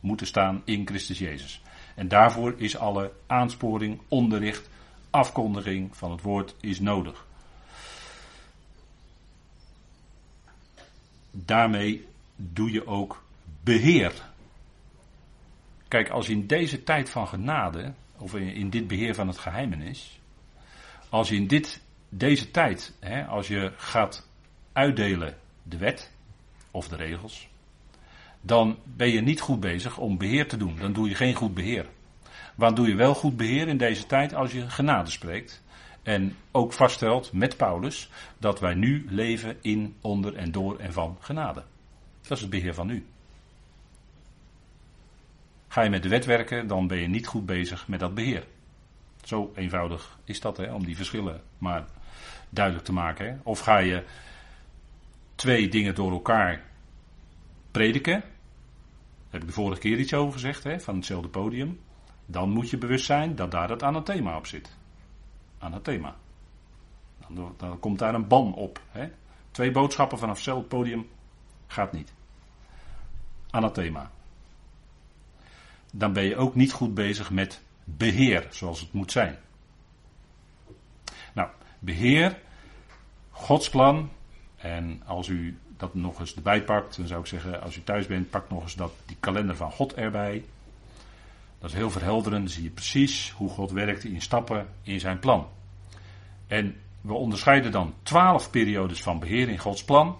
moeten 0.00 0.26
staan 0.26 0.62
in 0.64 0.86
Christus 0.86 1.18
Jezus. 1.18 1.62
En 2.00 2.08
daarvoor 2.08 2.54
is 2.56 2.76
alle 2.76 3.12
aansporing, 3.26 4.00
onderricht, 4.08 4.68
afkondiging 5.10 5.96
van 5.96 6.10
het 6.10 6.22
woord 6.22 6.54
is 6.60 6.80
nodig. 6.80 7.26
Daarmee 11.30 12.06
doe 12.36 12.70
je 12.72 12.86
ook 12.86 13.22
beheer. 13.64 14.12
Kijk, 15.88 16.08
als 16.08 16.28
in 16.28 16.46
deze 16.46 16.82
tijd 16.82 17.10
van 17.10 17.28
genade, 17.28 17.92
of 18.16 18.34
in 18.34 18.70
dit 18.70 18.86
beheer 18.86 19.14
van 19.14 19.28
het 19.28 19.38
geheimenis, 19.38 20.20
als 21.08 21.30
in 21.30 21.46
dit, 21.46 21.82
deze 22.08 22.50
tijd, 22.50 22.94
hè, 23.00 23.26
als 23.26 23.48
je 23.48 23.72
gaat 23.76 24.28
uitdelen 24.72 25.38
de 25.62 25.76
wet 25.76 26.12
of 26.70 26.88
de 26.88 26.96
regels, 26.96 27.48
dan 28.40 28.78
ben 28.84 29.08
je 29.08 29.20
niet 29.20 29.40
goed 29.40 29.60
bezig 29.60 29.98
om 29.98 30.18
beheer 30.18 30.48
te 30.48 30.56
doen. 30.56 30.76
Dan 30.76 30.92
doe 30.92 31.08
je 31.08 31.14
geen 31.14 31.34
goed 31.34 31.54
beheer. 31.54 31.86
Waar 32.54 32.74
doe 32.74 32.88
je 32.88 32.94
wel 32.94 33.14
goed 33.14 33.36
beheer 33.36 33.68
in 33.68 33.76
deze 33.76 34.06
tijd 34.06 34.34
als 34.34 34.52
je 34.52 34.70
genade 34.70 35.10
spreekt? 35.10 35.62
En 36.02 36.36
ook 36.50 36.72
vaststelt 36.72 37.32
met 37.32 37.56
Paulus 37.56 38.10
dat 38.38 38.60
wij 38.60 38.74
nu 38.74 39.06
leven 39.08 39.56
in, 39.60 39.96
onder 40.00 40.36
en 40.36 40.52
door 40.52 40.78
en 40.78 40.92
van 40.92 41.16
genade. 41.20 41.62
Dat 42.22 42.30
is 42.30 42.40
het 42.40 42.50
beheer 42.50 42.74
van 42.74 42.86
nu. 42.86 43.06
Ga 45.68 45.82
je 45.82 45.90
met 45.90 46.02
de 46.02 46.08
wet 46.08 46.24
werken, 46.24 46.66
dan 46.66 46.86
ben 46.86 46.98
je 46.98 47.08
niet 47.08 47.26
goed 47.26 47.46
bezig 47.46 47.88
met 47.88 48.00
dat 48.00 48.14
beheer. 48.14 48.44
Zo 49.24 49.52
eenvoudig 49.54 50.18
is 50.24 50.40
dat, 50.40 50.56
hè, 50.56 50.72
om 50.72 50.84
die 50.84 50.96
verschillen 50.96 51.42
maar 51.58 51.84
duidelijk 52.48 52.84
te 52.84 52.92
maken. 52.92 53.26
Hè. 53.26 53.36
Of 53.42 53.60
ga 53.60 53.78
je 53.78 54.04
twee 55.34 55.68
dingen 55.68 55.94
door 55.94 56.12
elkaar 56.12 56.69
prediken. 57.70 58.22
Heb 59.30 59.40
ik 59.40 59.46
de 59.46 59.52
vorige 59.52 59.80
keer 59.80 59.98
iets 59.98 60.14
over 60.14 60.32
gezegd, 60.32 60.64
hè, 60.64 60.80
van 60.80 60.96
hetzelfde 60.96 61.28
podium. 61.28 61.80
Dan 62.26 62.50
moet 62.50 62.70
je 62.70 62.78
bewust 62.78 63.04
zijn 63.04 63.34
dat 63.34 63.50
daar 63.50 63.70
het 63.70 63.82
anathema 63.82 64.36
op 64.36 64.46
zit. 64.46 64.76
Anathema. 65.58 66.16
Dan, 67.28 67.54
dan 67.56 67.78
komt 67.78 67.98
daar 67.98 68.14
een 68.14 68.28
ban 68.28 68.54
op. 68.54 68.80
Hè. 68.90 69.08
Twee 69.50 69.70
boodschappen 69.70 70.18
vanaf 70.18 70.34
hetzelfde 70.34 70.68
podium 70.68 71.08
gaat 71.66 71.92
niet. 71.92 72.12
Anathema 73.50 74.10
dan 75.92 76.12
ben 76.12 76.24
je 76.24 76.36
ook 76.36 76.54
niet 76.54 76.72
goed 76.72 76.94
bezig 76.94 77.30
met 77.30 77.62
beheer, 77.84 78.46
zoals 78.50 78.80
het 78.80 78.92
moet 78.92 79.12
zijn. 79.12 79.38
Nou, 81.34 81.48
beheer, 81.78 82.38
Gods 83.30 83.70
plan, 83.70 84.10
en 84.60 85.02
als 85.06 85.28
u 85.28 85.58
dat 85.76 85.94
nog 85.94 86.20
eens 86.20 86.34
erbij 86.34 86.64
pakt, 86.64 86.96
dan 86.96 87.06
zou 87.06 87.20
ik 87.20 87.26
zeggen, 87.26 87.62
als 87.62 87.76
u 87.76 87.82
thuis 87.82 88.06
bent, 88.06 88.30
pak 88.30 88.50
nog 88.50 88.62
eens 88.62 88.74
dat, 88.74 88.92
die 89.06 89.16
kalender 89.20 89.56
van 89.56 89.70
God 89.70 89.94
erbij. 89.94 90.44
Dat 91.58 91.70
is 91.70 91.76
heel 91.76 91.90
verhelderend, 91.90 92.50
zie 92.50 92.62
je 92.62 92.70
precies 92.70 93.30
hoe 93.30 93.48
God 93.48 93.70
werkt 93.70 94.04
in 94.04 94.22
stappen 94.22 94.68
in 94.82 95.00
zijn 95.00 95.18
plan. 95.18 95.48
En 96.46 96.76
we 97.00 97.12
onderscheiden 97.12 97.72
dan 97.72 97.94
twaalf 98.02 98.50
periodes 98.50 99.02
van 99.02 99.18
beheer 99.18 99.48
in 99.48 99.58
Gods 99.58 99.84
plan. 99.84 100.18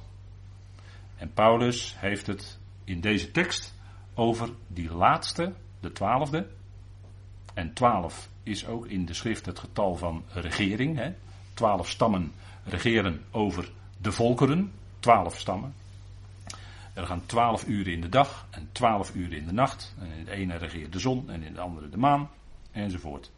En 1.17 1.33
Paulus 1.33 1.95
heeft 1.99 2.27
het 2.27 2.59
in 2.85 3.01
deze 3.01 3.31
tekst 3.31 3.75
over 4.15 4.51
die 4.67 4.93
laatste, 4.93 5.53
de 5.81 5.93
twaalfde. 5.93 6.49
En 7.55 7.73
twaalf 7.73 8.29
is 8.43 8.67
ook 8.67 8.87
in 8.87 9.05
de 9.05 9.15
schrift 9.15 9.47
het 9.47 9.59
getal 9.59 9.97
van 9.97 10.25
regering. 10.29 10.97
Hè. 10.97 11.13
Twaalf 11.55 11.89
stammen 11.89 12.33
regeren 12.65 13.25
over 13.31 13.71
de 14.01 14.13
volkeren. 14.13 14.73
Twaalf 15.01 15.39
stammen. 15.39 15.75
Er 16.95 17.07
gaan 17.07 17.27
twaalf 17.27 17.67
uren 17.67 17.93
in 17.93 18.01
de 18.01 18.09
dag 18.09 18.47
en 18.51 18.69
twaalf 18.73 19.15
uren 19.15 19.39
in 19.39 19.47
de 19.47 19.53
nacht. 19.53 19.95
En 19.99 20.11
in 20.11 20.25
de 20.25 20.31
ene 20.31 20.57
regeert 20.57 20.93
de 20.93 20.99
zon 20.99 21.31
en 21.31 21.43
in 21.43 21.55
de 21.55 21.61
andere 21.61 21.89
de 21.89 21.97
maan. 21.97 22.31
Enzovoort. 22.73 23.31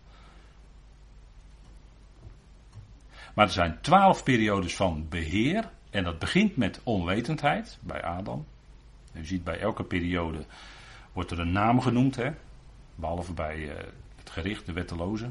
Maar 3.35 3.47
er 3.47 3.53
zijn 3.53 3.79
twaalf 3.81 4.23
periodes 4.23 4.77
van 4.77 5.07
beheer. 5.09 5.71
En 5.91 6.05
dat 6.05 6.19
begint 6.19 6.57
met 6.57 6.81
onwetendheid 6.83 7.79
bij 7.81 8.03
Adam. 8.03 8.47
U 9.13 9.25
ziet 9.25 9.45
bij 9.45 9.59
elke 9.59 9.85
periode 9.85 10.45
wordt 11.13 11.31
er 11.31 11.39
een 11.39 11.53
naam 11.53 11.81
genoemd, 11.81 12.17
hè? 12.17 12.31
behalve 12.95 13.33
bij 13.33 13.59
uh, 13.59 13.73
het 14.17 14.31
gericht, 14.31 14.67
de 14.67 14.73
wetteloze. 14.73 15.31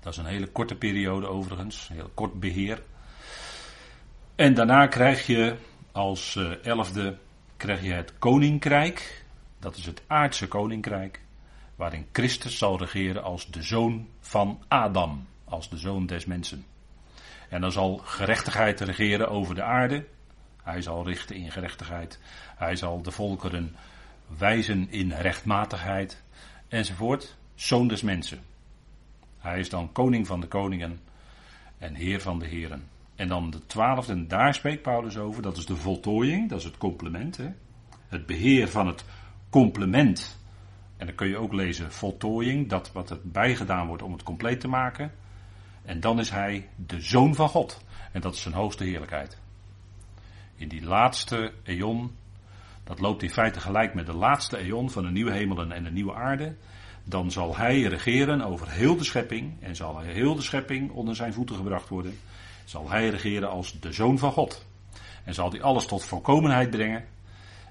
Dat 0.00 0.12
is 0.12 0.18
een 0.18 0.26
hele 0.26 0.46
korte 0.46 0.74
periode 0.74 1.26
overigens, 1.26 1.88
heel 1.88 2.10
kort 2.14 2.40
beheer. 2.40 2.82
En 4.40 4.54
daarna 4.54 4.86
krijg 4.86 5.26
je 5.26 5.56
als 5.92 6.34
uh, 6.34 6.64
elfde 6.64 7.18
krijg 7.56 7.82
je 7.82 7.92
het 7.92 8.12
koninkrijk. 8.18 9.24
Dat 9.58 9.76
is 9.76 9.86
het 9.86 10.02
aardse 10.06 10.48
koninkrijk. 10.48 11.20
Waarin 11.76 12.06
Christus 12.12 12.58
zal 12.58 12.78
regeren 12.78 13.22
als 13.22 13.50
de 13.50 13.62
zoon 13.62 14.08
van 14.20 14.62
Adam. 14.68 15.26
Als 15.44 15.70
de 15.70 15.76
zoon 15.76 16.06
des 16.06 16.24
mensen. 16.24 16.64
En 17.48 17.60
dan 17.60 17.72
zal 17.72 17.96
gerechtigheid 17.96 18.80
regeren 18.80 19.28
over 19.28 19.54
de 19.54 19.62
aarde. 19.62 20.06
Hij 20.62 20.82
zal 20.82 21.06
richten 21.06 21.36
in 21.36 21.50
gerechtigheid. 21.50 22.18
Hij 22.56 22.76
zal 22.76 23.02
de 23.02 23.10
volkeren 23.10 23.76
wijzen 24.38 24.90
in 24.90 25.12
rechtmatigheid. 25.12 26.22
Enzovoort. 26.68 27.36
Zoon 27.54 27.88
des 27.88 28.02
mensen. 28.02 28.40
Hij 29.38 29.58
is 29.58 29.68
dan 29.68 29.92
koning 29.92 30.26
van 30.26 30.40
de 30.40 30.46
koningen 30.46 31.00
en 31.78 31.94
heer 31.94 32.20
van 32.20 32.38
de 32.38 32.46
heren. 32.46 32.98
En 33.20 33.28
dan 33.28 33.50
de 33.50 33.66
twaalfde, 33.66 34.12
en 34.12 34.28
daar 34.28 34.54
spreekt 34.54 34.82
Paulus 34.82 35.18
over, 35.18 35.42
dat 35.42 35.56
is 35.56 35.66
de 35.66 35.76
voltooiing, 35.76 36.48
dat 36.48 36.58
is 36.58 36.64
het 36.64 36.76
complement. 36.76 37.36
Hè? 37.36 37.48
Het 38.08 38.26
beheer 38.26 38.68
van 38.68 38.86
het 38.86 39.04
complement. 39.50 40.40
En 40.96 41.06
dan 41.06 41.14
kun 41.14 41.28
je 41.28 41.36
ook 41.36 41.52
lezen 41.52 41.92
voltooiing, 41.92 42.68
dat 42.68 42.92
wat 42.92 43.10
er 43.10 43.18
bijgedaan 43.22 43.86
wordt 43.86 44.02
om 44.02 44.12
het 44.12 44.22
compleet 44.22 44.60
te 44.60 44.68
maken. 44.68 45.12
En 45.82 46.00
dan 46.00 46.18
is 46.18 46.30
hij 46.30 46.68
de 46.76 47.00
zoon 47.00 47.34
van 47.34 47.48
God. 47.48 47.84
En 48.12 48.20
dat 48.20 48.34
is 48.34 48.42
zijn 48.42 48.54
hoogste 48.54 48.84
heerlijkheid. 48.84 49.38
In 50.54 50.68
die 50.68 50.84
laatste 50.84 51.52
eon, 51.62 52.16
dat 52.84 53.00
loopt 53.00 53.22
in 53.22 53.30
feite 53.30 53.60
gelijk 53.60 53.94
met 53.94 54.06
de 54.06 54.16
laatste 54.16 54.56
eon 54.56 54.90
van 54.90 55.02
de 55.02 55.10
nieuwe 55.10 55.32
hemelen 55.32 55.72
en 55.72 55.84
de 55.84 55.90
nieuwe 55.90 56.14
aarde. 56.14 56.54
Dan 57.04 57.30
zal 57.30 57.56
hij 57.56 57.82
regeren 57.82 58.42
over 58.42 58.70
heel 58.70 58.96
de 58.96 59.04
schepping 59.04 59.62
en 59.62 59.76
zal 59.76 59.98
heel 59.98 60.34
de 60.34 60.42
schepping 60.42 60.90
onder 60.90 61.16
zijn 61.16 61.32
voeten 61.32 61.56
gebracht 61.56 61.88
worden 61.88 62.18
zal 62.70 62.90
hij 62.90 63.08
regeren 63.08 63.50
als 63.50 63.80
de 63.80 63.92
zoon 63.92 64.18
van 64.18 64.32
God. 64.32 64.66
En 65.24 65.34
zal 65.34 65.50
hij 65.50 65.62
alles 65.62 65.86
tot 65.86 66.04
volkomenheid 66.04 66.70
brengen. 66.70 67.04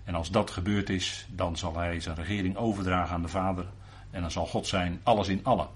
En 0.03 0.15
als 0.15 0.31
dat 0.31 0.51
gebeurd 0.51 0.89
is, 0.89 1.27
dan 1.29 1.57
zal 1.57 1.77
hij 1.77 1.99
zijn 1.99 2.15
regering 2.15 2.57
overdragen 2.57 3.15
aan 3.15 3.21
de 3.21 3.27
Vader. 3.27 3.65
En 4.11 4.21
dan 4.21 4.31
zal 4.31 4.45
God 4.45 4.67
zijn 4.67 4.99
alles 5.03 5.27
in 5.27 5.43
allen. 5.43 5.67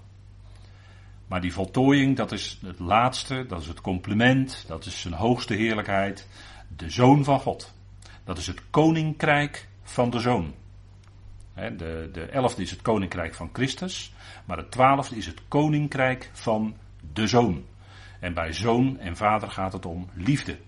Maar 1.26 1.40
die 1.40 1.52
voltooiing, 1.52 2.16
dat 2.16 2.32
is 2.32 2.58
het 2.64 2.78
laatste, 2.78 3.46
dat 3.46 3.60
is 3.60 3.66
het 3.66 3.80
compliment, 3.80 4.64
dat 4.66 4.86
is 4.86 5.00
zijn 5.00 5.14
hoogste 5.14 5.54
heerlijkheid. 5.54 6.28
De 6.76 6.90
zoon 6.90 7.24
van 7.24 7.40
God. 7.40 7.74
Dat 8.24 8.38
is 8.38 8.46
het 8.46 8.62
koninkrijk 8.70 9.68
van 9.82 10.10
de 10.10 10.20
zoon. 10.20 10.54
De, 11.54 12.08
de 12.12 12.24
elfde 12.24 12.62
is 12.62 12.70
het 12.70 12.82
koninkrijk 12.82 13.34
van 13.34 13.50
Christus, 13.52 14.12
maar 14.44 14.56
het 14.56 14.70
twaalfde 14.70 15.16
is 15.16 15.26
het 15.26 15.40
koninkrijk 15.48 16.30
van 16.32 16.76
de 17.12 17.26
zoon. 17.26 17.64
En 18.24 18.34
bij 18.34 18.52
zoon 18.52 18.98
en 18.98 19.16
vader 19.16 19.50
gaat 19.50 19.72
het 19.72 19.86
om 19.86 20.08
liefde. 20.14 20.58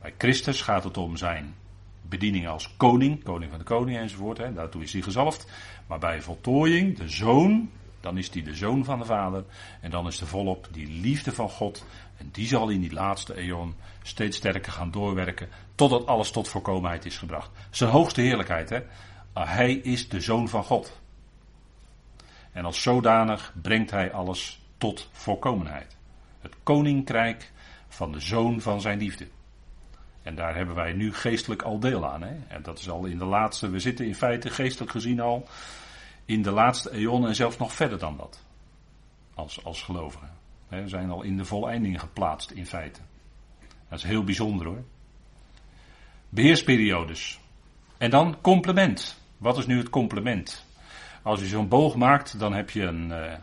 Bij 0.00 0.14
Christus 0.18 0.62
gaat 0.62 0.84
het 0.84 0.96
om 0.96 1.16
zijn 1.16 1.54
bediening 2.02 2.48
als 2.48 2.76
koning, 2.76 3.24
koning 3.24 3.50
van 3.50 3.58
de 3.58 3.64
koning 3.64 3.98
enzovoort. 3.98 4.38
Hè, 4.38 4.52
daartoe 4.52 4.82
is 4.82 4.92
hij 4.92 5.02
gezalfd. 5.02 5.50
Maar 5.86 5.98
bij 5.98 6.22
voltooiing, 6.22 6.96
de 6.96 7.08
zoon, 7.08 7.70
dan 8.00 8.18
is 8.18 8.30
hij 8.32 8.42
de 8.42 8.54
zoon 8.54 8.84
van 8.84 8.98
de 8.98 9.04
vader. 9.04 9.44
En 9.80 9.90
dan 9.90 10.06
is 10.06 10.20
er 10.20 10.26
volop 10.26 10.68
die 10.70 10.88
liefde 11.00 11.32
van 11.32 11.50
God. 11.50 11.84
En 12.16 12.28
die 12.32 12.46
zal 12.46 12.68
in 12.68 12.80
die 12.80 12.92
laatste 12.92 13.34
eon 13.34 13.74
steeds 14.02 14.36
sterker 14.36 14.72
gaan 14.72 14.90
doorwerken. 14.90 15.48
Totdat 15.74 16.06
alles 16.06 16.30
tot 16.30 16.48
voorkomenheid 16.48 17.04
is 17.04 17.18
gebracht. 17.18 17.50
Zijn 17.70 17.90
hoogste 17.90 18.20
heerlijkheid, 18.20 18.70
hè. 18.70 18.80
Hij 19.34 19.72
is 19.72 20.08
de 20.08 20.20
zoon 20.20 20.48
van 20.48 20.64
God. 20.64 21.00
En 22.52 22.64
als 22.64 22.82
zodanig 22.82 23.54
brengt 23.62 23.90
hij 23.90 24.12
alles 24.12 24.66
tot 24.78 25.08
volkomenheid. 25.12 25.96
Het 26.40 26.54
koninkrijk 26.62 27.52
van 27.88 28.12
de 28.12 28.20
zoon 28.20 28.60
van 28.60 28.80
zijn 28.80 28.98
liefde. 28.98 29.28
En 30.22 30.34
daar 30.34 30.56
hebben 30.56 30.74
wij 30.74 30.92
nu 30.92 31.14
geestelijk 31.14 31.62
al 31.62 31.78
deel 31.78 32.10
aan. 32.10 32.22
Hè? 32.22 32.36
En 32.48 32.62
dat 32.62 32.78
is 32.78 32.90
al 32.90 33.04
in 33.04 33.18
de 33.18 33.24
laatste, 33.24 33.70
we 33.70 33.78
zitten 33.78 34.06
in 34.06 34.14
feite 34.14 34.50
geestelijk 34.50 34.90
gezien 34.90 35.20
al 35.20 35.48
in 36.24 36.42
de 36.42 36.50
laatste 36.50 36.90
eon 36.90 37.26
en 37.26 37.34
zelfs 37.34 37.58
nog 37.58 37.72
verder 37.72 37.98
dan 37.98 38.16
dat. 38.16 38.44
Als, 39.34 39.64
als 39.64 39.82
gelovigen. 39.82 40.30
We 40.68 40.88
zijn 40.88 41.10
al 41.10 41.22
in 41.22 41.36
de 41.36 41.44
voleinding 41.44 42.00
geplaatst 42.00 42.50
in 42.50 42.66
feite. 42.66 43.00
Dat 43.88 43.98
is 43.98 44.04
heel 44.04 44.24
bijzonder 44.24 44.66
hoor. 44.66 44.84
Beheersperiodes. 46.28 47.40
En 47.98 48.10
dan 48.10 48.40
complement. 48.40 49.20
Wat 49.36 49.58
is 49.58 49.66
nu 49.66 49.78
het 49.78 49.90
complement? 49.90 50.64
Als 51.22 51.40
je 51.40 51.46
zo'n 51.46 51.68
boog 51.68 51.96
maakt, 51.96 52.38
dan 52.38 52.52
heb 52.52 52.70
je 52.70 52.82
een, 52.82 53.12
eh, 53.12 53.38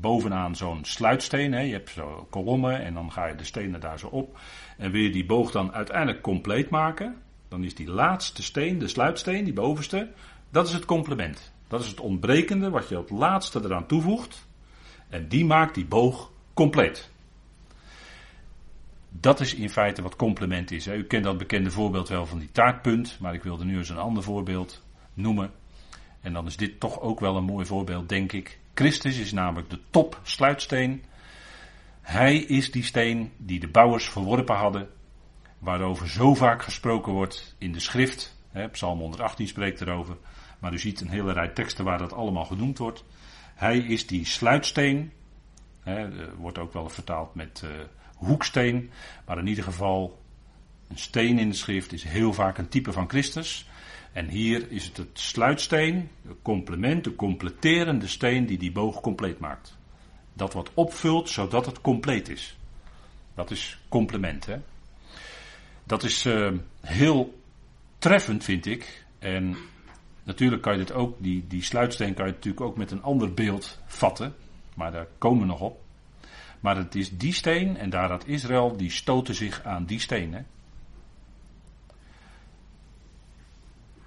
bovenaan 0.00 0.56
zo'n 0.56 0.84
sluitsteen. 0.84 1.52
Hè. 1.52 1.60
Je 1.60 1.72
hebt 1.72 1.90
zo 1.90 2.26
kolommen 2.30 2.84
en 2.84 2.94
dan 2.94 3.12
ga 3.12 3.26
je 3.26 3.34
de 3.34 3.44
stenen 3.44 3.80
daar 3.80 3.98
zo 3.98 4.06
op. 4.06 4.38
En 4.76 4.90
wil 4.90 5.00
je 5.00 5.10
die 5.10 5.26
boog 5.26 5.50
dan 5.50 5.72
uiteindelijk 5.72 6.22
compleet 6.22 6.70
maken, 6.70 7.16
dan 7.48 7.64
is 7.64 7.74
die 7.74 7.90
laatste 7.90 8.42
steen, 8.42 8.78
de 8.78 8.88
sluitsteen, 8.88 9.44
die 9.44 9.52
bovenste, 9.52 10.10
dat 10.50 10.66
is 10.66 10.72
het 10.72 10.84
complement. 10.84 11.52
Dat 11.68 11.80
is 11.80 11.88
het 11.88 12.00
ontbrekende 12.00 12.70
wat 12.70 12.88
je 12.88 12.96
het 12.96 13.10
laatste 13.10 13.60
eraan 13.64 13.86
toevoegt. 13.86 14.46
En 15.08 15.28
die 15.28 15.44
maakt 15.44 15.74
die 15.74 15.86
boog 15.86 16.30
compleet. 16.54 17.10
Dat 19.10 19.40
is 19.40 19.54
in 19.54 19.70
feite 19.70 20.02
wat 20.02 20.16
complement 20.16 20.70
is. 20.70 20.86
U 20.86 21.04
kent 21.04 21.24
dat 21.24 21.38
bekende 21.38 21.70
voorbeeld 21.70 22.08
wel 22.08 22.26
van 22.26 22.38
die 22.38 22.52
taartpunt, 22.52 23.16
maar 23.20 23.34
ik 23.34 23.42
wilde 23.42 23.64
nu 23.64 23.76
eens 23.76 23.88
een 23.88 23.98
ander 23.98 24.22
voorbeeld 24.22 24.82
noemen. 25.14 25.50
En 26.20 26.32
dan 26.32 26.46
is 26.46 26.56
dit 26.56 26.80
toch 26.80 27.00
ook 27.00 27.20
wel 27.20 27.36
een 27.36 27.44
mooi 27.44 27.66
voorbeeld, 27.66 28.08
denk 28.08 28.32
ik. 28.32 28.58
Christus 28.78 29.18
is 29.18 29.32
namelijk 29.32 29.70
de 29.70 29.80
top 29.90 30.20
sluitsteen. 30.22 31.04
Hij 32.00 32.36
is 32.36 32.70
die 32.70 32.84
steen 32.84 33.32
die 33.36 33.60
de 33.60 33.68
bouwers 33.68 34.08
verworpen 34.08 34.56
hadden, 34.56 34.88
waarover 35.58 36.08
zo 36.08 36.34
vaak 36.34 36.62
gesproken 36.62 37.12
wordt 37.12 37.54
in 37.58 37.72
de 37.72 37.80
schrift. 37.80 38.36
Psalm 38.72 38.98
118 38.98 39.46
spreekt 39.46 39.80
erover, 39.80 40.16
maar 40.58 40.72
u 40.72 40.78
ziet 40.78 41.00
een 41.00 41.08
hele 41.08 41.32
rij 41.32 41.48
teksten 41.48 41.84
waar 41.84 41.98
dat 41.98 42.12
allemaal 42.12 42.44
genoemd 42.44 42.78
wordt. 42.78 43.04
Hij 43.54 43.78
is 43.78 44.06
die 44.06 44.26
sluitsteen, 44.26 45.12
hè, 45.80 46.08
wordt 46.36 46.58
ook 46.58 46.72
wel 46.72 46.88
vertaald 46.88 47.34
met 47.34 47.62
uh, 47.64 47.70
hoeksteen, 48.16 48.90
maar 49.26 49.38
in 49.38 49.46
ieder 49.46 49.64
geval 49.64 50.22
een 50.88 50.98
steen 50.98 51.38
in 51.38 51.48
de 51.48 51.56
schrift 51.56 51.92
is 51.92 52.04
heel 52.04 52.32
vaak 52.32 52.58
een 52.58 52.68
type 52.68 52.92
van 52.92 53.08
Christus. 53.08 53.68
En 54.18 54.28
hier 54.28 54.70
is 54.70 54.84
het 54.84 54.96
het 54.96 55.18
sluitsteen, 55.18 56.10
het 56.26 56.36
complement, 56.42 57.04
de 57.04 57.14
completerende 57.14 58.06
steen 58.06 58.46
die 58.46 58.58
die 58.58 58.72
boog 58.72 59.00
compleet 59.00 59.38
maakt. 59.38 59.76
Dat 60.32 60.52
wat 60.52 60.70
opvult 60.74 61.28
zodat 61.28 61.66
het 61.66 61.80
compleet 61.80 62.28
is. 62.28 62.56
Dat 63.34 63.50
is 63.50 63.78
complement. 63.88 64.46
Hè? 64.46 64.56
Dat 65.84 66.02
is 66.02 66.26
uh, 66.26 66.52
heel 66.80 67.40
treffend, 67.98 68.44
vind 68.44 68.66
ik. 68.66 69.04
En 69.18 69.56
natuurlijk 70.22 70.62
kan 70.62 70.72
je 70.72 70.78
dit 70.78 70.92
ook, 70.92 71.16
die, 71.18 71.44
die 71.48 71.62
sluitsteen 71.62 72.14
kan 72.14 72.26
je 72.26 72.32
natuurlijk 72.32 72.64
ook 72.64 72.76
met 72.76 72.90
een 72.90 73.02
ander 73.02 73.34
beeld 73.34 73.80
vatten. 73.86 74.34
Maar 74.74 74.92
daar 74.92 75.06
komen 75.18 75.40
we 75.40 75.46
nog 75.46 75.60
op. 75.60 75.80
Maar 76.60 76.76
het 76.76 76.94
is 76.94 77.18
die 77.18 77.32
steen, 77.32 77.76
en 77.76 77.90
daar 77.90 78.10
had 78.10 78.26
Israël, 78.26 78.76
die 78.76 78.90
stoten 78.90 79.34
zich 79.34 79.64
aan 79.64 79.84
die 79.84 80.00
steen. 80.00 80.32
Hè? 80.34 80.40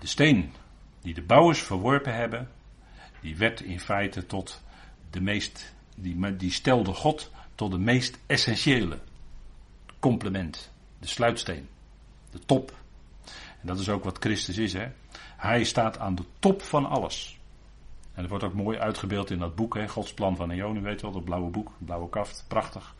De 0.02 0.08
steen 0.08 0.52
die 1.02 1.14
de 1.14 1.22
bouwers 1.22 1.60
verworpen 1.60 2.16
hebben, 2.16 2.50
die 3.20 3.38
werd 3.38 3.62
in 3.62 3.80
feite 3.80 4.26
tot 4.26 4.62
de 5.10 5.22
meest, 5.22 5.74
die, 5.96 6.36
die 6.36 6.52
stelde 6.52 6.94
God 6.94 7.32
tot 7.56 7.72
de 7.72 7.78
meest 7.78 8.20
essentiële 8.26 9.00
complement, 10.00 10.72
de 11.00 11.08
sluitsteen, 11.08 11.68
de 12.32 12.40
top. 12.46 12.74
En 13.62 13.68
dat 13.68 13.80
is 13.80 13.90
ook 13.90 14.04
wat 14.04 14.18
Christus 14.20 14.58
is, 14.58 14.74
hè. 14.74 14.88
Hij 15.38 15.64
staat 15.64 16.00
aan 16.00 16.16
de 16.16 16.26
top 16.40 16.62
van 16.62 16.86
alles. 16.86 17.40
En 18.14 18.22
dat 18.22 18.30
wordt 18.30 18.44
ook 18.44 18.54
mooi 18.54 18.78
uitgebeeld 18.78 19.32
in 19.32 19.40
dat 19.40 19.56
boek, 19.56 19.76
hè, 19.76 19.88
Gods 19.88 20.14
plan 20.14 20.36
van 20.36 20.52
Eon, 20.52 20.78
u 20.78 20.82
weet 20.82 21.02
wel, 21.02 21.12
dat 21.12 21.24
blauwe 21.24 21.50
boek, 21.50 21.72
blauwe 21.78 22.10
kaft, 22.10 22.46
prachtig. 22.48 22.96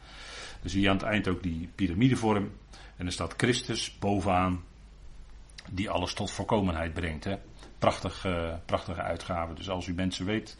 Dan 0.62 0.70
zie 0.70 0.82
je 0.82 0.90
aan 0.90 0.98
het 0.98 1.06
eind 1.06 1.28
ook 1.28 1.44
die 1.44 1.70
piramidevorm. 1.76 2.52
En 2.98 3.06
er 3.06 3.12
staat 3.12 3.34
Christus 3.38 3.98
bovenaan 4.00 4.64
die 5.70 5.90
alles 5.90 6.14
tot 6.14 6.32
voorkomenheid 6.32 6.94
brengt. 6.94 7.24
Hè. 7.24 7.38
Prachtig, 7.80 8.26
uh, 8.26 8.54
prachtige 8.66 9.02
uitgave. 9.02 9.54
Dus 9.54 9.70
als 9.70 9.88
u 9.88 9.94
mensen 9.94 10.26
weet, 10.26 10.58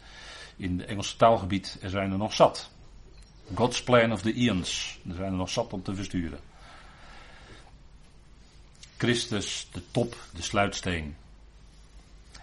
in 0.56 0.78
het 0.78 0.88
Engelse 0.88 1.16
taalgebied, 1.16 1.78
er 1.82 1.90
zijn 1.90 2.12
er 2.12 2.18
nog 2.18 2.34
zat. 2.34 2.70
God's 3.54 3.82
Plan 3.82 4.12
of 4.12 4.22
the 4.22 4.34
Eons. 4.34 4.98
Er 5.08 5.14
zijn 5.14 5.30
er 5.30 5.38
nog 5.38 5.50
zat 5.50 5.72
om 5.72 5.82
te 5.82 5.94
versturen. 5.94 6.38
Christus, 8.96 9.68
de 9.72 9.82
top, 9.90 10.16
de 10.34 10.42
sluitsteen. 10.42 11.16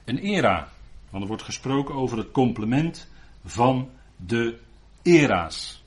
Een 0.06 0.18
era. 0.18 0.70
Want 1.10 1.24
er 1.24 1.28
wordt 1.30 1.44
gesproken 1.44 1.96
over 1.96 2.18
het 2.18 2.32
complement 2.32 3.08
van 3.46 3.90
de 4.16 4.60
era's. 5.02 5.84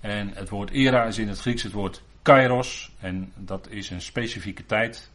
En 0.00 0.28
het 0.34 0.48
woord 0.48 0.70
era 0.70 1.04
is 1.04 1.18
in 1.18 1.28
het 1.28 1.38
Grieks 1.38 1.62
het 1.62 1.72
woord 1.72 2.02
kairos. 2.22 2.92
En 2.98 3.32
dat 3.36 3.68
is 3.70 3.90
een 3.90 4.00
specifieke 4.00 4.66
tijd 4.66 5.10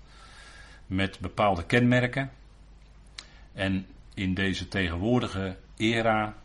met 0.89 1.19
bepaalde 1.19 1.65
kenmerken. 1.65 2.31
En 3.53 3.87
in 4.13 4.33
deze 4.33 4.67
tegenwoordige 4.67 5.57
era 5.77 6.35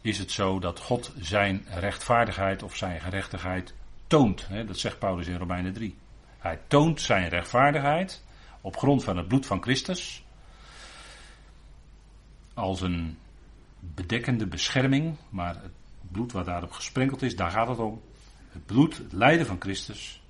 is 0.00 0.18
het 0.18 0.30
zo 0.30 0.58
dat 0.58 0.80
God 0.80 1.12
zijn 1.20 1.64
rechtvaardigheid 1.68 2.62
of 2.62 2.76
zijn 2.76 3.00
gerechtigheid 3.00 3.74
toont. 4.06 4.48
Dat 4.66 4.78
zegt 4.78 4.98
Paulus 4.98 5.26
in 5.26 5.36
Romeinen 5.36 5.72
3. 5.72 5.96
Hij 6.38 6.58
toont 6.66 7.00
zijn 7.00 7.28
rechtvaardigheid 7.28 8.22
op 8.60 8.76
grond 8.76 9.04
van 9.04 9.16
het 9.16 9.28
bloed 9.28 9.46
van 9.46 9.62
Christus. 9.62 10.24
Als 12.54 12.80
een 12.80 13.18
bedekkende 13.80 14.46
bescherming, 14.46 15.16
maar 15.28 15.54
het 15.62 15.72
bloed 16.10 16.32
wat 16.32 16.46
daarop 16.46 16.72
gesprenkeld 16.72 17.22
is, 17.22 17.36
daar 17.36 17.50
gaat 17.50 17.68
het 17.68 17.78
om. 17.78 18.02
Het 18.52 18.66
bloed, 18.66 18.96
het 18.96 19.12
lijden 19.12 19.46
van 19.46 19.60
Christus, 19.60 20.22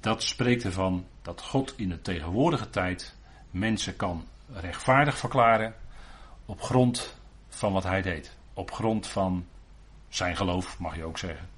dat 0.00 0.22
spreekt 0.22 0.64
ervan 0.64 1.06
dat 1.22 1.42
God 1.42 1.74
in 1.76 1.88
de 1.88 2.02
tegenwoordige 2.02 2.70
tijd 2.70 3.16
mensen 3.50 3.96
kan 3.96 4.26
rechtvaardig 4.52 5.18
verklaren 5.18 5.74
op 6.46 6.62
grond 6.62 7.16
van 7.48 7.72
wat 7.72 7.82
hij 7.82 8.02
deed. 8.02 8.36
Op 8.54 8.72
grond 8.72 9.06
van 9.06 9.46
zijn 10.08 10.36
geloof, 10.36 10.78
mag 10.78 10.96
je 10.96 11.04
ook 11.04 11.18
zeggen. 11.18 11.48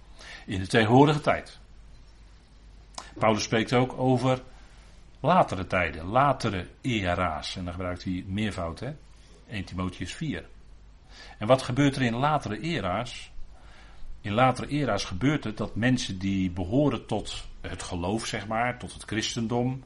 In 0.46 0.61
de 0.61 0.66
tegenwoordige 0.66 1.20
tijd. 1.20 1.59
Paulus 3.18 3.42
spreekt 3.42 3.72
ook 3.72 3.92
over 3.92 4.42
latere 5.20 5.66
tijden, 5.66 6.05
latere 6.05 6.66
era's. 6.81 7.57
En 7.57 7.64
dan 7.64 7.72
gebruikt 7.72 8.05
hij 8.05 8.25
meervoud, 8.27 8.81
hè? 8.81 8.94
1 9.48 9.64
Timotheus 9.64 10.14
4. 10.14 10.44
En 11.38 11.46
wat 11.46 11.62
gebeurt 11.62 11.96
er 11.96 12.03
in 12.03 12.14
latere 12.14 12.61
era's? 12.61 13.31
In 14.20 14.33
latere 14.33 14.68
era's 14.68 15.05
gebeurt 15.05 15.44
het 15.44 15.57
dat 15.57 15.75
mensen 15.75 16.18
die 16.18 16.51
behoren 16.51 17.07
tot 17.07 17.46
het 17.62 17.83
geloof, 17.83 18.27
zeg 18.27 18.46
maar, 18.46 18.79
tot 18.79 18.92
het 18.92 19.05
christendom, 19.05 19.85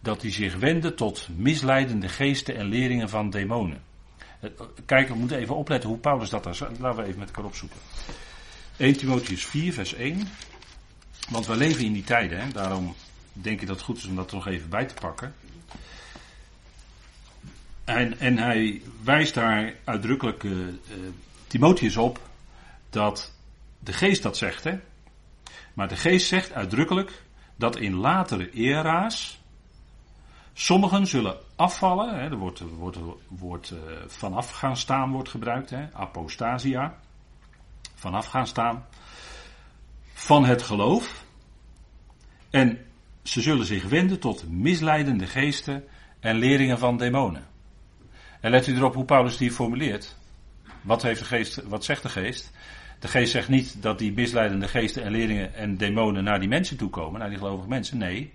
dat 0.00 0.20
die 0.20 0.32
zich 0.32 0.56
wenden 0.56 0.96
tot 0.96 1.28
misleidende 1.36 2.08
geesten 2.08 2.56
en 2.56 2.66
leringen 2.66 3.08
van 3.08 3.30
demonen. 3.30 3.82
Kijk, 4.86 5.08
we 5.08 5.14
moeten 5.14 5.38
even 5.38 5.56
opletten 5.56 5.88
hoe 5.88 5.98
Paulus 5.98 6.30
dat 6.30 6.44
daar. 6.44 6.58
Laten 6.78 7.02
we 7.02 7.08
even 7.08 7.18
met 7.18 7.28
elkaar 7.28 7.44
opzoeken. 7.44 7.78
1 8.76 8.96
Timotheus 8.96 9.44
4, 9.44 9.72
vers 9.72 9.94
1. 9.94 10.28
Want 11.28 11.46
we 11.46 11.56
leven 11.56 11.84
in 11.84 11.92
die 11.92 12.04
tijden, 12.04 12.40
hè? 12.40 12.48
daarom 12.52 12.94
denk 13.32 13.60
ik 13.60 13.66
dat 13.66 13.76
het 13.76 13.84
goed 13.84 13.96
is 13.96 14.04
om 14.04 14.16
dat 14.16 14.30
er 14.30 14.36
nog 14.36 14.46
even 14.46 14.68
bij 14.68 14.84
te 14.84 14.94
pakken. 14.94 15.34
En, 17.84 18.18
en 18.18 18.38
hij 18.38 18.82
wijst 19.02 19.34
daar 19.34 19.74
uitdrukkelijk 19.84 20.42
uh, 20.42 20.66
Timotheus 21.46 21.96
op 21.96 22.20
dat 22.90 23.32
de 23.78 23.92
geest 23.92 24.22
dat 24.22 24.36
zegt. 24.36 24.64
Hè? 24.64 24.78
Maar 25.76 25.88
de 25.88 25.96
geest 25.96 26.26
zegt 26.26 26.52
uitdrukkelijk 26.52 27.22
dat 27.56 27.76
in 27.76 27.94
latere 27.94 28.50
era's 28.50 29.40
sommigen 30.52 31.06
zullen 31.06 31.36
afvallen. 31.56 32.14
Hè? 32.14 32.30
Er 32.30 32.36
wordt, 32.36 32.60
wordt, 32.60 32.98
wordt 33.28 33.70
uh, 33.70 33.78
vanaf 34.06 34.50
gaan 34.50 34.76
staan 34.76 35.12
wordt 35.12 35.28
gebruikt. 35.28 35.70
Hè? 35.70 35.92
Apostasia. 35.92 36.98
Vanaf 37.94 38.26
gaan 38.26 38.46
staan. 38.46 38.86
Van 40.12 40.44
het 40.44 40.62
geloof. 40.62 41.24
En 42.50 42.86
ze 43.22 43.40
zullen 43.40 43.66
zich 43.66 43.84
wenden 43.88 44.20
tot 44.20 44.48
misleidende 44.48 45.26
geesten 45.26 45.84
en 46.20 46.36
leringen 46.36 46.78
van 46.78 46.96
demonen. 46.96 47.46
En 48.40 48.50
let 48.50 48.66
u 48.66 48.76
erop 48.76 48.94
hoe 48.94 49.04
Paulus 49.04 49.36
die 49.36 49.52
formuleert. 49.52 50.16
Wat, 50.80 51.02
heeft 51.02 51.18
de 51.18 51.26
geest, 51.26 51.62
wat 51.62 51.84
zegt 51.84 52.02
de 52.02 52.08
geest? 52.08 52.52
De 52.98 53.08
geest 53.08 53.32
zegt 53.32 53.48
niet 53.48 53.82
dat 53.82 53.98
die 53.98 54.12
misleidende 54.12 54.68
geesten 54.68 55.02
en 55.02 55.10
leerlingen 55.10 55.54
en 55.54 55.76
demonen 55.76 56.24
naar 56.24 56.40
die 56.40 56.48
mensen 56.48 56.76
toe 56.76 56.90
komen, 56.90 57.20
naar 57.20 57.28
die 57.28 57.38
gelovige 57.38 57.68
mensen. 57.68 57.98
Nee, 57.98 58.32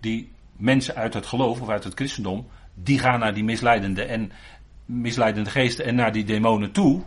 die 0.00 0.32
mensen 0.56 0.94
uit 0.94 1.14
het 1.14 1.26
geloof 1.26 1.60
of 1.60 1.68
uit 1.68 1.84
het 1.84 1.94
christendom, 1.94 2.46
die 2.74 2.98
gaan 2.98 3.20
naar 3.20 3.34
die 3.34 3.44
misleidende 3.44 4.02
en 4.02 4.32
misleidende 4.84 5.50
geesten 5.50 5.84
en 5.84 5.94
naar 5.94 6.12
die 6.12 6.24
demonen 6.24 6.72
toe. 6.72 7.02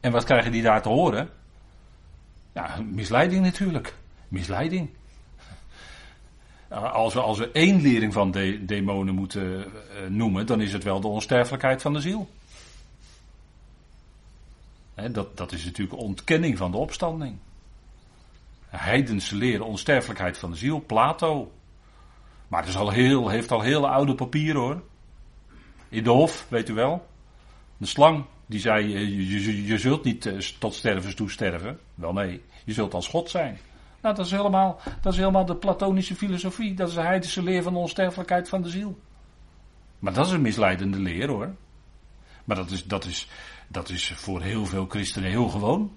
En 0.00 0.12
wat 0.12 0.24
krijgen 0.24 0.52
die 0.52 0.62
daar 0.62 0.82
te 0.82 0.88
horen? 0.88 1.28
Ja, 2.52 2.76
misleiding 2.90 3.44
natuurlijk. 3.44 3.94
Misleiding. 4.28 4.90
Als 6.68 7.14
we, 7.14 7.20
als 7.20 7.38
we 7.38 7.50
één 7.52 7.80
lering 7.80 8.12
van 8.12 8.30
de, 8.30 8.64
demonen 8.64 9.14
moeten 9.14 9.42
uh, 9.42 9.64
noemen, 10.08 10.46
dan 10.46 10.60
is 10.60 10.72
het 10.72 10.84
wel 10.84 11.00
de 11.00 11.08
onsterfelijkheid 11.08 11.82
van 11.82 11.92
de 11.92 12.00
ziel. 12.00 12.28
Dat, 15.08 15.36
dat 15.36 15.52
is 15.52 15.64
natuurlijk 15.64 16.00
ontkenning 16.00 16.58
van 16.58 16.70
de 16.70 16.76
opstanding. 16.76 17.36
Heidense 18.66 19.36
leren, 19.36 19.66
onsterfelijkheid 19.66 20.38
van 20.38 20.50
de 20.50 20.56
ziel, 20.56 20.84
Plato. 20.86 21.52
Maar 22.48 22.60
het 22.60 22.68
is 22.68 22.76
al 22.76 22.90
heel, 22.90 23.28
heeft 23.28 23.50
al 23.50 23.60
hele 23.60 23.88
oude 23.88 24.14
papieren 24.14 24.60
hoor. 24.60 24.82
In 25.88 26.04
de 26.04 26.10
hof, 26.10 26.46
weet 26.48 26.68
u 26.68 26.74
wel. 26.74 27.06
De 27.76 27.86
slang, 27.86 28.24
die 28.46 28.60
zei, 28.60 28.88
je, 28.88 29.28
je, 29.42 29.64
je 29.66 29.78
zult 29.78 30.04
niet 30.04 30.26
uh, 30.26 30.38
tot 30.38 30.74
stervens 30.74 31.14
toe 31.14 31.30
sterven. 31.30 31.78
Wel 31.94 32.12
nee, 32.12 32.42
je 32.64 32.72
zult 32.72 32.94
als 32.94 33.08
God 33.08 33.30
zijn. 33.30 33.58
Nou, 34.02 34.14
dat 34.14 34.26
is 34.26 34.30
helemaal, 34.30 34.80
dat 35.00 35.12
is 35.12 35.18
helemaal 35.18 35.44
de 35.44 35.56
platonische 35.56 36.14
filosofie. 36.14 36.74
Dat 36.74 36.88
is 36.88 36.94
de 36.94 37.00
heidense 37.00 37.42
leer 37.42 37.62
van 37.62 37.72
de 37.72 37.78
onsterfelijkheid 37.78 38.48
van 38.48 38.62
de 38.62 38.68
ziel. 38.68 38.98
Maar 39.98 40.12
dat 40.12 40.26
is 40.26 40.32
een 40.32 40.40
misleidende 40.40 40.98
leer 40.98 41.28
hoor. 41.28 41.54
Maar 42.44 42.56
dat 42.56 42.70
is, 42.70 42.84
dat 42.84 43.04
is, 43.04 43.28
dat 43.72 43.88
is 43.88 44.12
voor 44.16 44.42
heel 44.42 44.66
veel 44.66 44.86
christenen 44.86 45.30
heel 45.30 45.48
gewoon. 45.48 45.92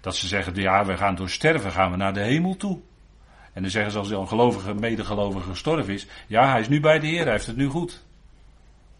Dat 0.00 0.16
ze 0.16 0.26
zeggen, 0.26 0.54
ja, 0.54 0.84
we 0.84 0.96
gaan 0.96 1.14
door 1.14 1.30
sterven, 1.30 1.70
gaan 1.72 1.90
we 1.90 1.96
naar 1.96 2.14
de 2.14 2.20
hemel 2.20 2.56
toe. 2.56 2.80
En 3.52 3.62
dan 3.62 3.70
zeggen 3.70 3.92
ze 3.92 3.98
als 3.98 4.10
een 4.10 4.28
gelovige, 4.28 4.74
medegelovige 4.74 5.48
gestorven 5.48 5.94
is, 5.94 6.06
ja, 6.26 6.50
hij 6.50 6.60
is 6.60 6.68
nu 6.68 6.80
bij 6.80 6.98
de 6.98 7.06
Heer, 7.06 7.22
hij 7.22 7.32
heeft 7.32 7.46
het 7.46 7.56
nu 7.56 7.66
goed. 7.66 8.04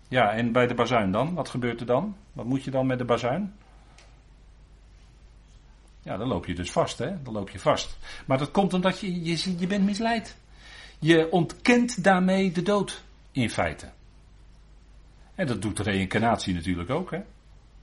Ja, 0.08 0.32
en 0.32 0.52
bij 0.52 0.66
de 0.66 0.74
bazuin 0.74 1.10
dan? 1.10 1.34
Wat 1.34 1.48
gebeurt 1.48 1.80
er 1.80 1.86
dan? 1.86 2.16
Wat 2.32 2.44
moet 2.44 2.64
je 2.64 2.70
dan 2.70 2.86
met 2.86 2.98
de 2.98 3.04
bazuin? 3.04 3.54
Ja, 6.02 6.16
dan 6.16 6.28
loop 6.28 6.46
je 6.46 6.54
dus 6.54 6.70
vast, 6.70 6.98
hè? 6.98 7.22
Dan 7.22 7.32
loop 7.32 7.50
je 7.50 7.58
vast. 7.58 7.96
Maar 8.26 8.38
dat 8.38 8.50
komt 8.50 8.74
omdat 8.74 9.00
je, 9.00 9.24
je, 9.24 9.58
je 9.58 9.66
bent 9.66 9.84
misleid. 9.84 10.36
Je 10.98 11.30
ontkent 11.30 12.04
daarmee 12.04 12.52
de 12.52 12.62
dood, 12.62 13.02
in 13.32 13.50
feite. 13.50 13.90
En 15.34 15.46
dat 15.46 15.62
doet 15.62 15.76
de 15.76 15.82
reïncarnatie 15.82 16.54
natuurlijk 16.54 16.90
ook, 16.90 17.10
hè? 17.10 17.20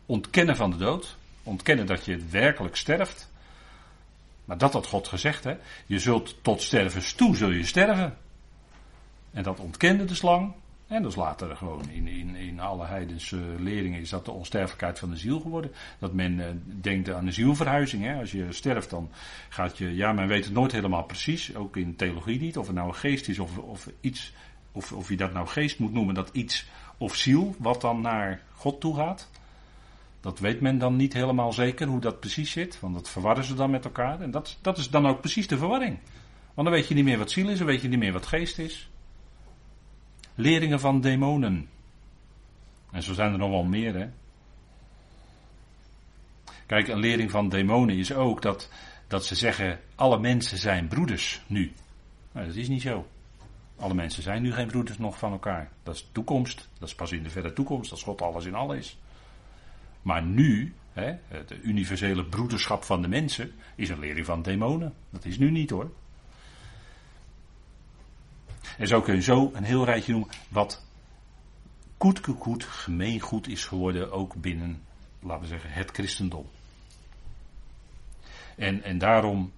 Ontkennen 0.05 0.55
van 0.55 0.71
de 0.71 0.77
dood. 0.77 1.17
Ontkennen 1.43 1.85
dat 1.85 2.05
je 2.05 2.17
werkelijk 2.17 2.75
sterft. 2.75 3.31
Maar 4.45 4.57
dat 4.57 4.73
had 4.73 4.87
God 4.87 5.07
gezegd, 5.07 5.43
hè? 5.43 5.55
Je 5.85 5.99
zult 5.99 6.35
tot 6.41 6.61
stervens 6.61 7.13
toe, 7.13 7.35
zul 7.35 7.51
je 7.51 7.65
sterven. 7.65 8.17
En 9.31 9.43
dat 9.43 9.59
ontkende 9.59 10.05
de 10.05 10.15
slang. 10.15 10.53
En 10.87 11.01
dat 11.01 11.11
is 11.11 11.17
later 11.17 11.55
gewoon 11.55 11.89
in, 11.89 12.07
in, 12.07 12.35
in 12.35 12.59
alle 12.59 12.85
heidense 12.85 13.41
leringen 13.57 13.99
is 13.99 14.09
dat 14.09 14.25
de 14.25 14.31
onsterfelijkheid 14.31 14.99
van 14.99 15.09
de 15.09 15.17
ziel 15.17 15.39
geworden. 15.39 15.71
Dat 15.99 16.13
men 16.13 16.33
uh, 16.33 16.45
denkt 16.63 17.09
aan 17.11 17.25
de 17.25 17.31
zielverhuizing. 17.31 18.03
Hè? 18.03 18.19
Als 18.19 18.31
je 18.31 18.51
sterft 18.51 18.89
dan 18.89 19.09
gaat 19.49 19.77
je, 19.77 19.95
ja 19.95 20.13
men 20.13 20.27
weet 20.27 20.45
het 20.45 20.53
nooit 20.53 20.71
helemaal 20.71 21.03
precies, 21.03 21.55
ook 21.55 21.77
in 21.77 21.95
theologie 21.95 22.39
niet, 22.39 22.57
of 22.57 22.65
het 22.65 22.75
nou 22.75 22.87
een 22.87 22.95
geest 22.95 23.27
is 23.27 23.39
of, 23.39 23.57
of 23.57 23.89
iets, 24.01 24.33
of, 24.71 24.91
of 24.91 25.09
je 25.09 25.17
dat 25.17 25.33
nou 25.33 25.47
geest 25.47 25.79
moet 25.79 25.93
noemen, 25.93 26.15
dat 26.15 26.29
iets 26.33 26.65
of 26.97 27.15
ziel 27.15 27.55
wat 27.57 27.81
dan 27.81 28.01
naar 28.01 28.41
God 28.53 28.79
toe 28.79 28.95
gaat. 28.95 29.29
Dat 30.23 30.39
weet 30.39 30.61
men 30.61 30.77
dan 30.77 30.95
niet 30.95 31.13
helemaal 31.13 31.53
zeker 31.53 31.87
hoe 31.87 31.99
dat 31.99 32.19
precies 32.19 32.51
zit, 32.51 32.79
want 32.79 32.93
dat 32.93 33.09
verwarren 33.09 33.43
ze 33.43 33.53
dan 33.53 33.69
met 33.71 33.85
elkaar. 33.85 34.21
En 34.21 34.31
dat, 34.31 34.57
dat 34.61 34.77
is 34.77 34.89
dan 34.89 35.07
ook 35.07 35.19
precies 35.19 35.47
de 35.47 35.57
verwarring. 35.57 35.99
Want 36.53 36.67
dan 36.67 36.77
weet 36.77 36.87
je 36.87 36.93
niet 36.93 37.03
meer 37.03 37.17
wat 37.17 37.31
ziel 37.31 37.49
is, 37.49 37.57
dan 37.57 37.67
weet 37.67 37.81
je 37.81 37.87
niet 37.87 37.99
meer 37.99 38.13
wat 38.13 38.25
geest 38.25 38.59
is. 38.59 38.89
Leringen 40.35 40.79
van 40.79 41.01
demonen. 41.01 41.69
En 42.91 43.03
zo 43.03 43.13
zijn 43.13 43.31
er 43.31 43.37
nog 43.37 43.49
wel 43.49 43.63
meer, 43.63 43.93
hè. 43.95 44.09
Kijk, 46.65 46.87
een 46.87 46.99
lering 46.99 47.31
van 47.31 47.49
demonen 47.49 47.97
is 47.97 48.13
ook 48.13 48.41
dat, 48.41 48.71
dat 49.07 49.25
ze 49.25 49.35
zeggen: 49.35 49.79
alle 49.95 50.19
mensen 50.19 50.57
zijn 50.57 50.87
broeders 50.87 51.41
nu. 51.47 51.71
Nou, 52.31 52.47
dat 52.47 52.55
is 52.55 52.67
niet 52.67 52.81
zo. 52.81 53.07
Alle 53.75 53.93
mensen 53.93 54.23
zijn 54.23 54.41
nu 54.41 54.53
geen 54.53 54.67
broeders 54.67 54.97
nog 54.97 55.17
van 55.17 55.31
elkaar. 55.31 55.71
Dat 55.83 55.95
is 55.95 56.09
toekomst. 56.11 56.69
Dat 56.79 56.89
is 56.89 56.95
pas 56.95 57.11
in 57.11 57.23
de 57.23 57.29
verre 57.29 57.53
toekomst, 57.53 57.91
als 57.91 58.03
God 58.03 58.21
alles 58.21 58.45
in 58.45 58.55
alles 58.55 58.77
is. 58.77 58.97
Maar 60.03 60.23
nu, 60.23 60.73
hè, 60.93 61.15
de 61.47 61.61
universele 61.61 62.25
broederschap 62.25 62.83
van 62.83 63.01
de 63.01 63.07
mensen, 63.07 63.51
is 63.75 63.89
een 63.89 63.99
lering 63.99 64.25
van 64.25 64.41
demonen. 64.41 64.93
Dat 65.09 65.25
is 65.25 65.37
nu 65.37 65.51
niet 65.51 65.69
hoor. 65.69 65.91
En 68.77 68.87
zo 68.87 69.01
kun 69.01 69.15
je 69.15 69.21
zo 69.21 69.51
een 69.53 69.63
heel 69.63 69.85
rijtje 69.85 70.11
noemen 70.11 70.29
wat 70.49 70.85
goed, 72.37 72.63
gemeengoed 72.63 73.47
is 73.47 73.65
geworden 73.65 74.11
ook 74.11 74.35
binnen, 74.35 74.81
laten 75.19 75.41
we 75.41 75.47
zeggen, 75.47 75.71
het 75.71 75.91
christendom. 75.91 76.45
En, 78.55 78.83
en 78.83 78.97
daarom 78.97 79.51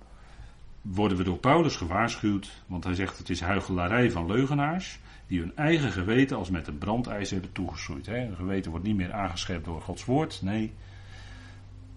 worden 0.82 1.18
we 1.18 1.24
door 1.24 1.38
Paulus 1.38 1.76
gewaarschuwd, 1.76 2.62
want 2.66 2.84
hij 2.84 2.94
zegt 2.94 3.18
het 3.18 3.30
is 3.30 3.42
huichelarij 3.42 4.12
van 4.12 4.26
leugenaars, 4.26 5.00
die 5.28 5.40
hun 5.40 5.56
eigen 5.56 5.92
geweten 5.92 6.38
als 6.38 6.50
met 6.50 6.68
een 6.68 6.78
brandijzer 6.78 7.34
hebben 7.34 7.52
toegeschroeid. 7.52 8.08
Een 8.08 8.36
geweten 8.36 8.72
wordt 8.72 8.86
niet 8.86 8.96
meer 8.96 9.14
aangescherpt 9.14 9.66
door 9.66 9.82
Gods 9.82 10.06
woord, 10.06 10.42
nee. 10.42 10.74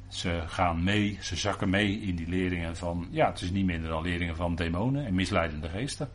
Ze 0.08 0.42
gaan 0.46 0.84
mee, 0.84 1.18
ze 1.20 1.36
zakken 1.36 1.70
mee 1.70 2.00
in 2.00 2.16
die 2.16 2.28
leringen 2.28 2.76
van, 2.76 3.08
ja, 3.10 3.26
het 3.26 3.40
is 3.40 3.50
niet 3.50 3.66
minder 3.66 3.90
dan 3.90 4.02
leringen 4.02 4.36
van 4.36 4.54
demonen 4.54 5.06
en 5.06 5.14
misleidende 5.14 5.68
geesten. 5.68 6.10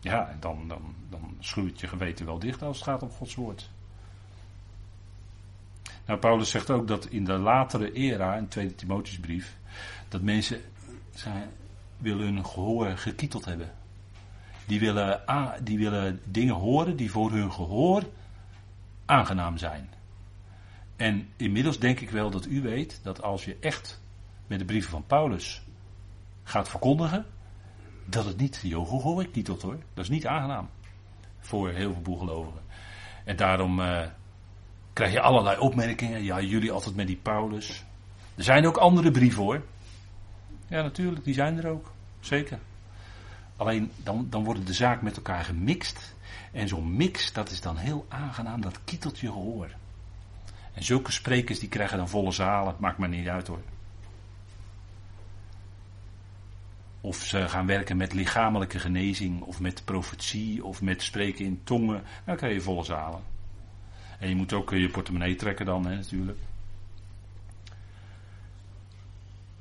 Ja, 0.00 0.28
en 0.28 0.36
dan, 0.40 0.68
dan, 0.68 0.94
dan 1.10 1.36
schroeit 1.38 1.80
je 1.80 1.86
geweten 1.86 2.26
wel 2.26 2.38
dicht 2.38 2.62
als 2.62 2.76
het 2.76 2.86
gaat 2.86 3.02
om 3.02 3.10
Gods 3.10 3.34
woord. 3.34 3.70
Nou, 6.06 6.18
Paulus 6.18 6.50
zegt 6.50 6.70
ook 6.70 6.88
dat 6.88 7.06
in 7.06 7.24
de 7.24 7.32
latere 7.38 7.92
era, 7.92 8.36
in 8.36 8.48
tweede 8.48 8.74
Timotheusbrief, 8.74 9.56
dat 10.08 10.22
mensen 10.22 10.60
zijn, 11.14 11.48
willen 11.96 12.24
hun 12.24 12.46
gehoor 12.46 12.96
gekieteld 12.96 13.44
hebben. 13.44 13.72
Die 14.66 14.80
willen, 14.80 15.22
die 15.62 15.78
willen 15.78 16.20
dingen 16.24 16.54
horen 16.54 16.96
die 16.96 17.10
voor 17.10 17.30
hun 17.30 17.52
gehoor 17.52 18.02
aangenaam 19.04 19.58
zijn. 19.58 19.88
En 20.96 21.28
inmiddels 21.36 21.78
denk 21.78 22.00
ik 22.00 22.10
wel 22.10 22.30
dat 22.30 22.46
u 22.46 22.62
weet 22.62 23.00
dat 23.02 23.22
als 23.22 23.44
je 23.44 23.56
echt 23.60 24.00
met 24.46 24.58
de 24.58 24.64
brieven 24.64 24.90
van 24.90 25.06
Paulus 25.06 25.62
gaat 26.42 26.68
verkondigen, 26.68 27.26
dat 28.04 28.24
het 28.24 28.36
niet 28.36 28.60
je 28.62 28.84
gehoor 28.84 29.26
kietelt 29.26 29.62
hoor. 29.62 29.78
Dat 29.94 30.04
is 30.04 30.10
niet 30.10 30.26
aangenaam 30.26 30.68
voor 31.38 31.70
heel 31.70 31.92
veel 31.92 32.02
boelgelovigen. 32.02 32.60
En 33.24 33.36
daarom 33.36 33.80
uh, 33.80 34.02
krijg 34.92 35.12
je 35.12 35.20
allerlei 35.20 35.58
opmerkingen. 35.58 36.22
Ja, 36.22 36.40
jullie 36.40 36.72
altijd 36.72 36.96
met 36.96 37.06
die 37.06 37.16
Paulus. 37.16 37.84
Er 38.34 38.44
zijn 38.44 38.66
ook 38.66 38.76
andere 38.76 39.10
brieven 39.10 39.42
hoor. 39.42 39.62
Ja, 40.68 40.82
natuurlijk, 40.82 41.24
die 41.24 41.34
zijn 41.34 41.58
er 41.58 41.70
ook. 41.70 41.92
Zeker. 42.20 42.58
Alleen 43.56 43.92
dan, 43.96 44.26
dan 44.30 44.44
worden 44.44 44.64
de 44.64 44.72
zaken 44.72 45.04
met 45.04 45.16
elkaar 45.16 45.44
gemixt. 45.44 46.14
En 46.52 46.68
zo'n 46.68 46.96
mix, 46.96 47.32
dat 47.32 47.50
is 47.50 47.60
dan 47.60 47.76
heel 47.76 48.06
aangenaam, 48.08 48.60
dat 48.60 48.80
kietelt 48.84 49.18
je 49.18 49.26
gehoor. 49.26 49.68
En 50.72 50.84
zulke 50.84 51.12
sprekers 51.12 51.58
die 51.58 51.68
krijgen 51.68 51.98
dan 51.98 52.08
volle 52.08 52.32
zalen, 52.32 52.74
maakt 52.78 52.98
maar 52.98 53.08
niet 53.08 53.28
uit 53.28 53.46
hoor. 53.46 53.62
Of 57.00 57.16
ze 57.16 57.48
gaan 57.48 57.66
werken 57.66 57.96
met 57.96 58.12
lichamelijke 58.12 58.78
genezing, 58.78 59.40
of 59.40 59.60
met 59.60 59.84
profetie, 59.84 60.64
of 60.64 60.82
met 60.82 61.02
spreken 61.02 61.44
in 61.44 61.60
tongen. 61.64 62.02
Dan 62.24 62.36
krijg 62.36 62.54
je 62.54 62.60
volle 62.60 62.84
zalen. 62.84 63.20
En 64.18 64.28
je 64.28 64.34
moet 64.34 64.52
ook 64.52 64.70
je 64.70 64.90
portemonnee 64.90 65.34
trekken 65.34 65.66
dan, 65.66 65.86
hè, 65.86 65.96
natuurlijk. 65.96 66.38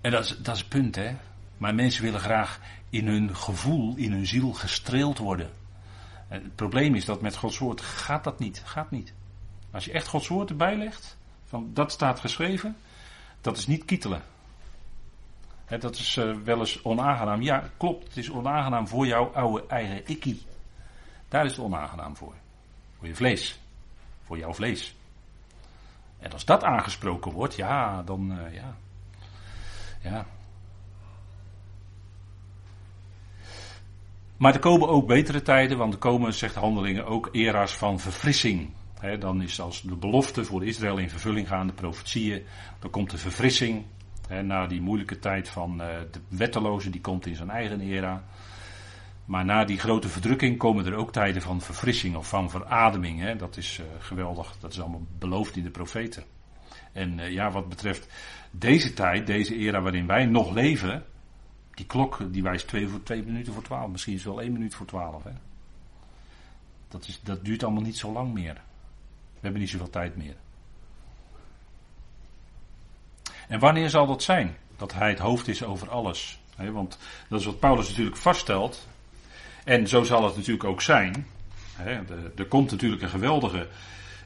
En 0.02 0.12
dat 0.12 0.24
is, 0.26 0.38
dat 0.38 0.56
is 0.56 0.62
het 0.62 0.70
punt, 0.70 0.96
hè. 0.96 1.16
Maar 1.58 1.76
mensen 1.76 2.04
willen 2.04 2.20
graag 2.20 2.60
in 2.90 3.08
hun 3.08 3.36
gevoel, 3.36 3.96
in 3.96 4.12
hun 4.12 4.28
ziel 4.28 4.54
gestreeld 4.54 5.18
worden. 5.18 5.52
En 6.28 6.44
het 6.44 6.56
probleem 6.56 6.96
is 6.96 7.06
dat 7.06 7.22
met 7.22 7.36
Gods 7.36 7.58
woord 7.58 7.82
gaat 7.82 8.24
dat 8.24 8.40
niet. 8.40 8.62
Gaat 8.66 8.92
niet. 8.92 9.14
Als 9.72 9.86
je 9.86 9.92
echt 9.92 10.08
Gods 10.08 10.28
woord 10.28 10.50
erbij 10.50 10.76
legt, 10.78 11.18
van 11.46 11.70
dat 11.74 11.92
staat 11.92 12.20
geschreven, 12.20 12.78
dat 13.42 13.58
is 13.58 13.68
niet 13.68 13.86
kietelen. 13.86 14.22
dat 15.80 15.96
is 15.96 16.16
uh, 16.16 16.36
wel 16.44 16.60
eens 16.60 16.84
onaangenaam. 16.84 17.42
Ja, 17.42 17.70
klopt, 17.78 18.08
het 18.08 18.18
is 18.18 18.32
onaangenaam 18.32 18.88
voor 18.88 19.08
jouw 19.08 19.26
oude 19.34 19.64
eigen 19.68 20.08
ikkie. 20.08 20.42
Daar 21.28 21.46
is 21.46 21.52
het 21.52 21.66
onaangenaam 21.66 22.16
voor. 22.16 22.34
Voor 22.98 23.08
je 23.08 23.16
vlees. 23.16 23.60
Voor 24.26 24.38
jouw 24.38 24.54
vlees. 24.54 24.96
En 26.20 26.32
als 26.32 26.46
dat 26.46 26.64
aangesproken 26.64 27.32
wordt, 27.32 27.56
ja, 27.56 28.04
dan 28.04 28.32
uh, 28.32 28.54
ja. 28.54 28.76
Ja, 30.02 30.26
Maar 34.38 34.54
er 34.54 34.60
komen 34.60 34.88
ook 34.88 35.08
betere 35.08 35.42
tijden, 35.42 35.78
want 35.78 35.94
er 35.94 36.00
komen, 36.00 36.34
zegt 36.34 36.56
handelingen, 36.56 37.06
ook 37.06 37.30
era's 37.32 37.78
van 37.78 38.00
verfrissing. 38.00 38.70
dan 39.20 39.42
is 39.42 39.62
als 39.62 39.82
de 39.82 39.96
belofte 39.96 40.46
voor 40.46 40.66
Israël 40.66 40.98
in 40.98 41.10
vervulling 41.10 41.48
gaan, 41.48 41.68
de 41.68 41.74
profetieën, 41.74 42.44
dan 42.80 42.90
komt 42.90 43.10
de 43.10 43.18
verfrissing. 43.18 43.84
na 44.44 44.68
die 44.68 44.82
moeilijke 44.82 45.20
tijd 45.20 45.50
van 45.50 45.82
uh, 45.82 45.88
de 46.12 46.20
wetteloze, 46.28 46.90
die 46.90 47.02
komt 47.02 47.26
in 47.26 47.36
zijn 47.36 47.50
eigen 47.50 47.82
era. 47.82 48.24
Maar 49.26 49.46
na 49.46 49.66
die 49.66 49.80
grote 49.80 50.08
verdrukking 50.08 50.58
komen 50.58 50.86
er 50.86 50.96
ook 50.96 51.12
tijden 51.12 51.42
van 51.42 51.62
verfrissing 51.62 52.16
of 52.16 52.28
van 52.28 52.50
verademing. 52.50 53.38
Dat 53.38 53.58
is 53.58 53.80
uh, 53.80 53.86
geweldig, 54.00 54.56
dat 54.60 54.72
is 54.72 54.82
allemaal 54.82 55.06
beloofd 55.20 55.56
in 55.56 55.64
de 55.64 55.70
profeten. 55.70 56.24
En 56.92 57.20
uh, 57.20 57.32
ja, 57.32 57.52
wat 57.52 57.70
betreft 57.70 58.08
deze 58.52 58.94
tijd, 58.94 59.28
deze 59.28 59.56
era 59.56 59.82
waarin 59.82 60.08
wij 60.08 60.26
nog 60.26 60.54
leven, 60.54 61.06
die 61.76 61.86
klok 61.86 62.20
die 62.32 62.44
wijst 62.44 62.68
twee, 62.68 62.88
voor, 62.88 63.04
twee 63.04 63.24
minuten 63.24 63.54
voor 63.54 63.64
twaalf. 63.64 63.92
Misschien 63.92 64.14
is 64.14 64.24
het 64.24 64.34
wel 64.34 64.42
één 64.42 64.52
minuut 64.52 64.76
voor 64.76 64.86
twaalf. 64.86 65.24
Hè? 65.24 65.32
Dat, 66.88 67.08
is, 67.08 67.20
dat 67.24 67.46
duurt 67.46 67.64
allemaal 67.64 67.82
niet 67.82 67.98
zo 67.98 68.12
lang 68.12 68.34
meer. 68.34 68.54
We 69.34 69.42
hebben 69.42 69.62
niet 69.62 69.70
zoveel 69.70 69.90
tijd 69.90 70.16
meer. 70.16 70.36
En 73.48 73.60
wanneer 73.60 73.90
zal 73.90 74.08
dat 74.08 74.24
zijn? 74.24 74.56
Dat 74.78 74.94
hij 74.94 75.10
het 75.10 75.20
hoofd 75.20 75.48
is 75.48 75.64
over 75.64 75.90
alles. 75.90 76.40
Hè? 76.56 76.72
Want 76.72 76.98
dat 77.30 77.40
is 77.40 77.46
wat 77.46 77.60
Paulus 77.60 77.90
natuurlijk 77.90 78.18
vaststelt. 78.18 78.88
En 79.64 79.88
zo 79.88 80.04
zal 80.04 80.24
het 80.24 80.36
natuurlijk 80.36 80.64
ook 80.64 80.82
zijn. 80.82 81.28
Hè? 81.74 82.02
Er 82.36 82.46
komt 82.48 82.72
natuurlijk 82.72 83.02
een 83.02 83.10
geweldige 83.10 83.68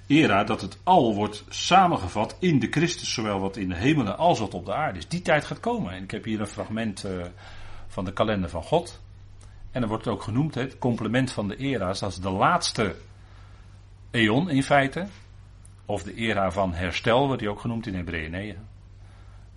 era 0.10 0.44
dat 0.44 0.62
het 0.62 0.78
al 0.84 1.16
wordt 1.16 1.44
samengevat 1.50 2.36
in 2.40 2.60
de 2.60 2.68
Christus, 2.70 3.14
zowel 3.14 3.40
wat 3.40 3.58
in 3.58 3.70
de 3.70 3.76
hemelen 3.76 4.18
als 4.18 4.40
wat 4.40 4.54
op 4.54 4.66
de 4.66 4.74
aarde 4.74 5.00
is. 5.00 5.08
Die 5.08 5.22
tijd 5.22 5.46
gaat 5.46 5.60
komen. 5.60 5.94
En 5.94 6.04
ik 6.04 6.12
heb 6.12 6.24
hier 6.24 6.40
een 6.40 6.48
fragment 6.48 7.06
uh, 7.06 7.26
van 7.88 8.06
de 8.06 8.14
kalender 8.14 8.50
van 8.50 8.64
God. 8.64 9.02
En 9.72 9.80
dan 9.80 9.90
wordt 9.90 10.06
het 10.06 10.14
ook 10.14 10.24
genoemd, 10.24 10.56
het 10.56 10.78
complement 10.78 11.32
van 11.32 11.48
de 11.48 11.56
era's, 11.56 12.00
dat 12.00 12.12
is 12.12 12.18
de 12.18 12.30
laatste 12.30 12.96
eon 14.12 14.50
in 14.50 14.64
feite. 14.64 15.08
Of 15.86 16.04
de 16.04 16.14
era 16.14 16.52
van 16.52 16.74
herstel 16.74 17.26
wordt 17.26 17.40
die 17.40 17.50
ook 17.50 17.60
genoemd 17.60 17.88
in 17.88 17.96
Hebreeën 17.96 18.32
9. 18.32 18.68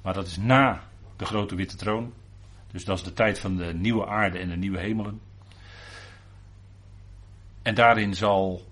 Maar 0.02 0.14
dat 0.14 0.26
is 0.26 0.36
na 0.36 0.82
de 1.16 1.24
grote 1.24 1.54
witte 1.54 1.76
troon. 1.76 2.12
Dus 2.70 2.84
dat 2.84 2.98
is 2.98 3.04
de 3.04 3.12
tijd 3.12 3.38
van 3.38 3.56
de 3.56 3.74
nieuwe 3.74 4.06
aarde 4.06 4.38
en 4.38 4.48
de 4.48 4.56
nieuwe 4.56 4.78
hemelen. 4.78 5.20
En 7.62 7.74
daarin 7.74 8.14
zal 8.14 8.71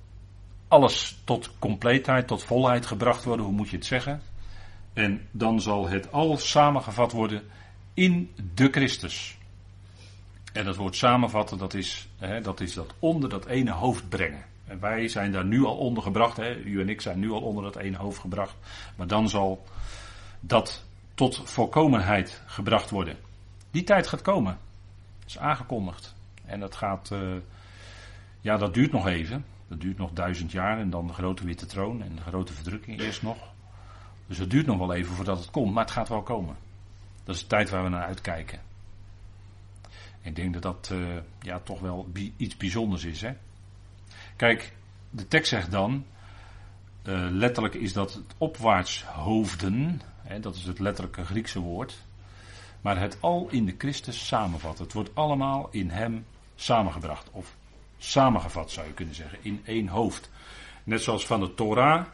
alles 0.70 1.18
tot 1.24 1.50
compleetheid, 1.58 2.26
tot 2.26 2.44
volheid 2.44 2.86
gebracht 2.86 3.24
worden, 3.24 3.46
hoe 3.46 3.54
moet 3.54 3.68
je 3.68 3.76
het 3.76 3.86
zeggen? 3.86 4.22
En 4.92 5.28
dan 5.30 5.60
zal 5.60 5.88
het 5.88 6.12
al 6.12 6.36
samengevat 6.36 7.12
worden 7.12 7.42
in 7.94 8.30
de 8.54 8.68
Christus. 8.70 9.38
En 10.52 10.64
dat 10.64 10.76
woord 10.76 10.96
samenvatten, 10.96 11.58
dat 11.58 11.74
is, 11.74 12.08
hè, 12.18 12.40
dat 12.40 12.60
is 12.60 12.74
dat 12.74 12.94
onder 12.98 13.28
dat 13.28 13.46
ene 13.46 13.70
hoofd 13.70 14.08
brengen. 14.08 14.44
En 14.66 14.80
wij 14.80 15.08
zijn 15.08 15.32
daar 15.32 15.44
nu 15.44 15.64
al 15.64 15.76
onder 15.76 16.02
gebracht, 16.02 16.36
hè, 16.36 16.56
u 16.56 16.80
en 16.80 16.88
ik 16.88 17.00
zijn 17.00 17.18
nu 17.18 17.30
al 17.30 17.40
onder 17.40 17.62
dat 17.62 17.76
ene 17.76 17.96
hoofd 17.96 18.20
gebracht. 18.20 18.56
Maar 18.96 19.06
dan 19.06 19.28
zal 19.28 19.64
dat 20.40 20.84
tot 21.14 21.42
volkomenheid 21.44 22.42
gebracht 22.46 22.90
worden. 22.90 23.16
Die 23.70 23.84
tijd 23.84 24.06
gaat 24.06 24.22
komen. 24.22 24.58
Dat 25.18 25.28
is 25.28 25.38
aangekondigd. 25.38 26.14
En 26.44 26.60
dat 26.60 26.76
gaat, 26.76 27.10
uh, 27.12 27.36
ja, 28.40 28.56
dat 28.56 28.74
duurt 28.74 28.92
nog 28.92 29.06
even. 29.06 29.44
Dat 29.70 29.80
duurt 29.80 29.98
nog 29.98 30.12
duizend 30.12 30.52
jaar 30.52 30.78
en 30.78 30.90
dan 30.90 31.06
de 31.06 31.12
grote 31.12 31.44
witte 31.44 31.66
troon 31.66 32.02
en 32.02 32.14
de 32.16 32.22
grote 32.22 32.52
verdrukking 32.52 33.00
eerst 33.00 33.22
nog. 33.22 33.38
Dus 34.26 34.38
het 34.38 34.50
duurt 34.50 34.66
nog 34.66 34.78
wel 34.78 34.94
even 34.94 35.14
voordat 35.14 35.38
het 35.38 35.50
komt, 35.50 35.72
maar 35.74 35.84
het 35.84 35.92
gaat 35.92 36.08
wel 36.08 36.22
komen. 36.22 36.56
Dat 37.24 37.34
is 37.34 37.40
de 37.40 37.46
tijd 37.46 37.70
waar 37.70 37.82
we 37.82 37.88
naar 37.88 38.04
uitkijken. 38.04 38.60
Ik 40.22 40.36
denk 40.36 40.52
dat 40.52 40.62
dat 40.62 40.90
uh, 40.92 41.16
ja, 41.40 41.58
toch 41.58 41.80
wel 41.80 42.08
iets 42.36 42.56
bijzonders 42.56 43.04
is. 43.04 43.20
Hè? 43.20 43.32
Kijk, 44.36 44.72
de 45.10 45.28
tekst 45.28 45.50
zegt 45.50 45.70
dan, 45.70 46.04
uh, 47.04 47.26
letterlijk 47.30 47.74
is 47.74 47.92
dat 47.92 48.12
het 48.12 48.34
opwaarts 48.38 49.04
hoofden, 49.04 50.00
hè, 50.22 50.40
dat 50.40 50.54
is 50.54 50.64
het 50.64 50.78
letterlijke 50.78 51.24
Griekse 51.24 51.60
woord, 51.60 52.04
maar 52.80 53.00
het 53.00 53.16
al 53.20 53.48
in 53.50 53.66
de 53.66 53.74
Christus 53.78 54.26
samenvat. 54.26 54.78
Het 54.78 54.92
wordt 54.92 55.14
allemaal 55.14 55.68
in 55.70 55.90
hem 55.90 56.26
samengebracht 56.54 57.30
of 57.30 57.58
samengevat 58.04 58.70
zou 58.70 58.86
je 58.86 58.92
kunnen 58.92 59.14
zeggen, 59.14 59.38
in 59.42 59.60
één 59.64 59.88
hoofd. 59.88 60.30
Net 60.84 61.02
zoals 61.02 61.26
van 61.26 61.40
de 61.40 61.54
Torah. 61.54 62.04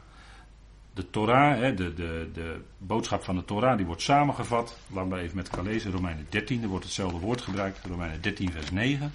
De 0.94 1.10
Torah, 1.10 1.76
de, 1.76 1.94
de, 1.94 2.30
de 2.32 2.60
boodschap 2.78 3.24
van 3.24 3.36
de 3.36 3.44
Torah, 3.44 3.76
die 3.76 3.86
wordt 3.86 4.02
samengevat. 4.02 4.78
Laten 4.86 5.10
we 5.10 5.18
even 5.18 5.36
met 5.36 5.48
elkaar 5.48 5.64
lezen. 5.64 5.92
Romeinen 5.92 6.26
13, 6.28 6.62
er 6.62 6.68
wordt 6.68 6.84
hetzelfde 6.84 7.18
woord 7.18 7.40
gebruikt. 7.40 7.84
Romeinen 7.84 8.22
13, 8.22 8.52
vers 8.52 8.70
9. 8.70 9.14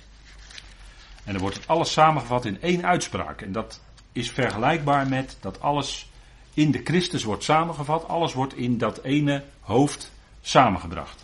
En 1.23 1.33
er 1.33 1.39
wordt 1.39 1.67
alles 1.67 1.91
samengevat 1.91 2.45
in 2.45 2.61
één 2.61 2.85
uitspraak. 2.85 3.41
En 3.41 3.51
dat 3.51 3.81
is 4.11 4.31
vergelijkbaar 4.31 5.07
met 5.07 5.37
dat 5.39 5.61
alles 5.61 6.09
in 6.53 6.71
de 6.71 6.81
Christus 6.83 7.23
wordt 7.23 7.43
samengevat. 7.43 8.07
Alles 8.07 8.33
wordt 8.33 8.55
in 8.55 8.77
dat 8.77 9.01
ene 9.03 9.43
hoofd 9.59 10.11
samengebracht. 10.41 11.23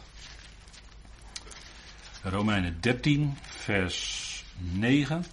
Romeinen 2.24 2.78
13, 2.80 3.38
vers 3.42 4.46
9. 4.58 5.26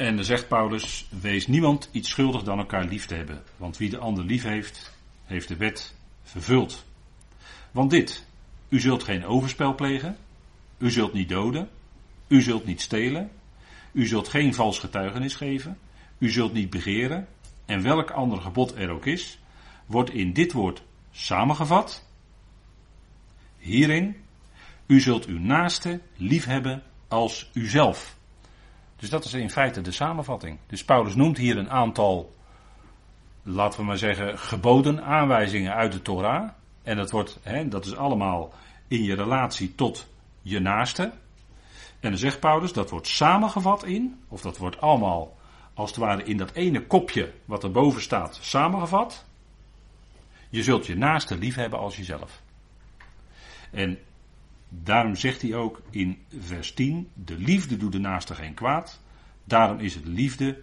En 0.00 0.16
dan 0.16 0.24
zegt 0.24 0.48
Paulus: 0.48 1.06
Wees 1.20 1.46
niemand 1.46 1.88
iets 1.92 2.08
schuldig 2.08 2.42
dan 2.42 2.58
elkaar 2.58 2.84
lief 2.84 3.06
te 3.06 3.14
hebben. 3.14 3.42
Want 3.56 3.76
wie 3.76 3.90
de 3.90 3.98
ander 3.98 4.24
lief 4.24 4.42
heeft, 4.42 4.92
heeft 5.24 5.48
de 5.48 5.56
wet 5.56 5.94
vervuld. 6.22 6.84
Want 7.70 7.90
dit: 7.90 8.26
U 8.68 8.80
zult 8.80 9.02
geen 9.02 9.24
overspel 9.24 9.74
plegen. 9.74 10.16
U 10.78 10.90
zult 10.90 11.12
niet 11.12 11.28
doden. 11.28 11.68
U 12.28 12.40
zult 12.40 12.66
niet 12.66 12.80
stelen. 12.80 13.30
U 13.92 14.06
zult 14.06 14.28
geen 14.28 14.54
vals 14.54 14.78
getuigenis 14.78 15.34
geven. 15.34 15.78
U 16.18 16.30
zult 16.30 16.52
niet 16.52 16.70
begeren. 16.70 17.28
En 17.66 17.82
welk 17.82 18.10
ander 18.10 18.40
gebod 18.40 18.74
er 18.76 18.90
ook 18.90 19.06
is, 19.06 19.38
wordt 19.86 20.10
in 20.10 20.32
dit 20.32 20.52
woord 20.52 20.82
samengevat. 21.10 22.06
Hierin: 23.58 24.16
U 24.86 25.00
zult 25.00 25.26
uw 25.26 25.38
naaste 25.38 26.00
lief 26.16 26.44
hebben 26.44 26.82
als 27.08 27.50
uzelf. 27.52 28.18
Dus 29.00 29.10
dat 29.10 29.24
is 29.24 29.32
in 29.32 29.50
feite 29.50 29.80
de 29.80 29.92
samenvatting. 29.92 30.58
Dus 30.66 30.84
Paulus 30.84 31.14
noemt 31.14 31.38
hier 31.38 31.58
een 31.58 31.70
aantal 31.70 32.34
laten 33.42 33.80
we 33.80 33.86
maar 33.86 33.98
zeggen, 33.98 34.38
geboden, 34.38 35.04
aanwijzingen 35.04 35.74
uit 35.74 35.92
de 35.92 36.02
Torah. 36.02 36.48
En 36.82 36.96
dat, 36.96 37.10
wordt, 37.10 37.38
hè, 37.42 37.68
dat 37.68 37.84
is 37.84 37.96
allemaal 37.96 38.52
in 38.88 39.02
je 39.02 39.14
relatie 39.14 39.74
tot 39.74 40.08
je 40.42 40.60
naaste. 40.60 41.02
En 42.00 42.10
dan 42.10 42.18
zegt 42.18 42.40
Paulus, 42.40 42.72
dat 42.72 42.90
wordt 42.90 43.06
samengevat 43.06 43.84
in, 43.84 44.20
of 44.28 44.40
dat 44.40 44.58
wordt 44.58 44.80
allemaal 44.80 45.36
als 45.74 45.90
het 45.90 45.98
ware 45.98 46.24
in 46.24 46.36
dat 46.36 46.52
ene 46.52 46.86
kopje 46.86 47.32
wat 47.44 47.64
erboven 47.64 48.02
staat 48.02 48.38
samengevat. 48.40 49.24
Je 50.48 50.62
zult 50.62 50.86
je 50.86 50.96
naaste 50.96 51.38
lief 51.38 51.54
hebben 51.54 51.78
als 51.78 51.96
jezelf. 51.96 52.42
En 53.70 53.98
daarom 54.70 55.14
zegt 55.14 55.42
hij 55.42 55.54
ook 55.54 55.82
in 55.90 56.18
vers 56.38 56.74
10: 56.74 57.08
De 57.14 57.38
liefde 57.38 57.76
doet 57.76 57.92
de 57.92 57.98
naaste 57.98 58.34
geen 58.34 58.54
kwaad. 58.54 59.00
Daarom 59.44 59.78
is 59.78 59.94
het 59.94 60.06
liefde 60.06 60.62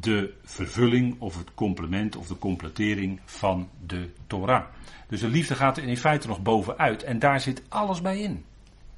de 0.00 0.34
vervulling 0.42 1.20
of 1.20 1.38
het 1.38 1.54
complement 1.54 2.16
of 2.16 2.26
de 2.26 2.38
completering 2.38 3.20
van 3.24 3.68
de 3.86 4.10
Torah. 4.26 4.64
Dus 5.08 5.20
de 5.20 5.28
liefde 5.28 5.54
gaat 5.54 5.76
er 5.76 5.84
in 5.84 5.96
feite 5.96 6.26
nog 6.26 6.42
bovenuit 6.42 7.02
en 7.02 7.18
daar 7.18 7.40
zit 7.40 7.62
alles 7.68 8.00
bij 8.00 8.20
in. 8.20 8.44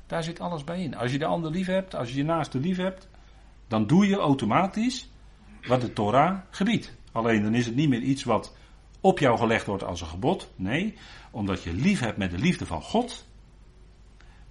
Daar 0.07 0.23
zit 0.23 0.41
alles 0.41 0.65
bij 0.65 0.83
in. 0.83 0.97
Als 0.97 1.13
je 1.13 1.19
de 1.19 1.27
ander 1.27 1.51
lief 1.51 1.67
hebt, 1.67 1.95
als 1.95 2.11
je 2.11 2.17
je 2.17 2.25
naaste 2.25 2.59
lief 2.59 2.77
hebt, 2.77 3.09
dan 3.69 3.87
doe 3.87 4.07
je 4.07 4.17
automatisch 4.17 5.11
wat 5.67 5.81
de 5.81 5.93
Torah 5.93 6.39
gebiedt. 6.51 6.97
Alleen 7.13 7.43
dan 7.43 7.55
is 7.55 7.67
het 7.67 7.75
niet 7.75 7.89
meer 7.89 8.03
iets 8.03 8.25
wat 8.25 8.57
op 9.01 9.19
jou 9.19 9.39
gelegd 9.39 9.67
wordt 9.67 9.85
als 9.85 10.01
een 10.01 10.07
gebod. 10.07 10.53
Nee, 10.57 10.95
omdat 11.31 11.63
je 11.63 11.73
lief 11.73 12.01
hebt 12.01 12.17
met 12.17 12.31
de 12.31 12.39
liefde 12.39 12.67
van 12.67 12.83
God. 12.83 13.27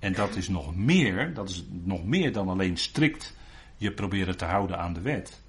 En 0.05 0.13
dat 0.13 0.35
is 0.35 0.47
nog 0.47 0.75
meer, 0.75 1.33
dat 1.33 1.49
is 1.49 1.63
nog 1.69 2.03
meer 2.03 2.33
dan 2.33 2.49
alleen 2.49 2.77
strikt 2.77 3.35
je 3.77 3.91
proberen 3.91 4.37
te 4.37 4.45
houden 4.45 4.77
aan 4.77 4.93
de 4.93 5.01
wet. 5.01 5.41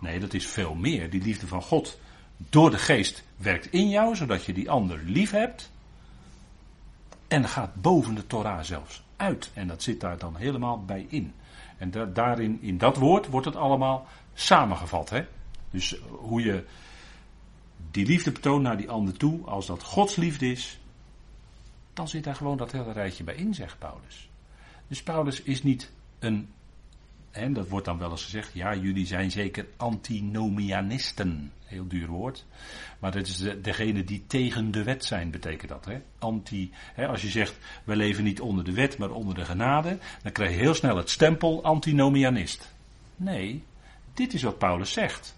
Nee, 0.00 0.20
dat 0.20 0.34
is 0.34 0.46
veel 0.46 0.74
meer. 0.74 1.10
Die 1.10 1.22
liefde 1.22 1.46
van 1.46 1.62
God 1.62 2.00
door 2.36 2.70
de 2.70 2.78
geest 2.78 3.24
werkt 3.36 3.72
in 3.72 3.88
jou, 3.88 4.16
zodat 4.16 4.44
je 4.44 4.52
die 4.52 4.70
ander 4.70 5.02
lief 5.04 5.30
hebt. 5.30 5.72
En 7.28 7.48
gaat 7.48 7.74
boven 7.74 8.14
de 8.14 8.26
Torah 8.26 8.62
zelfs 8.62 9.02
uit. 9.16 9.50
En 9.54 9.68
dat 9.68 9.82
zit 9.82 10.00
daar 10.00 10.18
dan 10.18 10.36
helemaal 10.36 10.84
bij 10.84 11.06
in. 11.08 11.32
En 11.78 12.12
daarin, 12.12 12.58
in 12.60 12.78
dat 12.78 12.96
woord, 12.96 13.26
wordt 13.26 13.46
het 13.46 13.56
allemaal 13.56 14.06
samengevat. 14.34 15.10
Hè? 15.10 15.24
Dus 15.70 15.96
hoe 16.08 16.42
je 16.42 16.64
die 17.90 18.06
liefde 18.06 18.32
betoont 18.32 18.62
naar 18.62 18.76
die 18.76 18.90
ander 18.90 19.16
toe, 19.16 19.44
als 19.44 19.66
dat 19.66 19.82
Gods 19.82 20.16
liefde 20.16 20.50
is, 20.50 20.78
dan 21.96 22.08
zit 22.08 22.24
daar 22.24 22.34
gewoon 22.34 22.56
dat 22.56 22.72
hele 22.72 22.92
rijtje 22.92 23.24
bij 23.24 23.34
in, 23.34 23.54
zegt 23.54 23.78
Paulus. 23.78 24.28
Dus 24.88 25.02
Paulus 25.02 25.42
is 25.42 25.62
niet 25.62 25.92
een 26.18 26.48
en 27.36 27.52
dat 27.52 27.68
wordt 27.68 27.86
dan 27.86 27.98
wel 27.98 28.10
eens 28.10 28.24
gezegd, 28.24 28.50
ja, 28.52 28.74
jullie 28.74 29.06
zijn 29.06 29.30
zeker 29.30 29.66
antinomianisten. 29.76 31.52
Heel 31.64 31.86
duur 31.86 32.08
woord. 32.08 32.44
Maar 32.98 33.12
dat 33.12 33.26
is 33.26 33.36
de, 33.36 33.60
degene 33.60 34.04
die 34.04 34.24
tegen 34.26 34.70
de 34.70 34.82
wet 34.82 35.04
zijn, 35.04 35.30
betekent 35.30 35.70
dat. 35.70 35.84
Hè? 35.84 36.00
Anti, 36.18 36.70
hè, 36.94 37.06
als 37.06 37.22
je 37.22 37.28
zegt, 37.28 37.58
we 37.84 37.96
leven 37.96 38.24
niet 38.24 38.40
onder 38.40 38.64
de 38.64 38.72
wet, 38.72 38.98
maar 38.98 39.10
onder 39.10 39.34
de 39.34 39.44
genade, 39.44 39.98
dan 40.22 40.32
krijg 40.32 40.50
je 40.50 40.56
heel 40.56 40.74
snel 40.74 40.96
het 40.96 41.10
stempel 41.10 41.64
antinomianist. 41.64 42.74
Nee, 43.16 43.64
dit 44.14 44.34
is 44.34 44.42
wat 44.42 44.58
Paulus 44.58 44.92
zegt. 44.92 45.36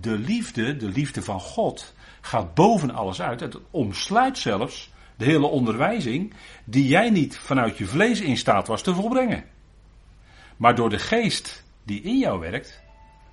De 0.00 0.18
liefde, 0.18 0.76
de 0.76 0.88
liefde 0.88 1.22
van 1.22 1.40
God, 1.40 1.94
gaat 2.20 2.54
boven 2.54 2.90
alles 2.90 3.20
uit. 3.20 3.40
Het 3.40 3.58
omsluit 3.70 4.38
zelfs 4.38 4.91
de 5.16 5.24
hele 5.24 5.46
onderwijzing 5.46 6.34
die 6.64 6.86
jij 6.86 7.10
niet 7.10 7.38
vanuit 7.38 7.78
je 7.78 7.86
vlees 7.86 8.20
in 8.20 8.36
staat 8.36 8.66
was 8.66 8.82
te 8.82 8.94
volbrengen. 8.94 9.44
Maar 10.56 10.74
door 10.74 10.90
de 10.90 10.98
geest 10.98 11.64
die 11.82 12.02
in 12.02 12.18
jou 12.18 12.40
werkt, 12.40 12.82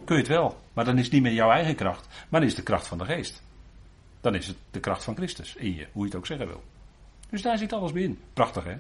kun 0.06 0.16
je 0.16 0.22
het 0.22 0.32
wel. 0.32 0.60
Maar 0.74 0.86
dan 0.86 0.98
is 0.98 1.04
het 1.04 1.14
niet 1.14 1.22
meer 1.22 1.34
jouw 1.34 1.52
eigen 1.52 1.76
kracht, 1.76 2.08
maar 2.30 2.40
dan 2.40 2.50
is 2.50 2.56
de 2.56 2.64
kracht 2.64 2.88
van 2.88 2.98
de 2.98 3.06
geest. 3.06 3.44
Dan 4.22 4.36
is 4.36 4.48
het 4.48 4.58
de 4.72 4.80
kracht 4.80 5.04
van 5.04 5.16
Christus 5.16 5.56
in 5.56 5.76
je, 5.76 5.88
hoe 5.92 6.02
je 6.02 6.08
het 6.08 6.18
ook 6.18 6.26
zeggen 6.26 6.48
wil. 6.48 6.64
Dus 7.30 7.42
daar 7.42 7.58
zit 7.58 7.74
alles 7.74 7.92
bij 7.92 8.02
in. 8.02 8.20
Prachtig 8.34 8.64
hè? 8.64 8.78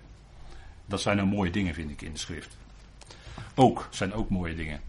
Dat 0.85 1.01
zijn 1.01 1.17
nou 1.17 1.27
mooie 1.27 1.51
dingen, 1.51 1.73
vind 1.73 1.91
ik, 1.91 2.01
in 2.01 2.13
de 2.13 2.19
schrift. 2.19 2.57
Ook, 3.55 3.87
zijn 3.91 4.13
ook 4.13 4.29
mooie 4.29 4.55
dingen. 4.55 4.81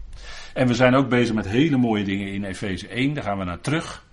En 0.53 0.67
we 0.67 0.73
zijn 0.73 0.95
ook 0.95 1.09
bezig 1.09 1.35
met 1.35 1.47
hele 1.47 1.77
mooie 1.77 2.03
dingen 2.03 2.33
in 2.33 2.43
Efeze 2.43 2.87
1, 2.87 3.13
daar 3.13 3.23
gaan 3.23 3.37
we 3.37 3.43
naar 3.43 3.61
terug. 3.61 4.05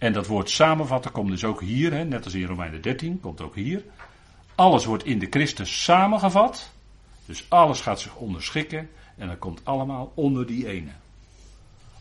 En 0.00 0.12
dat 0.12 0.26
woord 0.26 0.50
samenvatten 0.50 1.10
komt 1.10 1.30
dus 1.30 1.44
ook 1.44 1.60
hier, 1.60 1.92
hè, 1.92 2.04
net 2.04 2.24
als 2.24 2.34
in 2.34 2.46
Romeinen 2.46 2.82
13, 2.82 3.20
komt 3.20 3.40
ook 3.40 3.54
hier. 3.54 3.84
Alles 4.54 4.84
wordt 4.84 5.04
in 5.04 5.18
de 5.18 5.26
Christus 5.30 5.82
samengevat. 5.84 6.72
Dus 7.26 7.44
alles 7.48 7.80
gaat 7.80 8.00
zich 8.00 8.16
onderschikken 8.16 8.88
en 9.16 9.28
dat 9.28 9.38
komt 9.38 9.64
allemaal 9.64 10.12
onder 10.14 10.46
die 10.46 10.66
ene. 10.66 10.90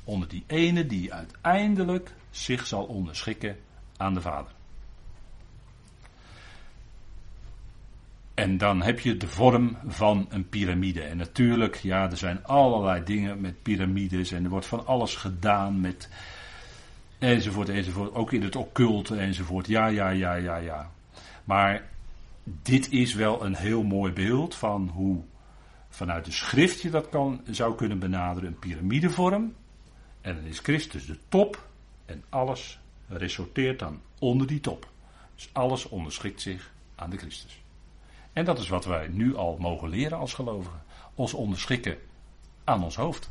Onder 0.04 0.28
die 0.28 0.44
ene 0.48 0.86
die 0.86 1.14
uiteindelijk 1.14 2.14
zich 2.30 2.68
zal 2.68 2.84
onderschikken 2.84 3.58
aan 3.98 4.14
de 4.14 4.22
Vader. 4.22 4.52
En 8.34 8.58
dan 8.58 8.82
heb 8.82 9.00
je 9.00 9.18
de 9.18 9.28
vorm 9.28 9.78
van 9.88 10.28
een 10.30 10.50
piramide. 10.50 11.02
En 11.02 11.18
natuurlijk, 11.18 11.76
ja, 11.76 12.10
er 12.12 12.18
zijn 12.18 12.46
allerlei 12.46 13.04
dingen 13.04 13.42
met 13.42 13.62
piramides 13.62 14.32
en 14.32 14.44
er 14.44 14.50
wordt 14.50 14.66
van 14.66 14.86
alles 14.86 15.16
gedaan 15.16 15.82
met 15.82 16.10
enzovoort, 17.20 17.70
enzovoort. 17.70 18.14
Ook 18.14 18.34
in 18.34 18.44
het 18.44 18.56
occulte 18.56 19.16
enzovoort. 19.16 19.68
Ja, 19.68 19.88
ja, 19.88 20.10
ja, 20.10 20.34
ja, 20.34 20.58
ja. 20.58 20.92
Maar 21.44 21.90
dit 22.44 22.92
is 22.92 23.14
wel 23.14 23.46
een 23.46 23.56
heel 23.56 23.84
mooi 23.84 24.12
beeld 24.14 24.56
van 24.56 24.88
hoe 24.94 25.24
vanuit 25.90 26.26
de 26.26 26.32
schrift 26.32 26.82
je 26.82 26.90
dat 26.90 27.10
kan, 27.10 27.42
zou 27.50 27.76
kunnen 27.76 28.00
benaderen, 28.00 28.50
een 28.50 28.60
piramidevorm. 28.60 29.56
En 30.22 30.36
dan 30.36 30.44
is 30.44 30.60
Christus 30.60 31.06
de 31.06 31.18
top 31.30 31.68
en 32.06 32.24
alles 32.30 32.80
resorteert 33.08 33.80
dan 33.80 34.02
onder 34.20 34.48
die 34.48 34.60
top. 34.60 34.88
Dus 35.36 35.50
alles 35.52 35.90
onderschikt 35.90 36.42
zich 36.42 36.72
aan 36.96 37.10
de 37.10 37.18
Christus. 37.18 37.62
En 38.34 38.46
dat 38.46 38.60
is 38.60 38.70
wat 38.70 38.86
wij 38.86 39.08
nu 39.08 39.36
al 39.36 39.58
mogen 39.60 39.90
leren 39.90 40.18
als 40.18 40.34
gelovigen. 40.34 40.82
Ons 41.16 41.34
onderschikken 41.34 41.98
aan 42.64 42.84
ons 42.84 42.96
hoofd. 42.96 43.30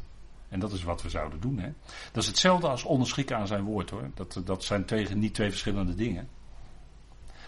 En 0.49 0.61
dat 0.61 0.73
is 0.73 0.83
wat 0.83 1.03
we 1.03 1.09
zouden 1.09 1.41
doen. 1.41 1.59
Hè? 1.59 1.73
Dat 2.13 2.23
is 2.23 2.29
hetzelfde 2.29 2.69
als 2.69 2.83
onderschikken 2.83 3.37
aan 3.37 3.47
zijn 3.47 3.65
woord 3.65 3.91
hoor. 3.91 4.11
Dat, 4.15 4.41
dat 4.45 4.65
zijn 4.65 4.85
twee, 4.85 5.09
niet 5.15 5.35
twee 5.35 5.51
verschillende 5.51 5.95
dingen. 5.95 6.29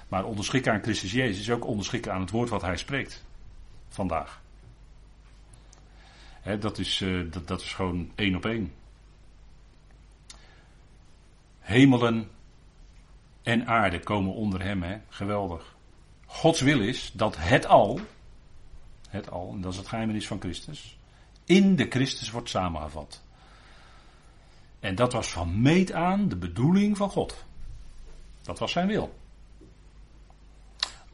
Maar 0.09 0.24
onderschikken 0.24 0.72
aan 0.72 0.82
Christus 0.82 1.12
Jezus 1.12 1.40
is 1.40 1.51
ook 1.51 1.66
onderschikken 1.66 2.12
aan 2.12 2.20
het 2.20 2.30
woord 2.30 2.48
wat 2.48 2.62
hij 2.62 2.76
spreekt. 2.76 3.24
Vandaag. 3.88 4.40
dat, 6.61 6.78
is, 6.78 7.01
uh, 7.01 7.32
dat, 7.32 7.48
dat 7.48 7.61
is 7.61 7.72
gewoon 7.72 8.11
één 8.14 8.36
op 8.36 8.44
één. 8.44 8.72
Hemelen 11.59 12.30
en 13.42 13.66
aarde 13.66 14.01
komen 14.01 14.34
onder 14.34 14.62
hem. 14.62 14.82
Hè? 14.82 14.98
Geweldig. 15.09 15.76
Gods 16.26 16.61
wil 16.61 16.80
is 16.80 17.11
dat 17.14 17.36
het 17.38 17.66
al, 17.66 18.01
het 19.09 19.30
al, 19.30 19.53
en 19.53 19.61
dat 19.61 19.72
is 19.72 19.78
het 19.78 19.88
geheimenis 19.88 20.26
van 20.26 20.40
Christus, 20.40 20.98
in 21.51 21.76
de 21.76 21.86
Christus 21.88 22.30
wordt 22.30 22.48
samengevat. 22.48 23.22
En 24.80 24.94
dat 24.94 25.12
was 25.12 25.32
van 25.32 25.62
meet 25.62 25.92
aan 25.92 26.28
de 26.28 26.36
bedoeling 26.36 26.96
van 26.96 27.11
God. 27.11 27.44
Dat 28.42 28.59
was 28.59 28.72
zijn 28.72 28.86
wil. 28.86 29.18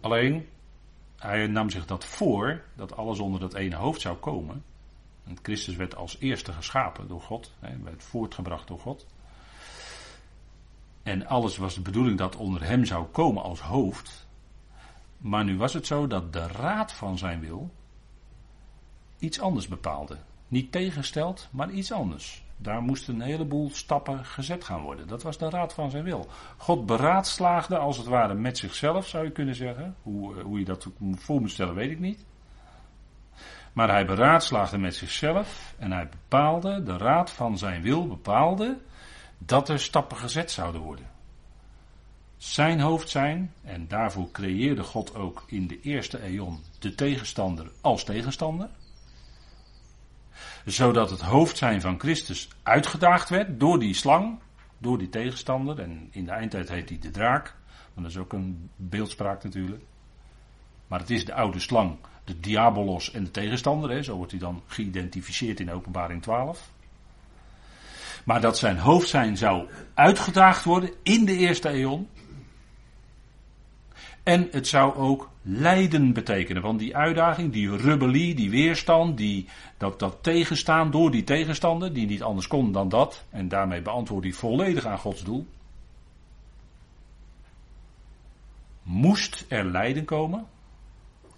Alleen, 0.01 0.49
hij 1.17 1.47
nam 1.47 1.71
zich 1.71 1.87
dat 1.87 2.05
voor, 2.05 2.63
dat 2.75 2.97
alles 2.97 3.19
onder 3.19 3.41
dat 3.41 3.55
ene 3.55 3.77
hoofd 3.77 4.01
zou 4.01 4.17
komen. 4.17 4.65
En 5.25 5.37
Christus 5.43 5.77
werd 5.77 5.97
als 5.97 6.17
eerste 6.19 6.53
geschapen 6.53 7.09
door 7.09 7.23
God, 7.23 7.53
hè, 7.61 7.79
werd 7.79 8.03
voortgebracht 8.03 8.69
door 8.69 8.79
God. 8.79 9.07
En 11.03 11.27
alles 11.27 11.57
was 11.57 11.75
de 11.75 11.81
bedoeling 11.81 12.19
dat 12.19 12.37
onder 12.37 12.65
hem 12.65 12.85
zou 12.85 13.07
komen 13.07 13.43
als 13.43 13.61
hoofd. 13.61 14.27
Maar 15.19 15.45
nu 15.45 15.57
was 15.57 15.73
het 15.73 15.87
zo 15.87 16.07
dat 16.07 16.33
de 16.33 16.47
raad 16.47 16.93
van 16.93 17.19
zijn 17.19 17.41
wil 17.41 17.71
iets 19.19 19.41
anders 19.41 19.69
bepaalde. 19.69 20.17
Niet 20.49 20.73
tegengesteld, 20.73 21.49
maar 21.51 21.71
iets 21.71 21.93
anders. 21.93 22.45
Daar 22.57 22.83
moesten 22.83 23.15
een 23.15 23.21
heleboel 23.21 23.71
stappen 23.71 24.25
gezet 24.25 24.65
gaan 24.65 24.81
worden. 24.81 25.09
Dat 25.09 25.23
was 25.23 25.39
de 25.39 25.51
raad 25.51 25.75
van 25.75 25.91
zijn 25.91 26.05
wil. 26.05 26.29
God 26.57 26.87
beraadslaagde 26.87 27.79
als 27.79 27.97
het 27.97 28.07
ware 28.07 28.35
met 28.35 28.59
zichzelf, 28.59 29.07
zou 29.07 29.25
je 29.25 29.31
kunnen 29.31 29.55
zeggen. 29.55 29.97
Hoe, 30.03 30.37
eh, 30.37 30.43
hoe 30.43 30.59
je 30.59 30.65
dat 30.65 30.89
voor 31.15 31.41
moet 31.41 31.51
stellen, 31.51 31.75
weet 31.75 31.91
ik 31.91 32.01
niet. 32.01 32.25
Maar 33.73 33.89
hij 33.89 34.07
beraadslaagde 34.07 34.79
met 34.79 34.95
zichzelf 34.95 35.75
en 35.79 35.93
hij 35.93 36.09
bepaalde, 36.09 36.83
de 36.83 36.97
raad 36.97 37.31
van 37.31 37.59
zijn 37.59 37.83
wil 37.83 38.07
bepaalde, 38.07 38.79
dat 39.39 39.69
er 39.69 39.81
stappen 39.81 40.17
gezet 40.17 40.51
zouden 40.51 40.81
worden. 40.81 41.11
Zijn 42.37 42.81
hoofd 42.81 43.09
zijn, 43.09 43.53
en 43.63 43.89
daarvoor 43.89 44.31
creëerde 44.31 44.83
God 44.83 45.15
ook 45.15 45.45
in 45.47 45.67
de 45.67 45.81
eerste 45.81 46.23
eon 46.23 46.61
de 46.79 46.95
tegenstander 46.95 47.71
als 47.81 48.05
tegenstander 48.05 48.69
zodat 50.65 51.11
het 51.11 51.21
hoofd 51.21 51.57
zijn 51.57 51.81
van 51.81 51.99
Christus 51.99 52.49
uitgedaagd 52.63 53.29
werd 53.29 53.61
door 53.61 53.79
die 53.79 53.95
slang, 53.95 54.39
door 54.79 54.99
die 54.99 55.09
tegenstander. 55.09 55.81
En 55.81 56.09
in 56.11 56.25
de 56.25 56.31
eindtijd 56.31 56.69
heet 56.69 56.89
hij 56.89 56.99
de 56.99 57.11
draak. 57.11 57.55
Maar 57.95 58.05
dat 58.05 58.13
is 58.13 58.19
ook 58.19 58.33
een 58.33 58.71
beeldspraak 58.77 59.45
natuurlijk. 59.45 59.83
Maar 60.87 60.99
het 60.99 61.11
is 61.11 61.25
de 61.25 61.35
oude 61.35 61.61
slang, 61.61 61.97
de 62.25 62.41
diabolos 62.41 63.13
en 63.13 63.25
de 63.25 63.31
tegenstander. 63.31 63.91
Hè. 63.91 64.03
Zo 64.03 64.17
wordt 64.17 64.31
hij 64.31 64.41
dan 64.41 64.63
geïdentificeerd 64.67 65.61
in 65.61 65.73
openbaring 65.73 66.23
12. 66.23 66.71
Maar 68.25 68.41
dat 68.41 68.59
zijn 68.59 68.79
hoofd 68.79 69.09
zijn 69.09 69.37
zou 69.37 69.69
uitgedaagd 69.95 70.65
worden 70.65 70.91
in 71.03 71.25
de 71.25 71.37
eerste 71.37 71.69
eeuw. 71.69 72.07
En 74.27 74.49
het 74.51 74.69
zou 74.69 74.95
ook 74.95 75.31
lijden 75.43 76.13
betekenen. 76.13 76.63
Want 76.63 76.79
die 76.79 76.97
uitdaging, 76.97 77.53
die 77.53 77.77
rebellie, 77.77 78.35
die 78.35 78.51
weerstand, 78.51 79.17
die, 79.17 79.49
dat, 79.77 79.99
dat 79.99 80.23
tegenstaan 80.23 80.91
door 80.91 81.11
die 81.11 81.25
tegenstander, 81.25 81.93
die 81.93 82.07
niet 82.07 82.23
anders 82.23 82.47
kon 82.47 82.73
dan 82.73 82.89
dat. 82.89 83.25
En 83.31 83.49
daarmee 83.49 83.83
beantwoord 83.83 84.25
hij 84.25 84.33
volledig 84.33 84.85
aan 84.87 84.99
Gods 84.99 85.23
doel. 85.23 85.47
Moest 88.83 89.45
er 89.49 89.65
lijden 89.65 90.05
komen. 90.05 90.47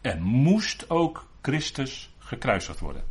En 0.00 0.22
moest 0.22 0.90
ook 0.90 1.28
Christus 1.42 2.10
gekruisigd 2.18 2.80
worden. 2.80 3.04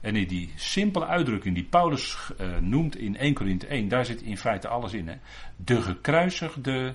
En 0.00 0.16
in 0.16 0.28
die 0.28 0.52
simpele 0.56 1.06
uitdrukking 1.06 1.54
die 1.54 1.64
Paulus 1.64 2.16
uh, 2.40 2.56
noemt 2.58 2.96
in 2.96 3.16
1 3.16 3.34
Korinthe 3.34 3.66
1, 3.66 3.88
daar 3.88 4.04
zit 4.04 4.22
in 4.22 4.38
feite 4.38 4.68
alles 4.68 4.92
in. 4.92 5.08
Hè? 5.08 5.14
De 5.56 5.82
gekruisigde 5.82 6.94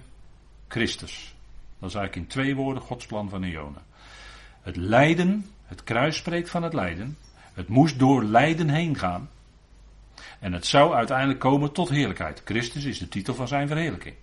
Christus. 0.68 1.33
Dat 1.84 1.92
is 1.92 1.98
eigenlijk 1.98 2.28
in 2.28 2.34
twee 2.34 2.56
woorden 2.56 2.84
Gods 2.84 3.06
plan 3.06 3.30
van 3.30 3.44
Eonen. 3.44 3.82
Het 4.62 4.76
lijden, 4.76 5.46
het 5.66 5.84
kruis 5.84 6.18
spreekt 6.18 6.50
van 6.50 6.64
het 6.64 6.74
lijden. 6.74 7.18
Het 7.54 7.68
moest 7.68 8.00
door 8.00 8.24
lijden 8.24 8.70
heen 8.70 8.98
gaan. 8.98 9.30
En 10.40 10.54
het 10.54 10.66
zou 10.66 10.94
uiteindelijk 10.94 11.40
komen 11.40 11.72
tot 11.72 11.90
heerlijkheid. 11.90 12.42
Christus 12.46 12.84
is 12.84 13.00
de 13.00 13.08
titel 13.08 13.34
van 13.34 13.48
zijn 13.48 13.68
verheerlijking. 13.68 14.16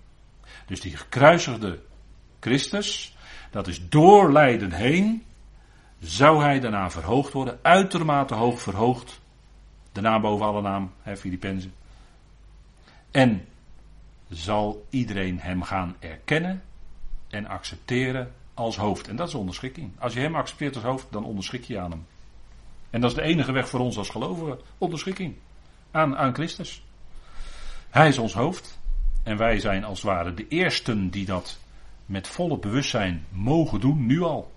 Dus 0.67 0.81
die 0.81 0.97
gekruisigde 0.97 1.83
Christus, 2.41 3.17
dat 3.51 3.67
is 3.67 3.89
door 3.89 4.33
lijden 4.33 4.73
heen, 4.73 5.25
zou 5.99 6.43
hij 6.43 6.61
daarna 6.61 6.91
verhoogd 6.91 7.33
worden, 7.33 7.59
uitermate 7.63 8.35
hoog 8.35 8.61
verhoogd. 8.61 9.21
Daarna 9.93 10.21
boven 10.21 10.47
alle 10.47 10.63
naam, 10.63 10.93
hè, 11.03 11.17
Filippenzen. 11.17 11.75
En 13.11 13.45
zal 14.29 14.87
iedereen 14.91 15.41
hem 15.41 15.63
gaan 15.63 15.97
erkennen 15.99 16.63
en 17.31 17.47
accepteren 17.47 18.33
als 18.55 18.77
hoofd. 18.77 19.09
En 19.09 19.17
dat 19.17 19.29
is 19.29 19.35
onderschikking. 19.35 19.93
Als 19.99 20.13
je 20.13 20.21
hem 20.21 20.35
accepteert 20.35 20.75
als 20.75 20.85
hoofd, 20.85 21.07
dan 21.11 21.25
onderschik 21.25 21.65
je 21.65 21.79
aan 21.79 21.91
hem. 21.91 22.07
En 22.91 23.01
dat 23.01 23.11
is 23.11 23.17
de 23.17 23.23
enige 23.23 23.53
weg 23.53 23.69
voor 23.69 23.81
ons 23.81 23.99
als 23.99 24.09
gelovigen. 24.09 24.59
Onderschikking. 24.79 25.35
Aan, 25.91 26.17
aan 26.17 26.35
Christus. 26.35 26.83
Hij 27.91 28.09
is 28.09 28.19
ons 28.19 28.35
hoofd. 28.35 28.79
En 29.23 29.37
wij 29.37 29.61
zijn 29.61 29.85
als 29.85 30.03
het 30.03 30.11
ware 30.11 30.35
de 30.35 30.49
eersten 30.49 31.11
die 31.11 31.25
dat 31.25 31.59
met 32.07 32.29
volle 32.29 32.59
bewustzijn 32.59 33.27
mogen 33.29 33.81
doen, 33.81 34.07
nu 34.07 34.21
al. 34.21 34.53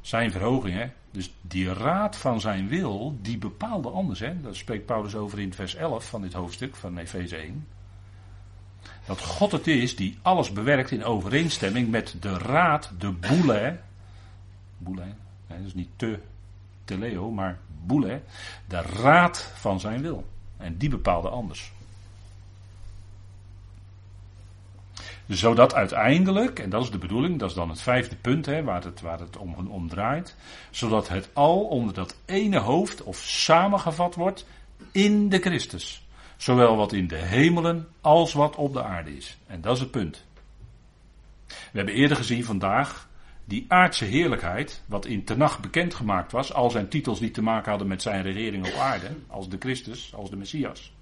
Zijn 0.00 0.30
verhoging, 0.30 0.76
hè. 0.76 0.86
Dus 1.10 1.32
die 1.40 1.72
raad 1.72 2.16
van 2.16 2.40
zijn 2.40 2.68
wil, 2.68 3.18
die 3.22 3.38
bepaalde 3.38 3.88
anders, 3.88 4.20
hè. 4.20 4.40
Daar 4.40 4.56
spreekt 4.56 4.86
Paulus 4.86 5.14
over 5.14 5.40
in 5.40 5.54
vers 5.54 5.74
11 5.74 6.08
van 6.08 6.22
dit 6.22 6.32
hoofdstuk 6.32 6.76
van 6.76 6.98
Efeze 6.98 7.36
1. 7.36 7.66
Dat 9.06 9.20
God 9.20 9.52
het 9.52 9.66
is 9.66 9.96
die 9.96 10.18
alles 10.22 10.52
bewerkt 10.52 10.90
in 10.90 11.04
overeenstemming 11.04 11.90
met 11.90 12.14
de 12.20 12.38
raad, 12.38 12.90
de 12.98 13.10
boele. 13.10 13.78
Boele, 14.78 15.04
dat 15.46 15.58
is 15.66 15.74
niet 15.74 15.88
te, 15.96 16.18
teleo, 16.84 17.30
maar 17.30 17.58
boele. 17.84 18.20
De 18.68 18.80
raad 18.80 19.52
van 19.54 19.80
zijn 19.80 20.02
wil. 20.02 20.26
En 20.56 20.76
die 20.76 20.88
bepaalde 20.88 21.28
anders. 21.28 21.72
Zodat 25.26 25.74
uiteindelijk, 25.74 26.58
en 26.58 26.70
dat 26.70 26.82
is 26.82 26.90
de 26.90 26.98
bedoeling, 26.98 27.38
dat 27.38 27.48
is 27.48 27.54
dan 27.54 27.68
het 27.68 27.80
vijfde 27.80 28.16
punt 28.16 28.46
hè, 28.46 28.62
waar, 28.62 28.84
het, 28.84 29.00
waar 29.00 29.18
het 29.18 29.36
om, 29.36 29.54
om 29.54 29.88
draait. 29.88 30.36
Zodat 30.70 31.08
het 31.08 31.28
al 31.32 31.64
onder 31.64 31.94
dat 31.94 32.16
ene 32.24 32.58
hoofd 32.58 33.02
of 33.02 33.16
samengevat 33.18 34.14
wordt 34.14 34.46
in 34.92 35.28
de 35.28 35.38
Christus. 35.38 36.05
Zowel 36.36 36.76
wat 36.76 36.92
in 36.92 37.08
de 37.08 37.16
hemelen 37.16 37.88
als 38.00 38.32
wat 38.32 38.56
op 38.56 38.72
de 38.72 38.82
aarde 38.82 39.16
is. 39.16 39.36
En 39.46 39.60
dat 39.60 39.74
is 39.74 39.80
het 39.80 39.90
punt. 39.90 40.24
We 41.46 41.54
hebben 41.72 41.94
eerder 41.94 42.16
gezien 42.16 42.44
vandaag 42.44 43.08
die 43.44 43.64
aardse 43.68 44.04
heerlijkheid, 44.04 44.82
wat 44.86 45.06
in 45.06 45.24
Tenach 45.24 45.60
bekendgemaakt 45.60 46.32
was, 46.32 46.52
al 46.52 46.70
zijn 46.70 46.88
titels 46.88 47.18
die 47.18 47.30
te 47.30 47.42
maken 47.42 47.70
hadden 47.70 47.88
met 47.88 48.02
zijn 48.02 48.22
regering 48.22 48.66
op 48.66 48.74
aarde, 48.74 49.08
als 49.26 49.48
de 49.48 49.56
Christus, 49.58 50.14
als 50.14 50.30
de 50.30 50.36
Messias. 50.36 50.92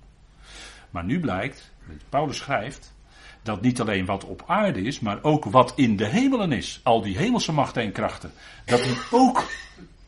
Maar 0.91 1.05
nu 1.05 1.21
blijkt, 1.21 1.71
Paulus 2.09 2.37
schrijft, 2.37 2.95
dat 3.43 3.61
niet 3.61 3.81
alleen 3.81 4.05
wat 4.05 4.25
op 4.25 4.45
aarde 4.47 4.83
is, 4.83 5.01
maar 5.01 5.19
ook 5.23 5.45
wat 5.45 5.73
in 5.77 5.97
de 5.97 6.07
hemelen 6.07 6.53
is. 6.53 6.81
Al 6.83 7.03
die 7.03 7.17
hemelse 7.17 7.53
machten 7.53 7.83
en 7.83 7.93
krachten. 7.93 8.33
Dat 8.65 8.83
die 8.83 8.97
ook 9.11 9.45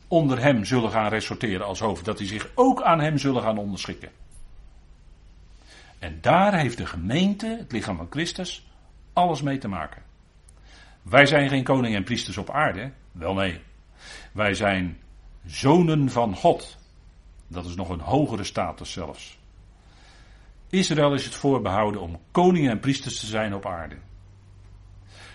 onder 0.07 0.41
hem 0.41 0.65
zullen 0.65 0.91
gaan 0.91 1.09
resorteren 1.09 1.65
als 1.65 1.79
hoofd. 1.79 2.05
Dat 2.05 2.17
die 2.17 2.27
zich 2.27 2.49
ook 2.55 2.81
aan 2.81 2.99
hem 2.99 3.17
zullen 3.17 3.41
gaan 3.41 3.57
onderschikken. 3.57 4.09
En 5.99 6.17
daar 6.21 6.59
heeft 6.59 6.77
de 6.77 6.85
gemeente, 6.85 7.55
het 7.59 7.71
lichaam 7.71 7.97
van 7.97 8.07
Christus, 8.09 8.67
alles 9.13 9.41
mee 9.41 9.57
te 9.57 9.67
maken. 9.67 10.01
Wij 11.01 11.25
zijn 11.25 11.49
geen 11.49 11.63
koning 11.63 11.95
en 11.95 12.03
priesters 12.03 12.37
op 12.37 12.49
aarde. 12.49 12.91
Wel 13.11 13.33
nee. 13.33 13.61
Wij 14.31 14.53
zijn 14.53 14.97
zonen 15.45 16.09
van 16.09 16.35
God. 16.35 16.77
Dat 17.47 17.65
is 17.65 17.75
nog 17.75 17.89
een 17.89 17.99
hogere 17.99 18.43
status 18.43 18.91
zelfs. 18.91 19.39
Israël 20.69 21.13
is 21.13 21.25
het 21.25 21.35
voorbehouden 21.35 22.01
om 22.01 22.19
koningen 22.31 22.71
en 22.71 22.79
priesters 22.79 23.19
te 23.19 23.25
zijn 23.25 23.53
op 23.53 23.65
aarde. 23.65 23.95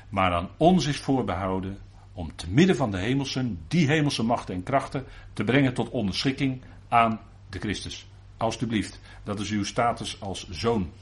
Maar 0.08 0.32
aan 0.32 0.48
ons 0.56 0.86
is 0.86 0.98
voorbehouden 0.98 1.78
om 2.12 2.36
te 2.36 2.50
midden 2.50 2.76
van 2.76 2.90
de 2.90 2.98
hemelsen 2.98 3.64
die 3.68 3.86
hemelse 3.86 4.22
machten 4.22 4.54
en 4.54 4.62
krachten 4.62 5.04
te 5.32 5.44
brengen 5.44 5.74
tot 5.74 5.90
onderschikking 5.90 6.62
aan 6.88 7.20
de 7.48 7.58
Christus. 7.58 8.06
Alsjeblieft, 8.42 9.00
dat 9.24 9.40
is 9.40 9.50
uw 9.50 9.64
status 9.64 10.20
als 10.20 10.48
zoon. 10.50 10.92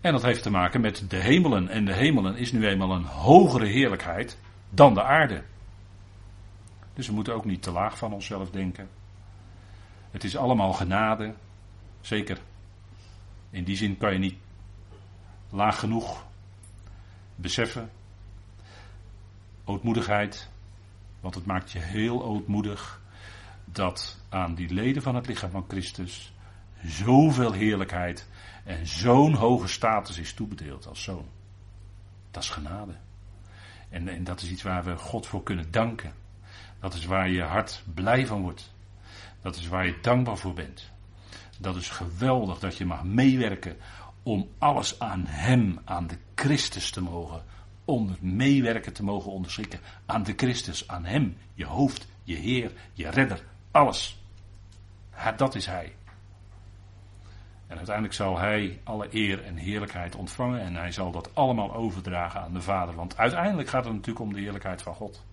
En 0.00 0.12
dat 0.12 0.22
heeft 0.22 0.42
te 0.42 0.50
maken 0.50 0.80
met 0.80 1.04
de 1.10 1.16
hemelen. 1.16 1.68
En 1.68 1.84
de 1.84 1.94
hemelen 1.94 2.36
is 2.36 2.52
nu 2.52 2.66
eenmaal 2.66 2.92
een 2.92 3.04
hogere 3.04 3.66
heerlijkheid 3.66 4.38
dan 4.70 4.94
de 4.94 5.02
aarde. 5.02 5.42
Dus 6.94 7.06
we 7.06 7.12
moeten 7.12 7.34
ook 7.34 7.44
niet 7.44 7.62
te 7.62 7.70
laag 7.70 7.98
van 7.98 8.12
onszelf 8.12 8.50
denken. 8.50 8.88
Het 10.10 10.24
is 10.24 10.36
allemaal 10.36 10.72
genade. 10.72 11.34
Zeker. 12.00 12.38
In 13.50 13.64
die 13.64 13.76
zin 13.76 13.98
kan 13.98 14.12
je 14.12 14.18
niet 14.18 14.38
laag 15.50 15.78
genoeg 15.78 16.24
beseffen. 17.34 17.90
Ootmoedigheid. 19.64 20.50
Want 21.20 21.34
het 21.34 21.46
maakt 21.46 21.70
je 21.70 21.78
heel 21.78 22.24
ootmoedig 22.24 23.00
dat 23.72 24.18
aan 24.28 24.54
die 24.54 24.74
leden 24.74 25.02
van 25.02 25.14
het 25.14 25.26
lichaam 25.26 25.50
van 25.50 25.64
Christus 25.68 26.32
zoveel 26.84 27.52
heerlijkheid 27.52 28.28
en 28.64 28.86
zo'n 28.86 29.34
hoge 29.34 29.68
status 29.68 30.18
is 30.18 30.32
toebedeeld 30.32 30.86
als 30.86 31.02
zoon. 31.02 31.26
Dat 32.30 32.42
is 32.42 32.50
genade. 32.50 32.92
En, 33.88 34.08
en 34.08 34.24
dat 34.24 34.42
is 34.42 34.50
iets 34.50 34.62
waar 34.62 34.84
we 34.84 34.96
God 34.96 35.26
voor 35.26 35.42
kunnen 35.42 35.70
danken. 35.70 36.12
Dat 36.80 36.94
is 36.94 37.04
waar 37.04 37.28
je 37.28 37.42
hart 37.42 37.82
blij 37.94 38.26
van 38.26 38.42
wordt. 38.42 38.74
Dat 39.40 39.56
is 39.56 39.68
waar 39.68 39.86
je 39.86 39.98
dankbaar 40.02 40.36
voor 40.36 40.54
bent. 40.54 40.90
Dat 41.58 41.76
is 41.76 41.88
geweldig 41.88 42.58
dat 42.58 42.76
je 42.76 42.84
mag 42.84 43.04
meewerken 43.04 43.76
om 44.22 44.48
alles 44.58 44.98
aan 44.98 45.24
Hem, 45.26 45.78
aan 45.84 46.06
de 46.06 46.18
Christus 46.34 46.90
te 46.90 47.02
mogen 47.02 47.42
onder 47.88 48.16
meewerken 48.20 48.92
te 48.92 49.02
mogen 49.02 49.32
onderschikken. 49.32 49.80
Aan 50.06 50.22
de 50.22 50.32
Christus, 50.36 50.88
aan 50.88 51.04
Hem, 51.04 51.36
je 51.54 51.64
hoofd, 51.64 52.06
je 52.22 52.34
Heer, 52.34 52.72
je 52.92 53.08
redder, 53.08 53.44
alles. 53.78 54.22
dat 55.36 55.54
is 55.54 55.66
Hij. 55.66 55.92
En 57.66 57.76
uiteindelijk 57.76 58.14
zal 58.14 58.38
Hij 58.38 58.80
alle 58.84 59.08
eer 59.10 59.44
en 59.44 59.56
heerlijkheid 59.56 60.14
ontvangen 60.14 60.60
en 60.60 60.74
Hij 60.74 60.92
zal 60.92 61.10
dat 61.10 61.34
allemaal 61.34 61.74
overdragen 61.74 62.40
aan 62.40 62.52
de 62.52 62.62
Vader. 62.62 62.94
Want 62.94 63.16
uiteindelijk 63.16 63.68
gaat 63.68 63.84
het 63.84 63.92
natuurlijk 63.92 64.24
om 64.24 64.32
de 64.32 64.40
heerlijkheid 64.40 64.82
van 64.82 64.94
God. 64.94 65.24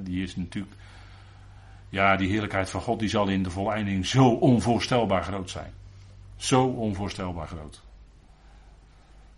Die 0.00 0.22
is 0.22 0.36
natuurlijk 0.36 0.76
ja, 1.88 2.16
die 2.16 2.28
heerlijkheid 2.28 2.70
van 2.70 2.80
God 2.80 2.98
die 2.98 3.08
zal 3.08 3.28
in 3.28 3.42
de 3.42 3.50
voleinding 3.50 4.06
zo 4.06 4.28
onvoorstelbaar 4.28 5.22
groot 5.22 5.50
zijn. 5.50 5.72
Zo 6.36 6.64
onvoorstelbaar 6.64 7.48
groot. 7.48 7.82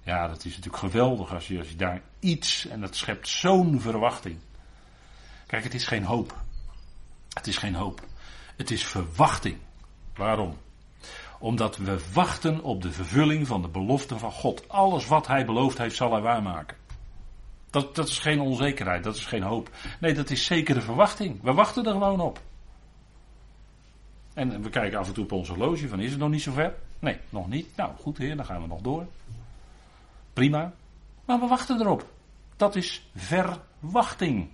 Ja, 0.02 0.28
dat 0.28 0.44
is 0.44 0.56
natuurlijk 0.56 0.76
geweldig 0.76 1.34
als 1.34 1.48
je, 1.48 1.58
als 1.58 1.68
je 1.68 1.76
daar 1.76 2.00
iets, 2.18 2.66
en 2.66 2.80
dat 2.80 2.96
schept 2.96 3.28
zo'n 3.28 3.80
verwachting. 3.80 4.38
Kijk, 5.46 5.64
het 5.64 5.74
is 5.74 5.86
geen 5.86 6.04
hoop. 6.04 6.36
Het 7.38 7.46
is 7.46 7.56
geen 7.56 7.74
hoop. 7.74 8.00
Het 8.56 8.70
is 8.70 8.84
verwachting. 8.84 9.56
Waarom? 10.14 10.56
Omdat 11.38 11.76
we 11.76 11.98
wachten 12.12 12.62
op 12.62 12.82
de 12.82 12.92
vervulling 12.92 13.46
van 13.46 13.62
de 13.62 13.68
belofte 13.68 14.18
van 14.18 14.32
God. 14.32 14.68
Alles 14.68 15.06
wat 15.06 15.26
Hij 15.26 15.44
beloofd 15.44 15.78
heeft, 15.78 15.96
zal 15.96 16.12
Hij 16.12 16.20
waarmaken. 16.20 16.76
Dat, 17.70 17.94
dat 17.94 18.08
is 18.08 18.18
geen 18.18 18.40
onzekerheid, 18.40 19.04
dat 19.04 19.14
is 19.14 19.26
geen 19.26 19.42
hoop. 19.42 19.70
Nee, 20.00 20.14
dat 20.14 20.30
is 20.30 20.44
zekere 20.44 20.80
verwachting. 20.80 21.42
We 21.42 21.52
wachten 21.52 21.84
er 21.84 21.92
gewoon 21.92 22.20
op. 22.20 22.40
En 24.34 24.62
we 24.62 24.70
kijken 24.70 24.98
af 24.98 25.08
en 25.08 25.14
toe 25.14 25.24
op 25.24 25.32
onze 25.32 25.52
horloge 25.52 25.88
van 25.88 26.00
is 26.00 26.10
het 26.10 26.20
nog 26.20 26.30
niet 26.30 26.42
zover? 26.42 26.74
Nee, 26.98 27.18
nog 27.28 27.48
niet. 27.48 27.76
Nou 27.76 27.96
goed 27.96 28.18
heer, 28.18 28.36
dan 28.36 28.44
gaan 28.44 28.62
we 28.62 28.68
nog 28.68 28.80
door. 28.80 29.06
Prima. 30.32 30.72
Maar 31.24 31.40
we 31.40 31.46
wachten 31.46 31.80
erop. 31.80 32.06
Dat 32.56 32.76
is 32.76 33.08
verwachting. 33.14 34.48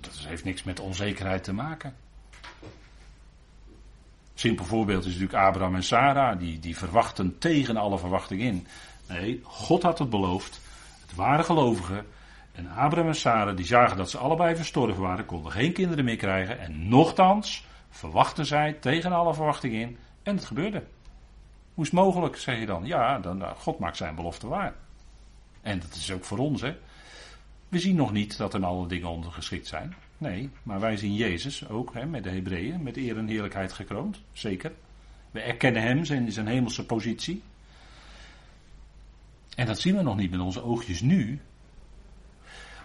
Dat 0.00 0.12
heeft 0.26 0.44
niks 0.44 0.62
met 0.62 0.80
onzekerheid 0.80 1.44
te 1.44 1.52
maken. 1.52 1.94
Simpel 4.34 4.64
voorbeeld 4.64 5.04
is 5.04 5.12
natuurlijk 5.12 5.46
Abraham 5.46 5.74
en 5.74 5.82
Sarah, 5.82 6.38
die, 6.38 6.58
die 6.58 6.76
verwachten 6.76 7.38
tegen 7.38 7.76
alle 7.76 7.98
verwachting 7.98 8.40
in. 8.40 8.66
Nee, 9.08 9.40
God 9.44 9.82
had 9.82 9.98
het 9.98 10.10
beloofd. 10.10 10.60
Het 11.06 11.14
waren 11.14 11.44
gelovigen. 11.44 12.06
En 12.52 12.68
Abraham 12.68 13.08
en 13.08 13.14
Sarah, 13.14 13.56
die 13.56 13.66
zagen 13.66 13.96
dat 13.96 14.10
ze 14.10 14.18
allebei 14.18 14.56
verstorven 14.56 15.02
waren, 15.02 15.26
konden 15.26 15.52
geen 15.52 15.72
kinderen 15.72 16.04
meer 16.04 16.16
krijgen. 16.16 16.58
En 16.58 16.88
nochtans 16.88 17.66
verwachten 17.90 18.46
zij 18.46 18.72
tegen 18.72 19.12
alle 19.12 19.34
verwachting 19.34 19.74
in. 19.74 19.98
En 20.22 20.36
het 20.36 20.44
gebeurde. 20.44 20.84
Hoe 21.74 21.84
is 21.84 21.90
het 21.90 22.00
mogelijk, 22.00 22.36
zeg 22.36 22.58
je 22.58 22.66
dan? 22.66 22.84
Ja, 22.84 23.18
dan, 23.18 23.36
nou, 23.36 23.56
God 23.56 23.78
maakt 23.78 23.96
zijn 23.96 24.14
belofte 24.14 24.48
waar. 24.48 24.74
En 25.60 25.80
dat 25.80 25.94
is 25.94 26.12
ook 26.12 26.24
voor 26.24 26.38
ons, 26.38 26.60
hè. 26.60 26.76
We 27.68 27.78
zien 27.78 27.96
nog 27.96 28.12
niet 28.12 28.36
dat 28.36 28.54
er 28.54 28.64
alle 28.64 28.86
dingen 28.86 29.08
ondergeschikt 29.08 29.66
zijn. 29.66 29.94
Nee, 30.18 30.50
maar 30.62 30.80
wij 30.80 30.96
zien 30.96 31.14
Jezus 31.14 31.68
ook 31.68 31.94
hè, 31.94 32.06
met 32.06 32.24
de 32.24 32.30
Hebreeën, 32.30 32.82
met 32.82 32.96
eer 32.96 33.18
en 33.18 33.28
heerlijkheid 33.28 33.72
gekroond. 33.72 34.20
Zeker. 34.32 34.72
We 35.30 35.40
erkennen 35.40 35.82
hem, 35.82 36.04
zijn, 36.04 36.32
zijn 36.32 36.46
hemelse 36.46 36.86
positie. 36.86 37.42
En 39.56 39.66
dat 39.66 39.80
zien 39.80 39.96
we 39.96 40.02
nog 40.02 40.16
niet 40.16 40.30
met 40.30 40.40
onze 40.40 40.62
oogjes 40.62 41.00
nu. 41.00 41.40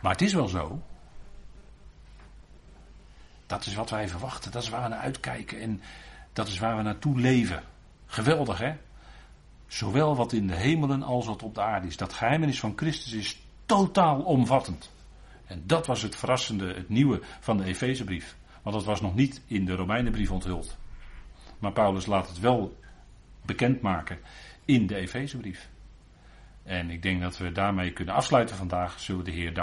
Maar 0.01 0.11
het 0.11 0.21
is 0.21 0.33
wel 0.33 0.47
zo. 0.47 0.81
Dat 3.45 3.65
is 3.65 3.75
wat 3.75 3.89
wij 3.89 4.07
verwachten, 4.07 4.51
dat 4.51 4.63
is 4.63 4.69
waar 4.69 4.83
we 4.83 4.89
naar 4.89 4.99
uitkijken 4.99 5.59
en 5.59 5.81
dat 6.33 6.47
is 6.47 6.59
waar 6.59 6.77
we 6.77 6.81
naartoe 6.81 7.19
leven. 7.19 7.63
Geweldig 8.05 8.57
hè? 8.57 8.75
Zowel 9.67 10.15
wat 10.15 10.33
in 10.33 10.47
de 10.47 10.55
hemelen 10.55 11.03
als 11.03 11.25
wat 11.25 11.43
op 11.43 11.55
de 11.55 11.61
aarde 11.61 11.87
is. 11.87 11.97
Dat 11.97 12.13
geheimenis 12.13 12.59
van 12.59 12.73
Christus 12.75 13.13
is 13.13 13.42
totaal 13.77 14.21
omvattend. 14.21 14.91
En 15.45 15.63
dat 15.65 15.85
was 15.85 16.01
het 16.01 16.15
verrassende, 16.15 16.73
het 16.73 16.89
nieuwe 16.89 17.21
van 17.39 17.57
de 17.57 17.63
Efezebrief. 17.63 18.35
Want 18.61 18.75
dat 18.75 18.85
was 18.85 19.01
nog 19.01 19.15
niet 19.15 19.41
in 19.47 19.65
de 19.65 19.75
Romeinenbrief 19.75 20.31
onthuld. 20.31 20.77
Maar 21.59 21.71
Paulus 21.71 22.05
laat 22.05 22.27
het 22.27 22.39
wel 22.39 22.77
bekendmaken 23.45 24.19
in 24.65 24.87
de 24.87 24.95
Efezebrief. 24.95 25.69
En 26.63 26.89
ik 26.89 27.01
denk 27.01 27.21
dat 27.21 27.37
we 27.37 27.51
daarmee 27.51 27.93
kunnen 27.93 28.13
afsluiten 28.13 28.55
vandaag. 28.55 28.99
Zullen 28.99 29.23
we 29.23 29.31
de 29.31 29.37
Heer. 29.37 29.51